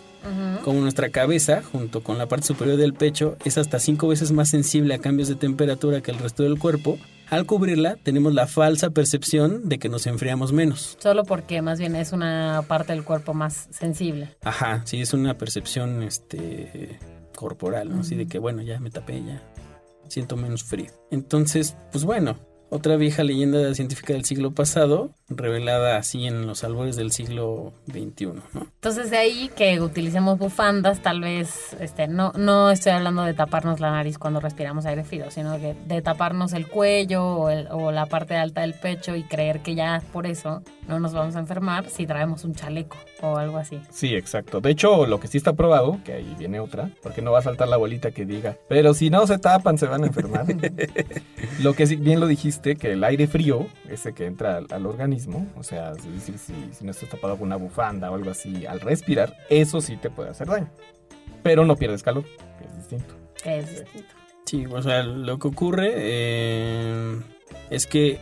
Como 0.63 0.81
nuestra 0.81 1.09
cabeza, 1.09 1.61
junto 1.61 2.03
con 2.03 2.17
la 2.17 2.27
parte 2.27 2.47
superior 2.47 2.77
del 2.77 2.93
pecho, 2.93 3.37
es 3.45 3.57
hasta 3.57 3.79
cinco 3.79 4.07
veces 4.07 4.31
más 4.31 4.49
sensible 4.49 4.93
a 4.95 4.99
cambios 4.99 5.27
de 5.27 5.35
temperatura 5.35 6.01
que 6.01 6.11
el 6.11 6.17
resto 6.17 6.43
del 6.43 6.57
cuerpo, 6.57 6.97
al 7.29 7.45
cubrirla 7.45 7.97
tenemos 8.01 8.33
la 8.33 8.47
falsa 8.47 8.91
percepción 8.91 9.67
de 9.67 9.79
que 9.79 9.89
nos 9.89 10.07
enfriamos 10.07 10.53
menos. 10.53 10.97
Solo 10.99 11.23
porque 11.23 11.61
más 11.61 11.79
bien 11.79 11.95
es 11.95 12.11
una 12.11 12.63
parte 12.67 12.93
del 12.93 13.03
cuerpo 13.03 13.33
más 13.33 13.67
sensible. 13.71 14.29
Ajá, 14.43 14.81
sí, 14.85 15.01
es 15.01 15.13
una 15.13 15.37
percepción 15.37 16.03
este, 16.03 16.99
corporal, 17.35 17.89
¿no? 17.89 18.01
Así 18.01 18.15
de 18.15 18.27
que, 18.27 18.39
bueno, 18.39 18.61
ya 18.61 18.79
me 18.79 18.89
tapé, 18.89 19.23
ya 19.23 19.41
siento 20.07 20.37
menos 20.37 20.63
frío. 20.63 20.91
Entonces, 21.11 21.75
pues 21.91 22.03
bueno, 22.03 22.37
otra 22.69 22.95
vieja 22.95 23.23
leyenda 23.23 23.73
científica 23.73 24.13
del 24.13 24.25
siglo 24.25 24.53
pasado, 24.53 25.13
revelada 25.29 25.97
así 25.97 26.25
en 26.27 26.45
los 26.45 26.63
albores 26.63 26.95
del 26.95 27.11
siglo 27.11 27.73
XXI, 27.91 28.25
¿no? 28.27 28.41
Entonces 28.75 29.09
de 29.09 29.17
ahí 29.17 29.49
que 29.55 29.81
utilicemos 29.81 30.37
bufandas, 30.37 31.01
tal 31.01 31.21
vez, 31.21 31.75
este, 31.79 32.07
no, 32.07 32.31
no 32.37 32.69
estoy 32.69 32.91
hablando 32.91 33.23
de 33.23 33.33
taparnos 33.33 33.79
la 33.79 33.89
nariz 33.91 34.19
cuando 34.19 34.39
respiramos 34.39 34.85
aire 34.85 35.03
frío, 35.03 35.31
sino 35.31 35.57
que 35.57 35.75
de 35.87 36.01
taparnos 36.03 36.53
el 36.53 36.67
cuello 36.67 37.25
o, 37.25 37.49
el- 37.49 37.67
o 37.71 37.91
la 37.91 38.05
parte 38.05 38.35
alta 38.35 38.61
del 38.61 38.75
pecho 38.75 39.15
y 39.15 39.23
creer 39.23 39.61
que 39.61 39.73
ya 39.73 40.01
por 40.13 40.27
eso 40.27 40.61
no 40.87 40.99
nos 40.99 41.13
vamos 41.13 41.35
a 41.35 41.39
enfermar 41.39 41.89
si 41.89 42.05
traemos 42.05 42.43
un 42.43 42.53
chaleco 42.53 42.95
o 43.23 43.37
algo 43.37 43.57
así. 43.57 43.81
Sí, 43.89 44.13
exacto. 44.13 44.61
De 44.61 44.69
hecho, 44.69 45.07
lo 45.07 45.19
que 45.19 45.27
sí 45.27 45.37
está 45.39 45.53
probado, 45.53 45.97
que 46.05 46.13
ahí 46.13 46.35
viene 46.37 46.59
otra, 46.59 46.91
porque 47.01 47.23
no 47.23 47.31
va 47.31 47.39
a 47.39 47.41
saltar 47.41 47.67
la 47.67 47.75
abuelita 47.77 48.11
que 48.11 48.25
diga, 48.25 48.57
pero 48.69 48.93
si 48.93 49.09
no 49.09 49.25
se 49.25 49.39
tapan 49.39 49.79
se 49.79 49.87
van 49.87 50.03
a 50.03 50.07
enfermar. 50.07 50.45
lo 51.61 51.73
que 51.73 51.87
sí, 51.87 51.95
bien 51.95 52.19
lo 52.19 52.27
dijiste, 52.27 52.75
que 52.75 52.91
el 52.91 53.03
aire 53.03 53.25
frío, 53.25 53.65
ese 53.89 54.13
que 54.13 54.27
entra 54.27 54.57
al, 54.57 54.67
al 54.69 54.85
organismo, 54.85 55.14
o 55.57 55.63
sea, 55.63 55.91
es 55.91 56.05
decir, 56.05 56.37
si, 56.37 56.53
si 56.73 56.85
no 56.85 56.91
estás 56.91 57.09
tapado 57.09 57.37
con 57.37 57.47
una 57.47 57.55
bufanda 57.55 58.11
o 58.11 58.15
algo 58.15 58.31
así, 58.31 58.65
al 58.65 58.79
respirar, 58.79 59.35
eso 59.49 59.81
sí 59.81 59.97
te 59.97 60.09
puede 60.09 60.29
hacer 60.29 60.47
daño. 60.47 60.69
Pero 61.43 61.65
no 61.65 61.75
pierdes 61.75 62.03
calor, 62.03 62.23
que 62.23 62.65
es 62.65 62.75
distinto. 62.77 63.15
Es 63.43 63.69
distinto. 63.69 64.15
Sí, 64.45 64.65
o 64.65 64.81
sea, 64.81 65.03
lo 65.03 65.39
que 65.39 65.47
ocurre 65.47 65.91
eh, 65.95 67.19
es 67.69 67.87
que 67.87 68.19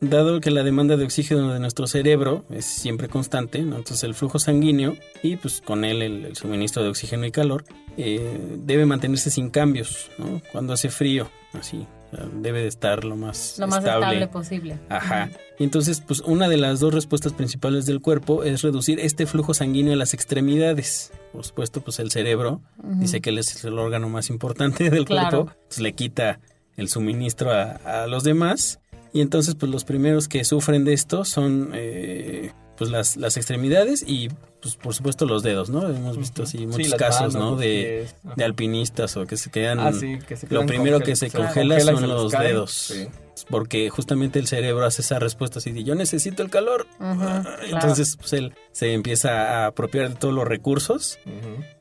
dado 0.00 0.40
que 0.40 0.50
la 0.50 0.62
demanda 0.64 0.96
de 0.96 1.04
oxígeno 1.04 1.52
de 1.52 1.60
nuestro 1.60 1.86
cerebro 1.86 2.44
es 2.50 2.64
siempre 2.64 3.08
constante, 3.08 3.60
¿no? 3.60 3.76
entonces 3.76 4.02
el 4.02 4.14
flujo 4.14 4.40
sanguíneo 4.40 4.96
y 5.22 5.36
pues 5.36 5.60
con 5.60 5.84
él 5.84 6.02
el, 6.02 6.24
el 6.24 6.36
suministro 6.36 6.82
de 6.82 6.88
oxígeno 6.88 7.24
y 7.24 7.30
calor 7.30 7.64
eh, 7.96 8.56
debe 8.58 8.86
mantenerse 8.86 9.30
sin 9.30 9.50
cambios, 9.50 10.10
¿no? 10.18 10.40
Cuando 10.50 10.72
hace 10.72 10.88
frío, 10.88 11.30
así, 11.52 11.86
debe 12.34 12.60
de 12.62 12.68
estar 12.68 13.04
lo 13.04 13.16
más, 13.16 13.56
Lo 13.58 13.66
más 13.66 13.78
estable, 13.78 14.26
posible. 14.28 14.78
Ajá. 14.88 15.30
Y 15.58 15.64
entonces, 15.64 16.00
pues 16.00 16.20
una 16.20 16.48
de 16.48 16.56
las 16.56 16.80
dos 16.80 16.92
respuestas 16.92 17.32
principales 17.32 17.86
del 17.86 18.00
cuerpo 18.00 18.42
es 18.44 18.62
reducir 18.62 19.00
este 19.00 19.26
flujo 19.26 19.54
sanguíneo 19.54 19.92
a 19.92 19.96
las 19.96 20.12
extremidades. 20.14 21.12
Por 21.32 21.44
supuesto, 21.44 21.80
pues 21.80 21.98
el 21.98 22.10
cerebro 22.10 22.60
dice 22.82 23.20
que 23.20 23.30
él 23.30 23.38
es 23.38 23.64
el 23.64 23.78
órgano 23.78 24.08
más 24.08 24.28
importante 24.30 24.90
del 24.90 25.04
Claro. 25.04 25.44
cuerpo, 25.44 25.56
pues 25.68 25.80
le 25.80 25.92
quita 25.94 26.40
el 26.76 26.88
suministro 26.88 27.50
a, 27.52 28.02
a 28.02 28.06
los 28.06 28.24
demás. 28.24 28.78
Y 29.14 29.20
entonces, 29.20 29.54
pues 29.54 29.70
los 29.70 29.84
primeros 29.84 30.26
que 30.28 30.42
sufren 30.44 30.84
de 30.84 30.94
esto 30.94 31.24
son 31.26 31.70
eh, 31.74 32.52
pues 32.82 32.90
las, 32.92 33.16
las 33.16 33.36
extremidades 33.36 34.04
y 34.06 34.28
pues 34.60 34.76
por 34.76 34.94
supuesto 34.94 35.26
los 35.26 35.42
dedos, 35.42 35.70
¿no? 35.70 35.88
Hemos 35.88 36.16
visto 36.16 36.44
así 36.44 36.58
Sí, 36.58 36.66
muchos 36.66 36.94
casos, 36.94 37.34
manos, 37.34 37.52
¿no? 37.52 37.56
De, 37.56 38.06
de 38.36 38.44
alpinistas 38.44 39.16
o 39.16 39.26
que 39.26 39.36
se 39.36 39.50
quedan... 39.50 39.80
Ah, 39.80 39.92
sí, 39.92 40.18
que 40.26 40.36
se 40.36 40.46
Lo 40.46 40.60
quedan 40.60 40.66
primero 40.66 40.98
congel- 41.00 41.04
que 41.04 41.16
se 41.16 41.30
se 41.30 41.36
congela 41.36 41.80
son 41.80 42.08
los 42.08 42.30
dedos. 42.32 42.70
Sí. 42.72 43.08
Porque 43.50 43.88
justamente 43.90 44.38
el 44.38 44.46
cerebro 44.46 44.84
hace 44.86 45.02
esa 45.02 45.18
respuesta 45.18 45.58
así 45.58 45.72
de 45.72 45.82
yo 45.82 45.94
necesito 45.96 46.42
el 46.42 46.50
calor. 46.50 46.86
Ah, 47.00 47.42
claro. 47.44 47.64
Entonces 47.74 48.16
pues 48.16 48.32
él 48.34 48.54
se 48.70 48.92
empieza 48.92 49.64
a 49.64 49.66
apropiar 49.66 50.10
de 50.10 50.14
todos 50.14 50.32
los 50.34 50.46
recursos 50.46 51.18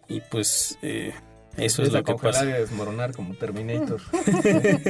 y 0.07 0.21
pues 0.21 0.79
eh, 0.81 1.13
eso 1.57 1.83
es 1.83 1.91
lo 1.91 2.03
que 2.03 2.15
pasa. 2.15 2.45
y 2.45 2.47
desmoronar 2.47 3.13
como 3.13 3.35
Terminator. 3.35 4.01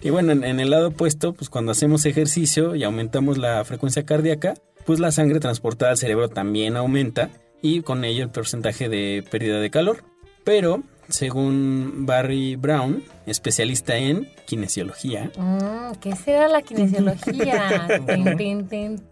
Y 0.00 0.10
bueno, 0.10 0.32
en, 0.32 0.44
en 0.44 0.60
el 0.60 0.70
lado 0.70 0.88
opuesto, 0.88 1.32
pues 1.32 1.48
cuando 1.50 1.72
hacemos 1.72 2.04
ejercicio 2.06 2.74
y 2.74 2.84
aumentamos 2.84 3.38
la 3.38 3.64
frecuencia 3.64 4.04
cardíaca, 4.04 4.54
pues 4.86 5.00
la 5.00 5.12
sangre 5.12 5.40
transportada 5.40 5.92
al 5.92 5.98
cerebro 5.98 6.28
también 6.28 6.76
aumenta 6.76 7.30
y 7.60 7.82
con 7.82 8.04
ello 8.04 8.24
el 8.24 8.30
porcentaje 8.30 8.88
de 8.88 9.24
pérdida 9.30 9.60
de 9.60 9.70
calor. 9.70 10.04
Pero, 10.44 10.82
según 11.08 12.04
Barry 12.04 12.56
Brown, 12.56 13.04
especialista 13.26 13.96
en 13.96 14.28
kinesiología, 14.46 15.30
Mm, 15.38 15.94
¿Qué 16.00 16.16
será 16.16 16.48
la 16.48 16.62
kinesiología? 16.62 17.86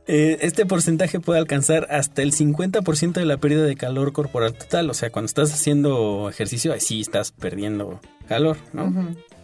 Eh, 0.06 0.38
este 0.40 0.66
porcentaje 0.66 1.20
puede 1.20 1.38
alcanzar 1.38 1.86
hasta 1.90 2.22
el 2.22 2.32
50% 2.32 3.12
de 3.12 3.24
la 3.24 3.36
pérdida 3.36 3.62
de 3.64 3.76
calor 3.76 4.12
corporal 4.12 4.54
total. 4.54 4.90
O 4.90 4.94
sea, 4.94 5.10
cuando 5.10 5.26
estás 5.26 5.52
haciendo 5.52 6.28
ejercicio, 6.28 6.72
ahí 6.72 6.80
sí 6.80 7.00
estás 7.00 7.30
perdiendo 7.30 8.00
calor, 8.28 8.56
¿no? 8.72 8.92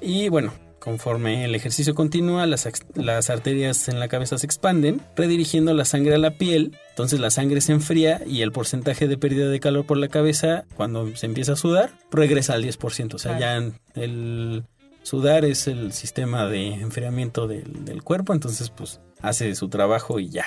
Y 0.00 0.28
bueno, 0.28 0.52
conforme 0.86 1.44
el 1.44 1.56
ejercicio 1.56 1.96
continúa, 1.96 2.46
las, 2.46 2.68
las 2.94 3.28
arterias 3.28 3.88
en 3.88 3.98
la 3.98 4.06
cabeza 4.06 4.38
se 4.38 4.46
expanden, 4.46 5.02
redirigiendo 5.16 5.74
la 5.74 5.84
sangre 5.84 6.14
a 6.14 6.18
la 6.18 6.30
piel. 6.30 6.78
Entonces 6.90 7.18
la 7.18 7.30
sangre 7.30 7.60
se 7.60 7.72
enfría 7.72 8.22
y 8.24 8.42
el 8.42 8.52
porcentaje 8.52 9.08
de 9.08 9.18
pérdida 9.18 9.48
de 9.48 9.58
calor 9.58 9.84
por 9.84 9.96
la 9.96 10.06
cabeza, 10.06 10.64
cuando 10.76 11.16
se 11.16 11.26
empieza 11.26 11.54
a 11.54 11.56
sudar, 11.56 11.90
regresa 12.12 12.54
al 12.54 12.62
10%. 12.62 13.14
O 13.14 13.18
sea, 13.18 13.36
ya 13.36 13.60
el 13.96 14.62
sudar 15.02 15.44
es 15.44 15.66
el 15.66 15.92
sistema 15.92 16.46
de 16.46 16.74
enfriamiento 16.74 17.48
del, 17.48 17.84
del 17.84 18.04
cuerpo, 18.04 18.32
entonces 18.32 18.70
pues 18.70 19.00
hace 19.20 19.56
su 19.56 19.68
trabajo 19.68 20.20
y 20.20 20.28
ya, 20.28 20.44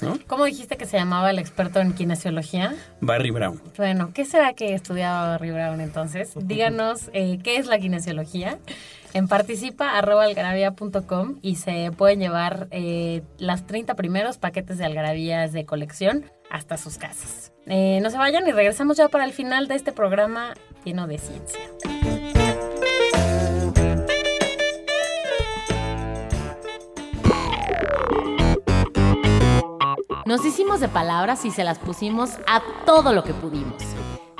¿no? 0.00 0.20
¿Cómo 0.28 0.44
dijiste 0.44 0.76
que 0.76 0.86
se 0.86 0.98
llamaba 0.98 1.30
el 1.32 1.40
experto 1.40 1.80
en 1.80 1.94
kinesiología? 1.94 2.76
Barry 3.00 3.32
Brown. 3.32 3.60
Bueno, 3.76 4.12
¿qué 4.14 4.24
será 4.24 4.52
que 4.52 4.72
estudiaba 4.72 5.30
Barry 5.30 5.50
Brown 5.50 5.80
entonces? 5.80 6.30
Díganos 6.36 7.10
eh, 7.12 7.40
qué 7.42 7.56
es 7.56 7.66
la 7.66 7.80
kinesiología. 7.80 8.60
En 9.12 9.26
participa.algarabía.com 9.26 11.38
y 11.42 11.56
se 11.56 11.90
pueden 11.96 12.20
llevar 12.20 12.68
eh, 12.70 13.22
las 13.38 13.66
30 13.66 13.94
primeros 13.94 14.38
paquetes 14.38 14.78
de 14.78 14.84
algarabías 14.84 15.52
de 15.52 15.66
colección 15.66 16.30
hasta 16.48 16.76
sus 16.76 16.96
casas. 16.96 17.52
Eh, 17.66 17.98
no 18.02 18.10
se 18.10 18.18
vayan 18.18 18.46
y 18.46 18.52
regresamos 18.52 18.96
ya 18.96 19.08
para 19.08 19.24
el 19.24 19.32
final 19.32 19.68
de 19.68 19.74
este 19.74 19.92
programa 19.92 20.54
lleno 20.84 21.06
de 21.06 21.18
ciencia. 21.18 21.60
Nos 30.26 30.44
hicimos 30.44 30.78
de 30.78 30.88
palabras 30.88 31.44
y 31.44 31.50
se 31.50 31.64
las 31.64 31.80
pusimos 31.80 32.38
a 32.46 32.62
todo 32.86 33.12
lo 33.12 33.24
que 33.24 33.34
pudimos. 33.34 33.82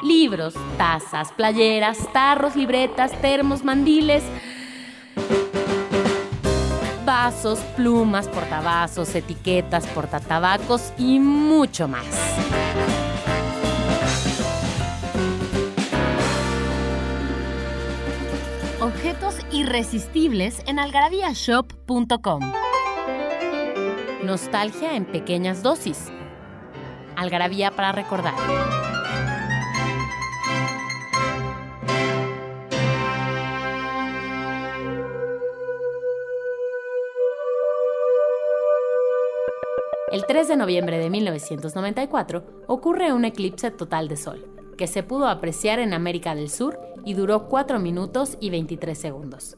Libros, 0.04 0.54
tazas, 0.78 1.32
playeras, 1.32 1.98
tarros, 2.12 2.54
libretas, 2.54 3.10
termos, 3.20 3.64
mandiles, 3.64 4.22
vasos, 7.10 7.58
plumas, 7.76 8.28
portavasos, 8.28 9.14
etiquetas, 9.14 9.86
portatabacos 9.88 10.92
y 10.96 11.18
mucho 11.18 11.88
más. 11.88 12.06
Objetos 18.80 19.36
irresistibles 19.52 20.62
en 20.66 20.78
algarabíashop.com. 20.78 22.52
Nostalgia 24.24 24.96
en 24.96 25.04
pequeñas 25.04 25.62
dosis. 25.62 26.10
Algarabía 27.16 27.70
para 27.70 27.92
recordar. 27.92 28.79
3 40.30 40.46
de 40.46 40.56
noviembre 40.56 40.98
de 40.98 41.10
1994 41.10 42.44
ocurre 42.68 43.12
un 43.12 43.24
eclipse 43.24 43.72
total 43.72 44.06
de 44.06 44.16
sol, 44.16 44.46
que 44.78 44.86
se 44.86 45.02
pudo 45.02 45.26
apreciar 45.26 45.80
en 45.80 45.92
América 45.92 46.36
del 46.36 46.50
Sur 46.50 46.78
y 47.04 47.14
duró 47.14 47.48
4 47.48 47.80
minutos 47.80 48.38
y 48.38 48.50
23 48.50 48.96
segundos. 48.96 49.56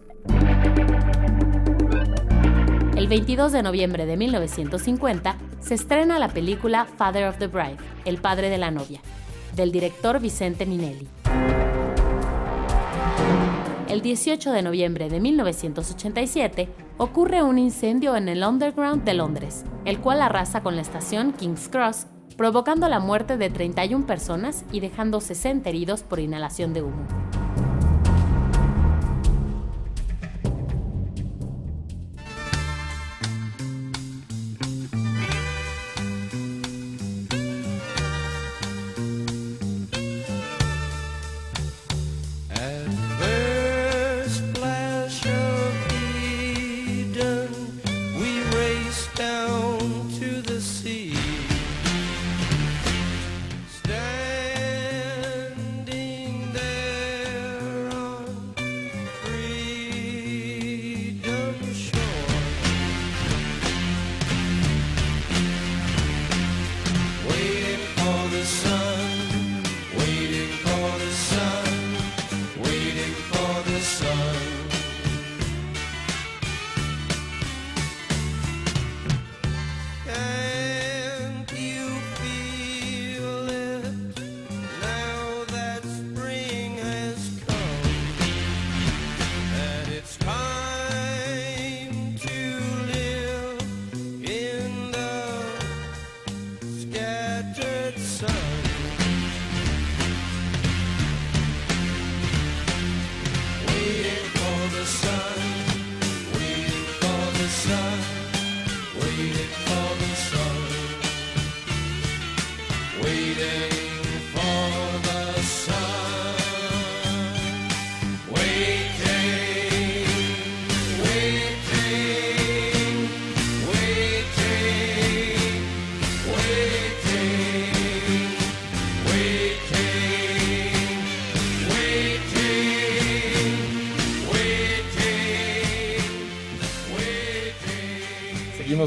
El 2.96 3.06
22 3.06 3.52
de 3.52 3.62
noviembre 3.62 4.06
de 4.06 4.16
1950 4.16 5.36
se 5.60 5.74
estrena 5.74 6.18
la 6.18 6.28
película 6.28 6.86
Father 6.86 7.28
of 7.28 7.36
the 7.36 7.48
Bride, 7.48 7.76
El 8.06 8.16
padre 8.16 8.48
de 8.48 8.56
la 8.56 8.70
novia, 8.70 9.02
del 9.54 9.72
director 9.72 10.20
Vicente 10.20 10.64
Minelli. 10.64 11.06
El 13.92 14.00
18 14.00 14.52
de 14.52 14.62
noviembre 14.62 15.10
de 15.10 15.20
1987 15.20 16.70
ocurre 16.96 17.42
un 17.42 17.58
incendio 17.58 18.16
en 18.16 18.30
el 18.30 18.42
Underground 18.42 19.04
de 19.04 19.12
Londres, 19.12 19.66
el 19.84 19.98
cual 19.98 20.22
arrasa 20.22 20.62
con 20.62 20.76
la 20.76 20.80
estación 20.80 21.34
King's 21.34 21.68
Cross, 21.68 22.06
provocando 22.38 22.88
la 22.88 23.00
muerte 23.00 23.36
de 23.36 23.50
31 23.50 24.06
personas 24.06 24.64
y 24.72 24.80
dejando 24.80 25.20
60 25.20 25.68
heridos 25.68 26.04
por 26.04 26.20
inhalación 26.20 26.72
de 26.72 26.80
humo. 26.80 27.06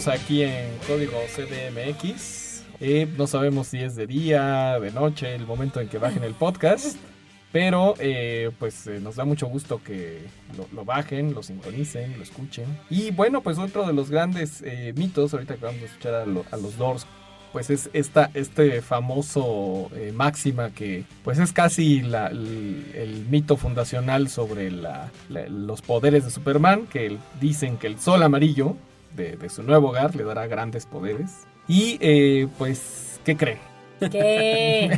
Seguimos 0.06 0.08
aquí 0.08 0.44
en 0.44 0.78
código 0.88 1.18
CDMX. 1.36 2.64
Eh, 2.80 3.08
no 3.18 3.26
sabemos 3.26 3.68
si 3.68 3.80
es 3.80 3.96
de 3.96 4.06
día, 4.06 4.80
de 4.80 4.92
noche, 4.92 5.34
el 5.34 5.48
momento 5.48 5.82
en 5.82 5.88
que 5.88 5.98
bajen 5.98 6.24
el 6.24 6.34
podcast. 6.36 6.96
Pero 7.52 7.96
eh, 8.00 8.52
pues 8.60 8.86
eh, 8.86 9.00
nos 9.02 9.16
da 9.16 9.26
mucho 9.26 9.48
gusto 9.48 9.82
que 9.84 10.20
lo, 10.58 10.68
lo 10.74 10.86
bajen, 10.86 11.34
lo 11.34 11.42
sintonicen, 11.42 12.18
lo 12.18 12.24
escuchen. 12.24 12.66
Y 12.90 13.10
bueno, 13.12 13.42
pues 13.42 13.58
otro 13.58 13.88
de 13.88 13.94
los 13.94 14.12
grandes 14.12 14.62
eh, 14.64 14.94
mitos, 14.96 15.34
ahorita 15.34 15.56
que 15.56 15.66
vamos 15.66 15.82
a 15.82 15.86
escuchar 15.86 16.14
a, 16.14 16.26
lo- 16.28 16.46
a 16.52 16.58
los 16.58 16.78
Doors, 16.78 17.08
pues 17.52 17.70
es 17.72 17.90
esta, 17.94 18.30
este 18.36 18.82
famoso 18.82 19.90
eh, 19.96 20.12
máxima 20.14 20.70
que 20.72 21.06
pues 21.24 21.40
es 21.40 21.52
casi 21.54 22.02
la- 22.02 22.28
el, 22.28 22.92
el 22.94 23.26
mito 23.30 23.56
fundacional 23.58 24.28
sobre 24.30 24.70
la- 24.70 25.10
la- 25.30 25.48
los 25.48 25.82
poderes 25.82 26.26
de 26.26 26.32
Superman, 26.32 26.86
que 26.88 27.18
dicen 27.42 27.78
que 27.78 27.88
el 27.88 28.00
sol 28.00 28.22
amarillo 28.22 28.76
de, 29.16 29.38
de 29.38 29.50
su 29.50 29.64
nuevo 29.64 29.90
hogar 29.90 30.16
le 30.16 30.24
dará 30.24 30.48
grandes 30.48 30.86
poderes. 30.86 31.46
Y 31.68 31.98
eh, 32.02 32.48
pues, 32.58 33.20
¿qué 33.24 33.36
creen? 33.36 33.60
¿Qué? 34.12 34.90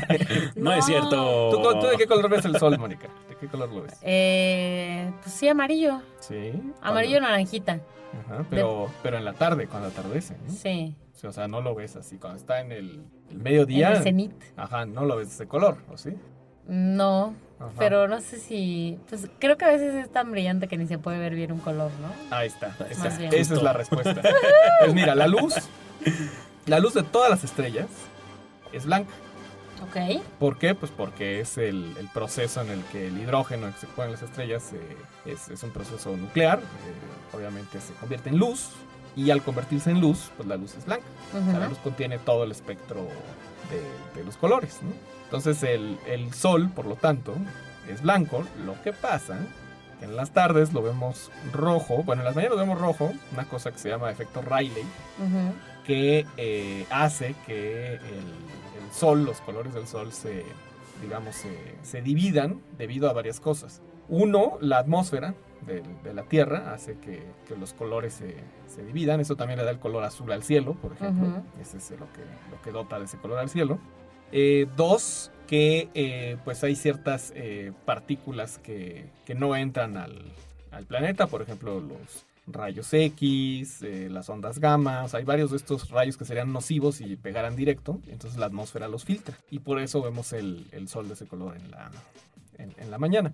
No, 0.56 0.74
es 0.74 0.86
cierto. 0.86 1.50
¿Tú, 1.52 1.80
tú 1.80 1.88
de 1.88 1.98
qué 1.98 2.08
color 2.08 2.30
ves 2.30 2.46
el 2.46 2.58
sol, 2.58 2.78
Mónica? 2.80 3.08
¿De 3.30 3.36
qué 3.36 3.48
color 3.48 3.72
lo 3.72 3.84
ves? 3.84 3.98
Eh, 4.02 5.12
pues 5.22 5.34
sí, 5.36 5.48
amarillo. 5.48 6.02
Sí. 6.20 6.52
Amarillo 6.82 7.14
cuando- 7.20 7.30
naranjita. 7.30 7.80
Ajá, 8.26 8.46
pero, 8.50 8.88
pero 9.04 9.18
en 9.18 9.26
la 9.26 9.34
tarde, 9.34 9.68
cuando 9.68 9.90
atardece. 9.90 10.36
¿no? 10.46 10.52
Sí. 10.52 10.96
Sí, 11.14 11.28
O 11.28 11.32
sea, 11.32 11.48
no 11.48 11.62
lo 11.62 11.76
ves 11.76 11.96
así. 11.96 12.18
Cuando 12.18 12.38
está 12.40 12.62
en 12.62 12.72
el, 12.72 13.04
el 13.30 13.38
En 13.38 13.44
mediodía. 13.44 13.92
el 13.94 14.04
cenit. 14.04 14.32
Ajá, 14.56 14.86
no 14.86 15.06
lo 15.06 15.18
ves 15.18 15.28
de 15.30 15.34
ese 15.36 15.48
color, 15.48 15.78
¿o 15.92 15.98
sí? 15.98 16.12
No. 16.68 17.34
Ajá. 17.60 17.72
Pero 17.80 18.08
no 18.08 18.22
sé 18.22 18.40
si. 18.40 19.00
Pues 19.10 19.28
creo 19.40 19.58
que 19.58 19.66
a 19.66 19.70
veces 19.70 19.96
es 19.96 20.12
tan 20.12 20.32
brillante 20.32 20.68
que 20.68 20.78
ni 20.78 20.88
se 20.88 20.98
puede 21.00 21.18
ver 21.18 21.34
bien 21.34 21.52
un 21.52 21.60
color, 21.60 21.92
¿no? 22.02 22.36
Ahí 22.36 22.48
está. 22.48 22.76
Bien. 23.18 23.34
esa 23.34 23.54
es 23.56 23.62
la 23.64 23.74
respuesta. 23.74 24.16
pues 24.82 24.94
mira, 24.94 25.16
la 25.16 25.28
luz. 25.28 25.56
La 26.66 26.80
luz 26.80 26.94
de 26.94 27.04
todas 27.04 27.30
las 27.30 27.44
estrellas 27.44 27.88
es 28.74 28.86
blanca. 28.86 29.12
Ok. 29.84 30.22
¿Por 30.40 30.58
qué? 30.58 30.76
Pues 30.76 30.92
porque 30.92 31.40
es 31.40 31.58
el, 31.58 31.96
el 32.00 32.08
proceso 32.10 32.62
en 32.62 32.70
el 32.70 32.84
que 32.86 33.08
el 33.08 33.18
hidrógeno 33.18 33.68
que 33.74 33.80
se 33.80 33.88
pone 33.88 34.08
en 34.08 34.12
las 34.14 34.22
estrellas 34.24 34.74
eh, 34.74 34.98
es, 35.26 35.50
es 35.50 35.64
un 35.64 35.72
proceso 35.72 36.16
nuclear. 36.18 36.60
eh, 36.60 37.36
obviamente 37.36 37.80
se 37.80 37.94
convierte 37.94 38.30
en 38.30 38.38
luz. 38.38 38.70
Y 39.16 39.32
al 39.32 39.42
convertirse 39.42 39.90
en 39.90 40.00
luz, 40.00 40.30
pues 40.38 40.48
la 40.48 40.58
luz 40.58 40.76
es 40.76 40.86
blanca. 40.86 41.04
O 41.34 41.44
sea, 41.44 41.60
la 41.60 41.68
luz 41.70 41.80
contiene 41.80 42.20
todo 42.20 42.44
el 42.44 42.52
espectro 42.52 43.08
de, 43.70 44.20
de 44.20 44.24
los 44.26 44.38
colores. 44.38 44.80
¿no? 44.82 44.92
Entonces 45.26 45.62
el, 45.64 45.98
el 46.08 46.34
sol, 46.34 46.70
por 46.74 46.86
lo 46.86 46.96
tanto, 46.96 47.36
es 47.90 48.02
blanco. 48.02 48.44
Lo 48.66 48.82
que 48.82 48.94
pasa 48.94 49.38
que 50.00 50.06
en 50.06 50.16
las 50.16 50.32
tardes 50.32 50.74
lo 50.74 50.82
vemos 50.82 51.32
rojo. 51.52 52.04
Bueno, 52.04 52.22
en 52.22 52.26
las 52.26 52.36
mañanas 52.36 52.58
lo 52.58 52.62
vemos 52.62 52.80
rojo. 52.80 53.12
Una 53.34 53.46
cosa 53.46 53.72
que 53.72 53.78
se 53.78 53.90
llama 53.90 54.12
efecto 54.12 54.42
Rayleigh 54.42 54.86
que 55.86 56.26
eh, 56.36 56.86
hace 56.90 57.34
que 57.46 57.94
el, 57.94 58.02
el 58.02 58.92
sol, 58.94 59.24
los 59.24 59.40
colores 59.40 59.74
del 59.74 59.88
sol 59.88 60.12
se, 60.12 60.44
digamos, 61.02 61.34
se, 61.34 61.76
se 61.82 62.02
dividan 62.02 62.62
debido 62.78 63.10
a 63.10 63.14
varias 63.14 63.40
cosas. 63.40 63.82
Uno, 64.10 64.58
la 64.60 64.80
atmósfera 64.80 65.34
de, 65.66 65.84
de 66.04 66.14
la 66.14 66.24
Tierra 66.24 66.74
hace 66.74 66.98
que, 67.00 67.24
que 67.48 67.56
los 67.56 67.74
colores 67.74 68.14
se, 68.14 68.36
se 68.68 68.84
dividan. 68.84 69.20
Eso 69.20 69.36
también 69.36 69.60
le 69.60 69.66
da 69.66 69.72
el 69.72 69.80
color 69.80 70.04
azul 70.04 70.32
al 70.32 70.44
cielo, 70.44 70.74
por 70.76 70.94
ejemplo. 70.94 71.44
Ese 71.62 71.78
es 71.78 71.92
lo 71.92 72.12
que, 72.14 72.22
lo 72.52 72.62
que 72.64 72.72
dota 72.72 73.00
de 73.00 73.06
ese 73.06 73.18
color 73.18 73.40
al 73.40 73.50
cielo. 73.50 73.80
Eh, 74.32 74.68
dos, 74.76 75.32
que 75.48 75.90
eh, 75.94 76.38
pues 76.44 76.64
hay 76.64 76.76
ciertas 76.76 77.32
eh, 77.36 77.72
partículas 77.86 78.58
que, 78.58 79.10
que 79.26 79.36
no 79.36 79.56
entran 79.56 79.96
al, 79.96 80.34
al 80.72 80.86
planeta, 80.86 81.28
por 81.28 81.42
ejemplo 81.42 81.80
los 81.80 82.26
rayos 82.48 82.94
X, 82.94 83.82
las 84.10 84.30
ondas 84.30 84.60
gamma, 84.60 85.04
o 85.04 85.10
sea, 85.10 85.20
hay 85.20 85.26
varios 85.26 85.52
de 85.52 85.58
estos 85.58 85.90
rayos 85.90 86.18
que 86.18 86.26
serían 86.26 86.54
nocivos 86.54 87.02
y 87.02 87.16
pegaran 87.18 87.56
directo, 87.56 88.00
entonces 88.08 88.40
la 88.40 88.46
atmósfera 88.46 88.88
los 88.88 89.04
filtra 89.04 89.38
y 89.50 89.60
por 89.60 89.80
eso 89.80 90.02
vemos 90.02 90.32
el, 90.32 90.66
el 90.72 90.88
sol 90.88 91.08
de 91.08 91.16
ese 91.16 91.26
color 91.26 91.58
en 91.58 91.72
la, 91.72 91.92
en, 92.58 92.74
en 92.78 92.92
la 92.92 92.98
mañana. 92.98 93.34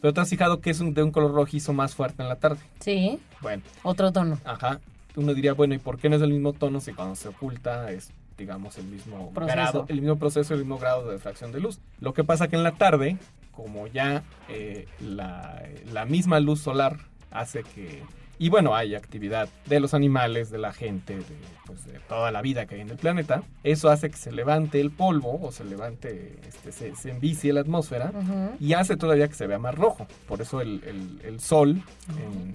Pero 0.00 0.12
te 0.14 0.20
has 0.20 0.28
fijado 0.28 0.60
que 0.60 0.70
es 0.70 0.80
un- 0.80 0.94
de 0.94 1.02
un 1.02 1.10
color 1.10 1.32
rojizo 1.32 1.72
más 1.72 1.94
fuerte 1.94 2.22
en 2.22 2.28
la 2.28 2.36
tarde. 2.36 2.60
Sí. 2.80 3.18
Bueno, 3.40 3.62
Otro 3.82 4.12
tono. 4.12 4.38
Ajá. 4.44 4.80
Uno 5.16 5.32
diría, 5.34 5.52
bueno, 5.54 5.74
¿y 5.74 5.78
por 5.78 5.98
qué 5.98 6.08
no 6.08 6.16
es 6.16 6.22
el 6.22 6.30
mismo 6.32 6.52
tono 6.52 6.80
si 6.80 6.92
cuando 6.92 7.14
se 7.14 7.28
oculta 7.28 7.90
es, 7.92 8.10
digamos, 8.36 8.76
el 8.78 8.86
mismo 8.86 9.30
Proceso. 9.32 9.54
grado, 9.56 9.86
el 9.88 10.00
mismo 10.00 10.16
proceso, 10.16 10.54
el 10.54 10.60
mismo 10.60 10.78
grado 10.78 11.06
de 11.06 11.12
refracción 11.12 11.52
de 11.52 11.60
luz? 11.60 11.78
Lo 12.00 12.12
que 12.14 12.24
pasa 12.24 12.48
que 12.48 12.56
en 12.56 12.64
la 12.64 12.72
tarde, 12.72 13.16
como 13.52 13.86
ya 13.86 14.24
eh, 14.48 14.88
la, 15.00 15.62
la 15.92 16.04
misma 16.04 16.40
luz 16.40 16.60
solar 16.60 16.98
hace 17.30 17.62
que... 17.62 18.02
Y 18.44 18.50
bueno, 18.50 18.76
hay 18.76 18.94
actividad 18.94 19.48
de 19.64 19.80
los 19.80 19.94
animales, 19.94 20.50
de 20.50 20.58
la 20.58 20.74
gente, 20.74 21.16
de, 21.16 21.24
pues, 21.64 21.86
de 21.86 21.98
toda 22.00 22.30
la 22.30 22.42
vida 22.42 22.66
que 22.66 22.74
hay 22.74 22.82
en 22.82 22.90
el 22.90 22.98
planeta. 22.98 23.42
Eso 23.62 23.88
hace 23.88 24.10
que 24.10 24.18
se 24.18 24.32
levante 24.32 24.82
el 24.82 24.90
polvo 24.90 25.40
o 25.40 25.50
se 25.50 25.64
levante, 25.64 26.40
este, 26.46 26.70
se, 26.70 26.94
se 26.94 27.10
envicie 27.10 27.54
la 27.54 27.60
atmósfera 27.62 28.12
y 28.60 28.74
hace 28.74 28.98
todavía 28.98 29.28
que 29.28 29.34
se 29.34 29.46
vea 29.46 29.58
más 29.58 29.74
rojo. 29.74 30.06
Por 30.28 30.42
eso 30.42 30.60
el, 30.60 30.82
el- 30.84 31.22
el 31.24 31.40
sol 31.40 31.80
en, 32.18 32.52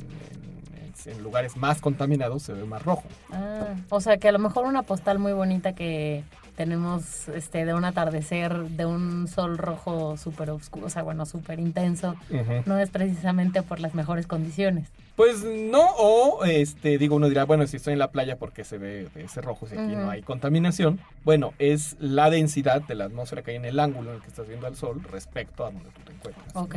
en- 1.08 1.12
en 1.18 1.24
lugares 1.24 1.58
más 1.58 1.82
contaminados 1.82 2.44
se 2.44 2.54
ve 2.54 2.66
más 2.66 2.84
rojo. 2.84 3.06
Ah, 3.32 3.74
o 3.90 4.00
sea 4.00 4.18
que 4.18 4.28
a 4.30 4.32
lo 4.32 4.38
mejor 4.38 4.66
una 4.66 4.84
postal 4.84 5.18
muy 5.18 5.34
bonita 5.34 5.74
que 5.74 6.24
tenemos 6.56 7.30
este 7.30 7.66
de 7.66 7.74
un 7.74 7.84
atardecer 7.86 8.54
de 8.70 8.86
un 8.86 9.28
sol 9.28 9.58
rojo 9.58 10.18
súper 10.18 10.52
oscuro, 10.52 10.86
o 10.86 10.90
sea, 10.92 11.02
bueno, 11.02 11.26
súper 11.26 11.60
intenso, 11.60 12.16
no 12.68 12.78
es 12.78 12.92
precisamente 12.92 13.64
por 13.64 13.80
las 13.80 13.96
mejores 13.96 14.28
condiciones. 14.28 14.90
Pues 15.20 15.44
no, 15.44 15.86
o 15.98 16.46
este, 16.46 16.98
digo, 16.98 17.18
uno 17.18 17.28
dirá, 17.28 17.44
bueno, 17.44 17.68
si 17.68 17.76
estoy 17.76 17.92
en 17.92 18.00
la 18.00 18.10
playa, 18.10 18.38
porque 18.38 18.64
se 18.64 18.78
ve 18.78 19.10
ese 19.16 19.42
rojo 19.42 19.68
si 19.68 19.74
aquí 19.78 19.94
no 19.94 20.10
hay 20.10 20.22
contaminación? 20.22 20.98
Bueno, 21.26 21.54
es 21.60 21.98
la 22.00 22.30
densidad 22.30 22.82
de 22.84 22.96
la 22.96 23.04
atmósfera 23.04 23.42
que 23.42 23.52
hay 23.52 23.58
en 23.58 23.66
el 23.66 23.82
ángulo 23.82 24.12
en 24.12 24.16
el 24.16 24.22
que 24.22 24.30
estás 24.30 24.48
viendo 24.48 24.66
al 24.66 24.78
sol 24.78 25.04
respecto 25.04 25.66
a 25.66 25.72
donde 25.72 25.90
tú 25.90 26.00
te 26.06 26.14
encuentras. 26.14 26.56
¿no? 26.56 26.62
Ok, 26.62 26.76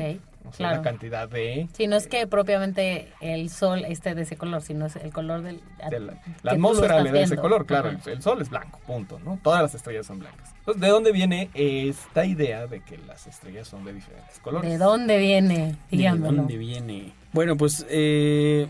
O 0.49 0.53
sea, 0.53 0.57
claro. 0.57 0.77
la 0.79 0.83
cantidad 0.83 1.29
de... 1.29 1.69
Si 1.73 1.87
no 1.87 1.95
es 1.95 2.09
que 2.09 2.27
propiamente 2.27 3.13
el 3.21 3.49
sol 3.49 3.85
esté 3.85 4.17
de 4.17 4.23
ese 4.23 4.37
color, 4.37 4.61
sino 4.61 4.87
es 4.87 4.97
el 4.97 5.13
color 5.13 5.43
del... 5.43 5.61
de 5.89 6.01
la, 6.01 6.51
atmósfera 6.51 7.01
le 7.01 7.13
da 7.13 7.21
ese 7.21 7.37
color, 7.37 7.65
claro, 7.65 7.91
el, 7.91 7.99
el 8.07 8.23
sol 8.23 8.43
es 8.43 8.51
blanco, 8.51 8.81
punto, 8.89 9.21
¿no? 9.21 9.39
Todas 9.41 9.63
las 9.63 9.77
estrellas 9.77 10.05
son 10.05 10.19
blancas. 10.19 10.53
Entonces, 10.59 10.81
¿de 10.81 10.89
dónde 10.89 11.13
viene 11.13 11.49
esta 11.55 12.27
idea 12.27 12.67
de 12.67 12.81
que 12.81 12.99
las 12.99 13.25
estrellas 13.29 13.69
son 13.69 13.85
de 13.85 13.93
diferentes 13.93 14.41
colores? 14.41 14.69
¿De 14.69 14.79
dónde 14.79 15.19
viene? 15.19 15.77
¿De 15.93 15.97
Dígamelo. 15.97 16.39
dónde 16.39 16.57
viene? 16.57 17.22
Bueno, 17.33 17.57
pues 17.57 17.87
eh, 17.89 18.69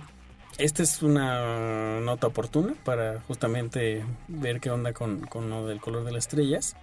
esta 0.58 0.82
es 0.82 1.02
una 1.02 2.00
nota 2.00 2.28
oportuna 2.28 2.74
para 2.84 3.20
justamente 3.26 4.04
ver 4.28 4.60
qué 4.60 4.70
onda 4.70 4.92
con, 4.92 5.22
con 5.22 5.50
lo 5.50 5.66
del 5.66 5.80
color 5.80 6.04
de 6.04 6.12
las 6.12 6.26
estrellas. 6.26 6.76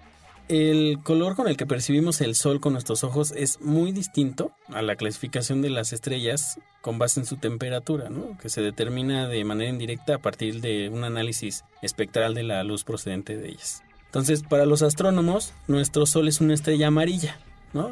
El 0.50 1.00
color 1.04 1.36
con 1.36 1.48
el 1.48 1.56
que 1.56 1.68
percibimos 1.68 2.22
el 2.22 2.34
sol 2.34 2.60
con 2.60 2.74
nuestros 2.74 3.04
ojos 3.04 3.32
es 3.32 3.62
muy 3.62 3.92
distinto 3.92 4.52
a 4.70 4.82
la 4.82 4.96
clasificación 4.96 5.62
de 5.62 5.70
las 5.70 5.94
estrellas 5.94 6.60
con 6.82 6.98
base 6.98 7.20
en 7.20 7.28
su 7.28 7.38
temperatura, 7.38 8.10
¿no? 8.10 8.36
que 8.40 8.50
se 8.50 8.62
determina 8.62 9.28
de 9.28 9.44
manera 9.44 9.70
indirecta 9.70 10.16
a 10.16 10.18
partir 10.18 10.60
de 10.60 10.90
un 10.90 11.04
análisis 11.04 11.66
espectral 11.84 12.34
de 12.34 12.44
la 12.44 12.64
luz 12.64 12.84
procedente 12.84 13.38
de 13.38 13.50
ellas. 13.50 13.84
Entonces, 14.08 14.42
para 14.42 14.66
los 14.66 14.82
astrónomos, 14.82 15.54
nuestro 15.68 16.08
sol 16.08 16.28
es 16.28 16.42
una 16.42 16.56
estrella 16.56 16.88
amarilla, 16.88 17.38
¿no? 17.74 17.92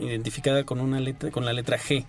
identificada 0.00 0.64
con, 0.64 0.80
una 0.80 1.00
letra, 1.00 1.30
con 1.30 1.44
la 1.44 1.52
letra 1.52 1.78
G, 1.78 2.06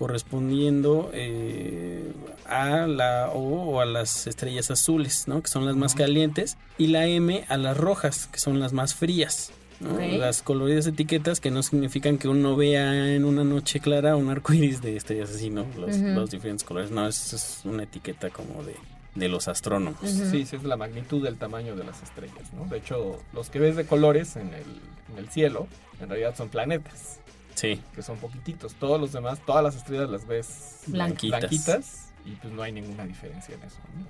correspondiendo 0.00 1.10
eh, 1.12 2.10
a 2.46 2.86
la 2.86 3.28
O 3.34 3.74
o 3.74 3.80
a 3.82 3.84
las 3.84 4.26
estrellas 4.26 4.70
azules, 4.70 5.28
¿no? 5.28 5.42
que 5.42 5.48
son 5.48 5.66
las 5.66 5.76
más 5.76 5.94
calientes, 5.94 6.56
y 6.78 6.86
la 6.86 7.06
M 7.06 7.44
a 7.48 7.58
las 7.58 7.76
rojas, 7.76 8.26
que 8.32 8.38
son 8.38 8.60
las 8.60 8.72
más 8.72 8.94
frías. 8.94 9.52
Las 9.80 10.40
coloridas 10.42 10.86
etiquetas 10.86 11.38
que 11.38 11.50
no 11.50 11.62
significan 11.62 12.16
que 12.16 12.28
uno 12.28 12.56
vea 12.56 13.14
en 13.14 13.26
una 13.26 13.44
noche 13.44 13.80
clara 13.80 14.16
un 14.16 14.30
arco 14.30 14.54
iris 14.54 14.80
de 14.80 14.96
estrellas 14.96 15.30
así, 15.34 15.50
¿no? 15.50 15.66
Los, 15.76 16.30
diferentes 16.30 16.64
colores. 16.64 16.90
No, 16.90 17.06
es, 17.06 17.32
es 17.34 17.60
una 17.64 17.82
etiqueta 17.82 18.30
como 18.30 18.62
de, 18.62 18.76
de 19.14 19.28
los 19.28 19.48
astrónomos. 19.48 20.00
Sí, 20.02 20.46
sí, 20.46 20.56
es 20.56 20.64
la 20.64 20.76
magnitud 20.76 21.22
del 21.22 21.36
tamaño 21.36 21.76
de 21.76 21.84
las 21.84 22.02
estrellas, 22.02 22.52
¿no? 22.54 22.66
De 22.66 22.78
hecho, 22.78 23.18
los 23.34 23.50
que 23.50 23.58
ves 23.58 23.76
de 23.76 23.84
colores 23.86 24.36
en 24.36 24.48
el, 24.48 24.64
en 25.12 25.18
el 25.18 25.28
cielo, 25.28 25.66
en 26.00 26.08
realidad 26.08 26.34
son 26.36 26.48
planetas, 26.48 27.20
Sí, 27.60 27.78
que 27.94 28.00
son 28.02 28.16
poquititos. 28.16 28.74
Todos 28.76 28.98
los 28.98 29.12
demás, 29.12 29.38
todas 29.44 29.62
las 29.62 29.76
estrellas 29.76 30.08
las 30.08 30.26
ves 30.26 30.80
Blanquitas. 30.86 31.40
blanquitas 31.40 32.12
y 32.24 32.30
pues 32.36 32.54
no 32.54 32.62
hay 32.62 32.72
ninguna 32.72 33.04
diferencia 33.04 33.54
en 33.54 33.62
eso. 33.62 33.76
¿no? 33.94 34.06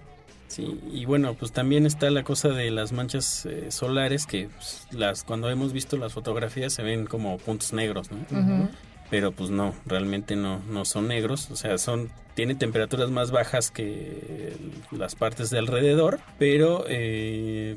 Sí, 0.47 0.81
y 0.93 1.05
bueno, 1.05 1.35
pues 1.35 1.51
también 1.51 1.85
está 1.85 2.11
la 2.11 2.23
cosa 2.23 2.49
de 2.51 2.71
las 2.71 2.93
manchas 2.93 3.47
eh, 3.47 3.73
solares 3.73 4.27
que 4.27 4.49
pues, 4.49 4.87
las 4.93 5.25
cuando 5.25 5.51
hemos 5.51 5.73
visto 5.73 5.97
las 5.97 6.13
fotografías 6.13 6.73
se 6.73 6.85
ven 6.85 7.07
como 7.07 7.39
puntos 7.39 7.73
negros, 7.73 8.11
¿no? 8.13 8.69
Pero 9.11 9.33
pues 9.33 9.51
no, 9.51 9.75
realmente 9.87 10.37
no, 10.37 10.61
no 10.69 10.85
son 10.85 11.09
negros, 11.09 11.51
o 11.51 11.57
sea, 11.57 11.77
son 11.79 12.11
tiene 12.35 12.55
temperaturas 12.55 13.11
más 13.11 13.33
bajas 13.33 13.73
que 13.73 14.57
las 14.93 15.17
partes 15.17 15.51
de 15.51 15.59
alrededor, 15.59 16.21
pero 16.39 16.85
eh, 16.89 17.77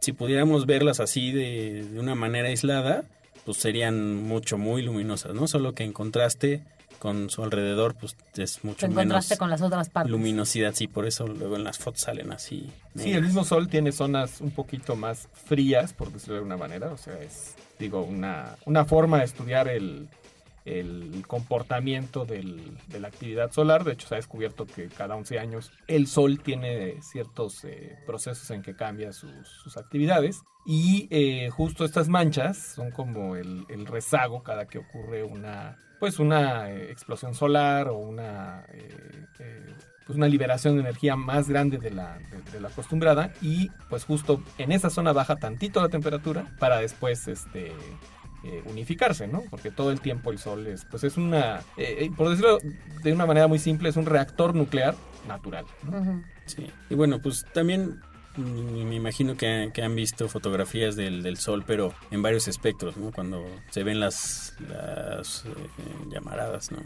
si 0.00 0.12
pudiéramos 0.12 0.66
verlas 0.66 1.00
así 1.00 1.32
de, 1.32 1.84
de 1.90 1.98
una 2.00 2.14
manera 2.14 2.48
aislada, 2.48 3.04
pues 3.44 3.58
serían 3.58 4.16
mucho, 4.22 4.58
muy 4.58 4.82
luminosas, 4.82 5.34
¿no? 5.34 5.46
Solo 5.46 5.74
que 5.74 5.84
en 5.84 5.92
contraste 5.92 6.62
con 6.98 7.28
su 7.28 7.42
alrededor, 7.44 7.94
pues 7.96 8.16
es 8.36 8.64
mucho 8.64 8.78
Te 8.80 8.88
menos 8.88 9.02
encontraste 9.02 9.36
con 9.36 9.50
las 9.50 9.60
otras 9.60 9.90
partes. 9.90 10.10
luminosidad, 10.10 10.72
sí, 10.74 10.86
por 10.86 11.06
eso 11.06 11.26
luego 11.26 11.56
en 11.56 11.64
las 11.64 11.78
fotos 11.78 12.00
salen 12.02 12.32
así. 12.32 12.70
Sí, 12.96 13.12
el 13.12 13.22
mismo 13.22 13.44
sol 13.44 13.68
tiene 13.68 13.92
zonas 13.92 14.40
un 14.40 14.50
poquito 14.52 14.96
más 14.96 15.28
frías, 15.32 15.92
por 15.92 16.10
decirlo 16.12 16.34
de 16.34 16.38
alguna 16.38 16.56
manera. 16.56 16.90
O 16.92 16.96
sea, 16.96 17.20
es, 17.20 17.56
digo, 17.78 18.00
una, 18.02 18.56
una 18.64 18.86
forma 18.86 19.18
de 19.18 19.24
estudiar 19.24 19.68
el, 19.68 20.08
el 20.64 21.24
comportamiento 21.26 22.24
del- 22.24 22.78
de 22.88 23.00
la 23.00 23.08
actividad 23.08 23.52
solar. 23.52 23.84
De 23.84 23.92
hecho, 23.92 24.08
se 24.08 24.14
ha 24.14 24.16
descubierto 24.16 24.66
que 24.66 24.88
cada 24.88 25.14
11 25.16 25.38
años 25.38 25.72
el 25.88 26.06
sol 26.06 26.40
tiene 26.40 27.02
ciertos 27.02 27.64
eh, 27.64 27.98
procesos 28.06 28.50
en 28.50 28.62
que 28.62 28.74
cambia 28.74 29.12
sus, 29.12 29.46
sus 29.62 29.76
actividades. 29.76 30.40
Y 30.66 31.08
eh, 31.10 31.50
justo 31.50 31.84
estas 31.84 32.08
manchas 32.08 32.56
son 32.56 32.90
como 32.90 33.36
el, 33.36 33.66
el 33.68 33.86
rezago 33.86 34.42
cada 34.42 34.66
que 34.66 34.78
ocurre 34.78 35.22
una, 35.22 35.76
pues 35.98 36.18
una 36.18 36.70
eh, 36.70 36.90
explosión 36.90 37.34
solar 37.34 37.88
o 37.88 37.98
una, 37.98 38.64
eh, 38.72 39.26
eh, 39.40 39.74
pues 40.06 40.16
una 40.16 40.26
liberación 40.26 40.74
de 40.74 40.80
energía 40.80 41.16
más 41.16 41.48
grande 41.48 41.76
de 41.78 41.90
la, 41.90 42.18
de, 42.18 42.50
de 42.50 42.60
la 42.60 42.68
acostumbrada 42.68 43.32
y 43.42 43.70
pues 43.90 44.04
justo 44.04 44.42
en 44.56 44.72
esa 44.72 44.88
zona 44.88 45.12
baja 45.12 45.36
tantito 45.36 45.82
la 45.82 45.90
temperatura 45.90 46.46
para 46.58 46.78
después 46.78 47.28
este 47.28 47.72
eh, 48.42 48.62
unificarse, 48.66 49.26
¿no? 49.26 49.42
Porque 49.50 49.70
todo 49.70 49.90
el 49.90 50.00
tiempo 50.00 50.30
el 50.30 50.38
sol 50.38 50.66
es, 50.66 50.86
pues 50.86 51.04
es 51.04 51.16
una, 51.18 51.60
por 52.16 52.30
decirlo 52.30 52.58
de 53.02 53.12
una 53.12 53.26
manera 53.26 53.48
muy 53.48 53.58
simple, 53.58 53.90
es 53.90 53.96
un 53.96 54.06
reactor 54.06 54.54
nuclear 54.54 54.94
natural. 55.26 55.64
¿no? 55.82 56.22
Sí. 56.46 56.70
Y 56.90 56.94
bueno, 56.94 57.20
pues 57.20 57.46
también 57.52 58.00
me 58.36 58.94
imagino 58.96 59.36
que, 59.36 59.70
que 59.72 59.82
han 59.82 59.94
visto 59.94 60.28
fotografías 60.28 60.96
del, 60.96 61.22
del 61.22 61.36
sol, 61.36 61.64
pero 61.66 61.94
en 62.10 62.22
varios 62.22 62.48
espectros, 62.48 62.96
¿no? 62.96 63.12
Cuando 63.12 63.44
se 63.70 63.84
ven 63.84 64.00
las, 64.00 64.54
las 64.68 65.44
eh, 65.46 65.50
llamaradas, 66.10 66.70
¿no? 66.72 66.78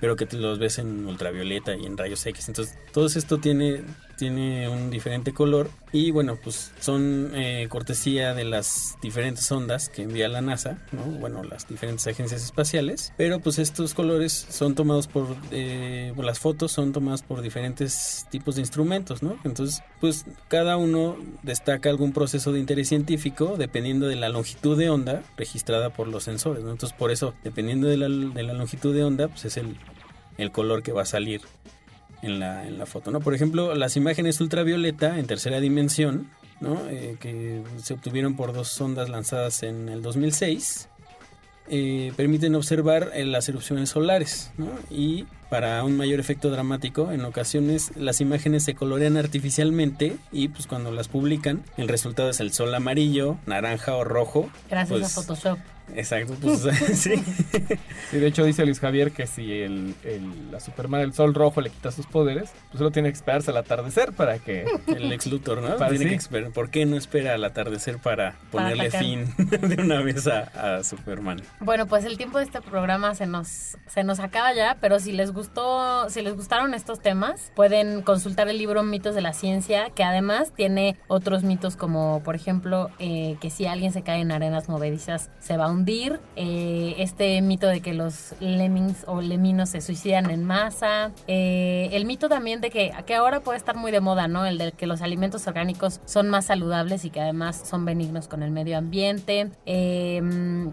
Pero 0.00 0.16
que 0.16 0.26
los 0.36 0.58
ves 0.58 0.78
en 0.78 1.06
ultravioleta 1.06 1.76
y 1.76 1.86
en 1.86 1.96
rayos 1.96 2.26
X. 2.26 2.48
Entonces, 2.48 2.76
todo 2.92 3.06
esto 3.06 3.38
tiene, 3.38 3.82
tiene 4.22 4.68
un 4.68 4.88
diferente 4.88 5.32
color. 5.32 5.68
Y 5.90 6.12
bueno, 6.12 6.38
pues 6.40 6.70
son 6.78 7.32
eh, 7.34 7.66
cortesía 7.68 8.34
de 8.34 8.44
las 8.44 8.96
diferentes 9.02 9.50
ondas 9.50 9.88
que 9.88 10.02
envía 10.02 10.28
la 10.28 10.40
NASA, 10.40 10.78
¿no? 10.92 11.02
Bueno, 11.02 11.42
las 11.42 11.66
diferentes 11.66 12.06
agencias 12.06 12.40
espaciales. 12.40 13.12
Pero 13.16 13.40
pues 13.40 13.58
estos 13.58 13.94
colores 13.94 14.46
son 14.48 14.76
tomados 14.76 15.08
por, 15.08 15.26
eh, 15.50 16.14
las 16.16 16.38
fotos, 16.38 16.70
son 16.70 16.92
tomadas 16.92 17.22
por 17.22 17.42
diferentes 17.42 18.28
tipos 18.30 18.54
de 18.54 18.60
instrumentos, 18.60 19.24
¿no? 19.24 19.36
Entonces, 19.42 19.82
pues 20.00 20.24
cada 20.46 20.76
uno 20.76 21.16
destaca 21.42 21.90
algún 21.90 22.12
proceso 22.12 22.52
de 22.52 22.60
interés 22.60 22.90
científico 22.90 23.56
dependiendo 23.58 24.06
de 24.06 24.14
la 24.14 24.28
longitud 24.28 24.78
de 24.78 24.88
onda 24.88 25.24
registrada 25.36 25.90
por 25.90 26.06
los 26.06 26.22
sensores, 26.22 26.62
¿no? 26.62 26.70
Entonces, 26.70 26.96
por 26.96 27.10
eso, 27.10 27.34
dependiendo 27.42 27.88
de 27.88 27.96
la, 27.96 28.08
de 28.08 28.42
la 28.44 28.52
longitud 28.52 28.94
de 28.94 29.02
onda, 29.02 29.26
pues 29.26 29.46
es 29.46 29.56
el, 29.56 29.76
el 30.38 30.52
color 30.52 30.84
que 30.84 30.92
va 30.92 31.02
a 31.02 31.06
salir 31.06 31.40
en 32.22 32.38
la, 32.40 32.66
en 32.66 32.78
la 32.78 32.86
foto, 32.86 33.10
¿no? 33.10 33.20
Por 33.20 33.34
ejemplo, 33.34 33.74
las 33.74 33.96
imágenes 33.96 34.40
ultravioleta 34.40 35.18
en 35.18 35.26
tercera 35.26 35.60
dimensión, 35.60 36.28
¿no? 36.60 36.80
Eh, 36.88 37.16
que 37.20 37.62
se 37.82 37.94
obtuvieron 37.94 38.36
por 38.36 38.52
dos 38.52 38.68
sondas 38.68 39.08
lanzadas 39.08 39.62
en 39.64 39.88
el 39.88 40.02
2006, 40.02 40.88
eh, 41.68 42.12
permiten 42.16 42.54
observar 42.54 43.10
eh, 43.14 43.24
las 43.24 43.48
erupciones 43.48 43.90
solares, 43.90 44.50
¿no? 44.58 44.68
Y 44.90 45.26
para 45.48 45.84
un 45.84 45.96
mayor 45.96 46.18
efecto 46.18 46.50
dramático, 46.50 47.12
en 47.12 47.24
ocasiones 47.24 47.92
las 47.96 48.20
imágenes 48.20 48.64
se 48.64 48.74
colorean 48.74 49.16
artificialmente 49.16 50.16
y 50.32 50.48
pues 50.48 50.66
cuando 50.66 50.90
las 50.90 51.08
publican, 51.08 51.62
el 51.76 51.88
resultado 51.88 52.30
es 52.30 52.40
el 52.40 52.52
sol 52.52 52.74
amarillo, 52.74 53.36
naranja 53.46 53.94
o 53.94 54.02
rojo. 54.04 54.50
Gracias 54.70 54.98
Pues, 55.00 55.16
a 55.18 55.20
Photoshop. 55.20 55.58
Exacto, 55.94 56.34
pues 56.40 56.60
sí. 56.98 57.14
Sí, 58.10 58.18
de 58.18 58.26
hecho 58.26 58.44
dice 58.44 58.64
Luis 58.64 58.80
Javier 58.80 59.12
que 59.12 59.26
si 59.26 59.52
el, 59.62 59.94
el- 60.04 60.50
la 60.50 60.60
Superman 60.60 61.00
del 61.00 61.12
sol 61.14 61.34
rojo 61.34 61.60
le 61.60 61.70
quita 61.70 61.90
sus 61.90 62.06
poderes, 62.06 62.50
pues 62.68 62.78
solo 62.78 62.90
tiene 62.90 63.08
que 63.10 63.14
esperarse 63.16 63.50
al 63.50 63.56
atardecer 63.56 64.12
para 64.12 64.38
que... 64.38 64.64
El 64.86 65.12
ex 65.12 65.26
Luthor, 65.26 65.62
¿no? 65.62 65.76
Para- 65.76 65.88
Tiene 65.90 66.04
sí. 66.04 66.10
que 66.10 66.16
esperar. 66.16 66.50
¿Por 66.52 66.70
qué 66.70 66.84
no 66.86 66.96
espera 66.96 67.34
al 67.34 67.44
atardecer 67.44 67.98
para 67.98 68.36
ponerle 68.50 68.84
atacar. 68.84 69.00
fin 69.02 69.34
de 69.38 69.82
una 69.82 70.00
vez 70.02 70.26
a, 70.26 70.78
a 70.78 70.84
Superman? 70.84 71.40
Bueno, 71.60 71.86
pues 71.86 72.04
el 72.04 72.16
tiempo 72.16 72.38
de 72.38 72.44
este 72.44 72.60
programa 72.60 73.14
se 73.14 73.26
nos, 73.26 73.76
se 73.86 74.04
nos 74.04 74.20
acaba 74.20 74.52
ya, 74.54 74.76
pero 74.80 74.98
si 75.00 75.12
les 75.12 75.32
gustó, 75.32 76.08
si 76.10 76.22
les 76.22 76.34
gustaron 76.36 76.74
estos 76.74 77.00
temas, 77.00 77.52
pueden 77.54 78.02
consultar 78.02 78.48
el 78.48 78.58
libro 78.58 78.82
Mitos 78.82 79.14
de 79.14 79.20
la 79.22 79.32
Ciencia, 79.32 79.90
que 79.94 80.04
además 80.04 80.52
tiene 80.54 80.96
otros 81.08 81.42
mitos 81.42 81.76
como, 81.76 82.22
por 82.24 82.34
ejemplo, 82.34 82.90
eh, 82.98 83.36
que 83.40 83.50
si 83.50 83.66
alguien 83.66 83.92
se 83.92 84.02
cae 84.02 84.20
en 84.20 84.32
arenas 84.32 84.68
movedizas 84.68 85.30
se 85.40 85.56
va 85.56 85.64
a 85.66 85.70
hundir. 85.70 85.81
Difundir 85.82 86.20
eh, 86.36 86.94
este 86.98 87.40
mito 87.42 87.66
de 87.66 87.80
que 87.80 87.92
los 87.92 88.34
lemmings 88.40 89.04
o 89.06 89.20
leminos 89.20 89.70
se 89.70 89.80
suicidan 89.80 90.30
en 90.30 90.44
masa. 90.44 91.10
Eh, 91.26 91.88
el 91.92 92.04
mito 92.04 92.28
también 92.28 92.60
de 92.60 92.70
que, 92.70 92.92
que 93.06 93.14
ahora 93.14 93.40
puede 93.40 93.58
estar 93.58 93.76
muy 93.76 93.90
de 93.90 94.00
moda, 94.00 94.28
¿no? 94.28 94.44
El 94.46 94.58
de 94.58 94.72
que 94.72 94.86
los 94.86 95.02
alimentos 95.02 95.46
orgánicos 95.46 96.00
son 96.04 96.28
más 96.28 96.46
saludables 96.46 97.04
y 97.04 97.10
que 97.10 97.20
además 97.20 97.62
son 97.68 97.84
benignos 97.84 98.28
con 98.28 98.42
el 98.42 98.50
medio 98.50 98.78
ambiente. 98.78 99.50
Eh, 99.66 100.22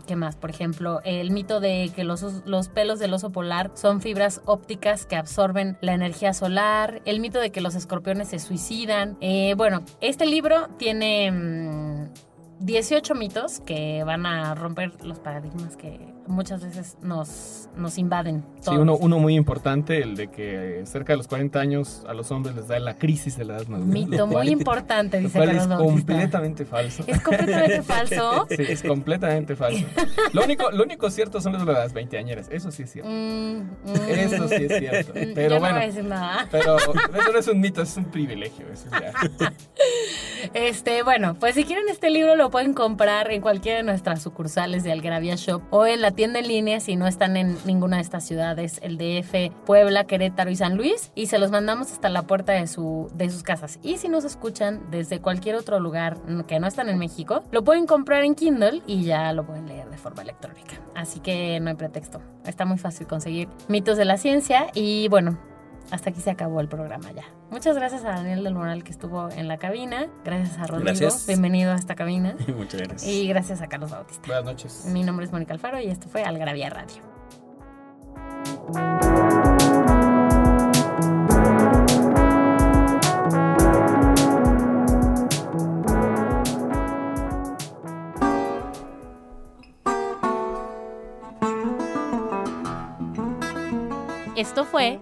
¿Qué 0.07 0.15
más? 0.15 0.35
Por 0.35 0.49
ejemplo, 0.51 0.99
el 1.03 1.31
mito 1.31 1.59
de 1.59 1.91
que 1.95 2.03
los, 2.03 2.23
os- 2.23 2.43
los 2.45 2.69
pelos 2.69 2.99
del 2.99 3.13
oso 3.13 3.31
polar 3.31 3.71
son 3.75 4.01
fibras 4.01 4.41
ópticas 4.45 5.05
que 5.05 5.15
absorben 5.15 5.77
la 5.81 5.93
energía 5.93 6.33
solar. 6.33 7.01
El 7.05 7.19
mito 7.19 7.39
de 7.39 7.51
que 7.51 7.61
los 7.61 7.75
escorpiones 7.75 8.29
se 8.29 8.39
suicidan. 8.39 9.17
Eh, 9.21 9.53
bueno, 9.57 9.81
este 10.01 10.25
libro 10.25 10.67
tiene... 10.77 11.31
mm, 11.31 11.88
18 12.59 13.15
mitos 13.15 13.61
que 13.61 14.03
van 14.03 14.25
a 14.25 14.53
romper 14.55 14.93
los 15.03 15.19
paradigmas 15.19 15.77
que 15.77 15.99
muchas 16.29 16.63
veces 16.63 16.97
nos, 17.01 17.67
nos 17.75 17.97
invaden. 17.97 18.45
Sí, 18.61 18.71
uno, 18.77 18.95
uno 18.95 19.19
muy 19.19 19.35
importante, 19.35 20.01
el 20.01 20.15
de 20.15 20.27
que 20.29 20.81
cerca 20.85 21.13
de 21.13 21.17
los 21.17 21.27
40 21.27 21.59
años 21.59 22.03
a 22.07 22.13
los 22.13 22.31
hombres 22.31 22.55
les 22.55 22.67
da 22.67 22.79
la 22.79 22.95
crisis 22.95 23.35
de 23.37 23.45
la 23.45 23.57
edad 23.57 23.67
madura. 23.67 23.87
Mito 23.91 24.25
muy 24.27 24.35
cual- 24.35 24.49
importante, 24.49 25.17
Lo 25.21 25.27
dice 25.27 25.39
es 25.39 25.45
Carlos 25.45 25.67
Bautista. 25.67 25.85
completamente 25.95 26.65
falso. 26.65 27.03
Es 27.07 27.21
completamente 27.21 27.81
falso. 27.83 28.47
Sí, 28.49 28.55
es 28.67 28.83
completamente 28.83 29.55
falso. 29.55 29.85
Lo 30.33 30.43
único, 30.43 30.71
lo 30.71 30.83
único 30.83 31.09
cierto 31.09 31.41
son 31.41 31.53
las 31.53 31.65
de 31.65 31.73
las 31.73 31.93
veinteañeras. 31.93 32.47
Eso 32.51 32.71
sí 32.71 32.83
es 32.83 32.91
cierto. 32.91 33.09
Mm, 33.09 33.61
mm. 33.85 34.09
Eso 34.09 34.47
sí 34.47 34.65
es 34.69 34.79
cierto. 34.79 35.11
Mm, 35.13 35.33
Pero 35.35 35.49
yo 35.49 35.55
no 35.55 35.59
bueno. 35.59 35.75
voy 35.75 35.83
a 35.83 35.87
decir 35.87 36.03
nada. 36.05 36.47
Pero 36.51 36.77
eso 36.77 37.31
no 37.33 37.39
es 37.39 37.47
un 37.47 37.59
mito, 37.59 37.81
es 37.81 37.97
un 37.97 38.05
privilegio. 38.05 38.65
Eso 38.71 38.87
ya. 38.91 39.13
Este, 40.53 41.03
bueno, 41.03 41.35
pues 41.39 41.55
si 41.55 41.63
quieren 41.65 41.89
este 41.89 42.09
libro 42.09 42.35
lo 42.35 42.49
pueden 42.49 42.73
comprar 42.73 43.31
en 43.31 43.41
cualquiera 43.41 43.77
de 43.79 43.83
nuestras 43.83 44.21
sucursales 44.21 44.83
de 44.83 44.91
Algravia 44.91 45.35
Shop 45.35 45.61
o 45.69 45.85
en 45.85 46.01
la 46.01 46.11
tienda 46.19 46.39
en 46.39 46.49
línea 46.49 46.81
si 46.81 46.97
no 46.97 47.07
están 47.07 47.37
en 47.37 47.57
ninguna 47.63 47.95
de 47.95 48.01
estas 48.01 48.25
ciudades, 48.25 48.81
el 48.83 48.97
DF, 48.97 49.55
Puebla, 49.65 50.03
Querétaro 50.03 50.51
y 50.51 50.57
San 50.57 50.75
Luis, 50.75 51.13
y 51.15 51.27
se 51.27 51.39
los 51.39 51.49
mandamos 51.49 51.93
hasta 51.93 52.09
la 52.09 52.23
puerta 52.23 52.51
de, 52.51 52.67
su, 52.67 53.09
de 53.13 53.29
sus 53.29 53.41
casas. 53.41 53.79
Y 53.83 53.99
si 53.99 54.09
nos 54.09 54.25
escuchan 54.25 54.81
desde 54.91 55.21
cualquier 55.21 55.55
otro 55.55 55.79
lugar 55.79 56.17
que 56.45 56.59
no 56.59 56.67
están 56.67 56.89
en 56.89 56.97
México, 56.97 57.45
lo 57.51 57.63
pueden 57.63 57.85
comprar 57.85 58.25
en 58.25 58.35
Kindle 58.35 58.81
y 58.85 59.03
ya 59.03 59.31
lo 59.31 59.45
pueden 59.45 59.67
leer 59.69 59.89
de 59.89 59.97
forma 59.97 60.21
electrónica. 60.21 60.73
Así 60.93 61.21
que 61.21 61.57
no 61.61 61.69
hay 61.69 61.75
pretexto. 61.75 62.19
Está 62.45 62.65
muy 62.65 62.77
fácil 62.77 63.07
conseguir 63.07 63.47
mitos 63.69 63.97
de 63.97 64.03
la 64.03 64.17
ciencia 64.17 64.67
y 64.73 65.07
bueno, 65.07 65.39
hasta 65.91 66.09
aquí 66.09 66.21
se 66.21 66.29
acabó 66.29 66.61
el 66.61 66.67
programa 66.67 67.11
ya. 67.11 67.23
Muchas 67.49 67.75
gracias 67.75 68.03
a 68.05 68.09
Daniel 68.09 68.43
del 68.43 68.53
Moral 68.53 68.83
que 68.83 68.91
estuvo 68.91 69.29
en 69.31 69.47
la 69.47 69.57
cabina. 69.57 70.07
Gracias 70.23 70.57
a 70.59 70.67
Rodrigo. 70.67 70.85
Gracias. 70.85 71.27
Bienvenido 71.27 71.71
a 71.71 71.75
esta 71.75 71.95
cabina. 71.95 72.35
Muchas 72.55 72.81
gracias. 72.81 73.07
Y 73.07 73.27
gracias 73.27 73.61
a 73.61 73.67
Carlos 73.67 73.91
Bautista. 73.91 74.27
Buenas 74.27 74.45
noches. 74.45 74.85
Mi 74.85 75.03
nombre 75.03 75.25
es 75.25 75.31
Mónica 75.31 75.53
Alfaro 75.53 75.79
y 75.79 75.87
esto 75.87 76.07
fue 76.07 76.23
Algravia 76.23 76.69
Radio. 76.69 77.01
Esto 94.35 94.63
fue 94.63 95.01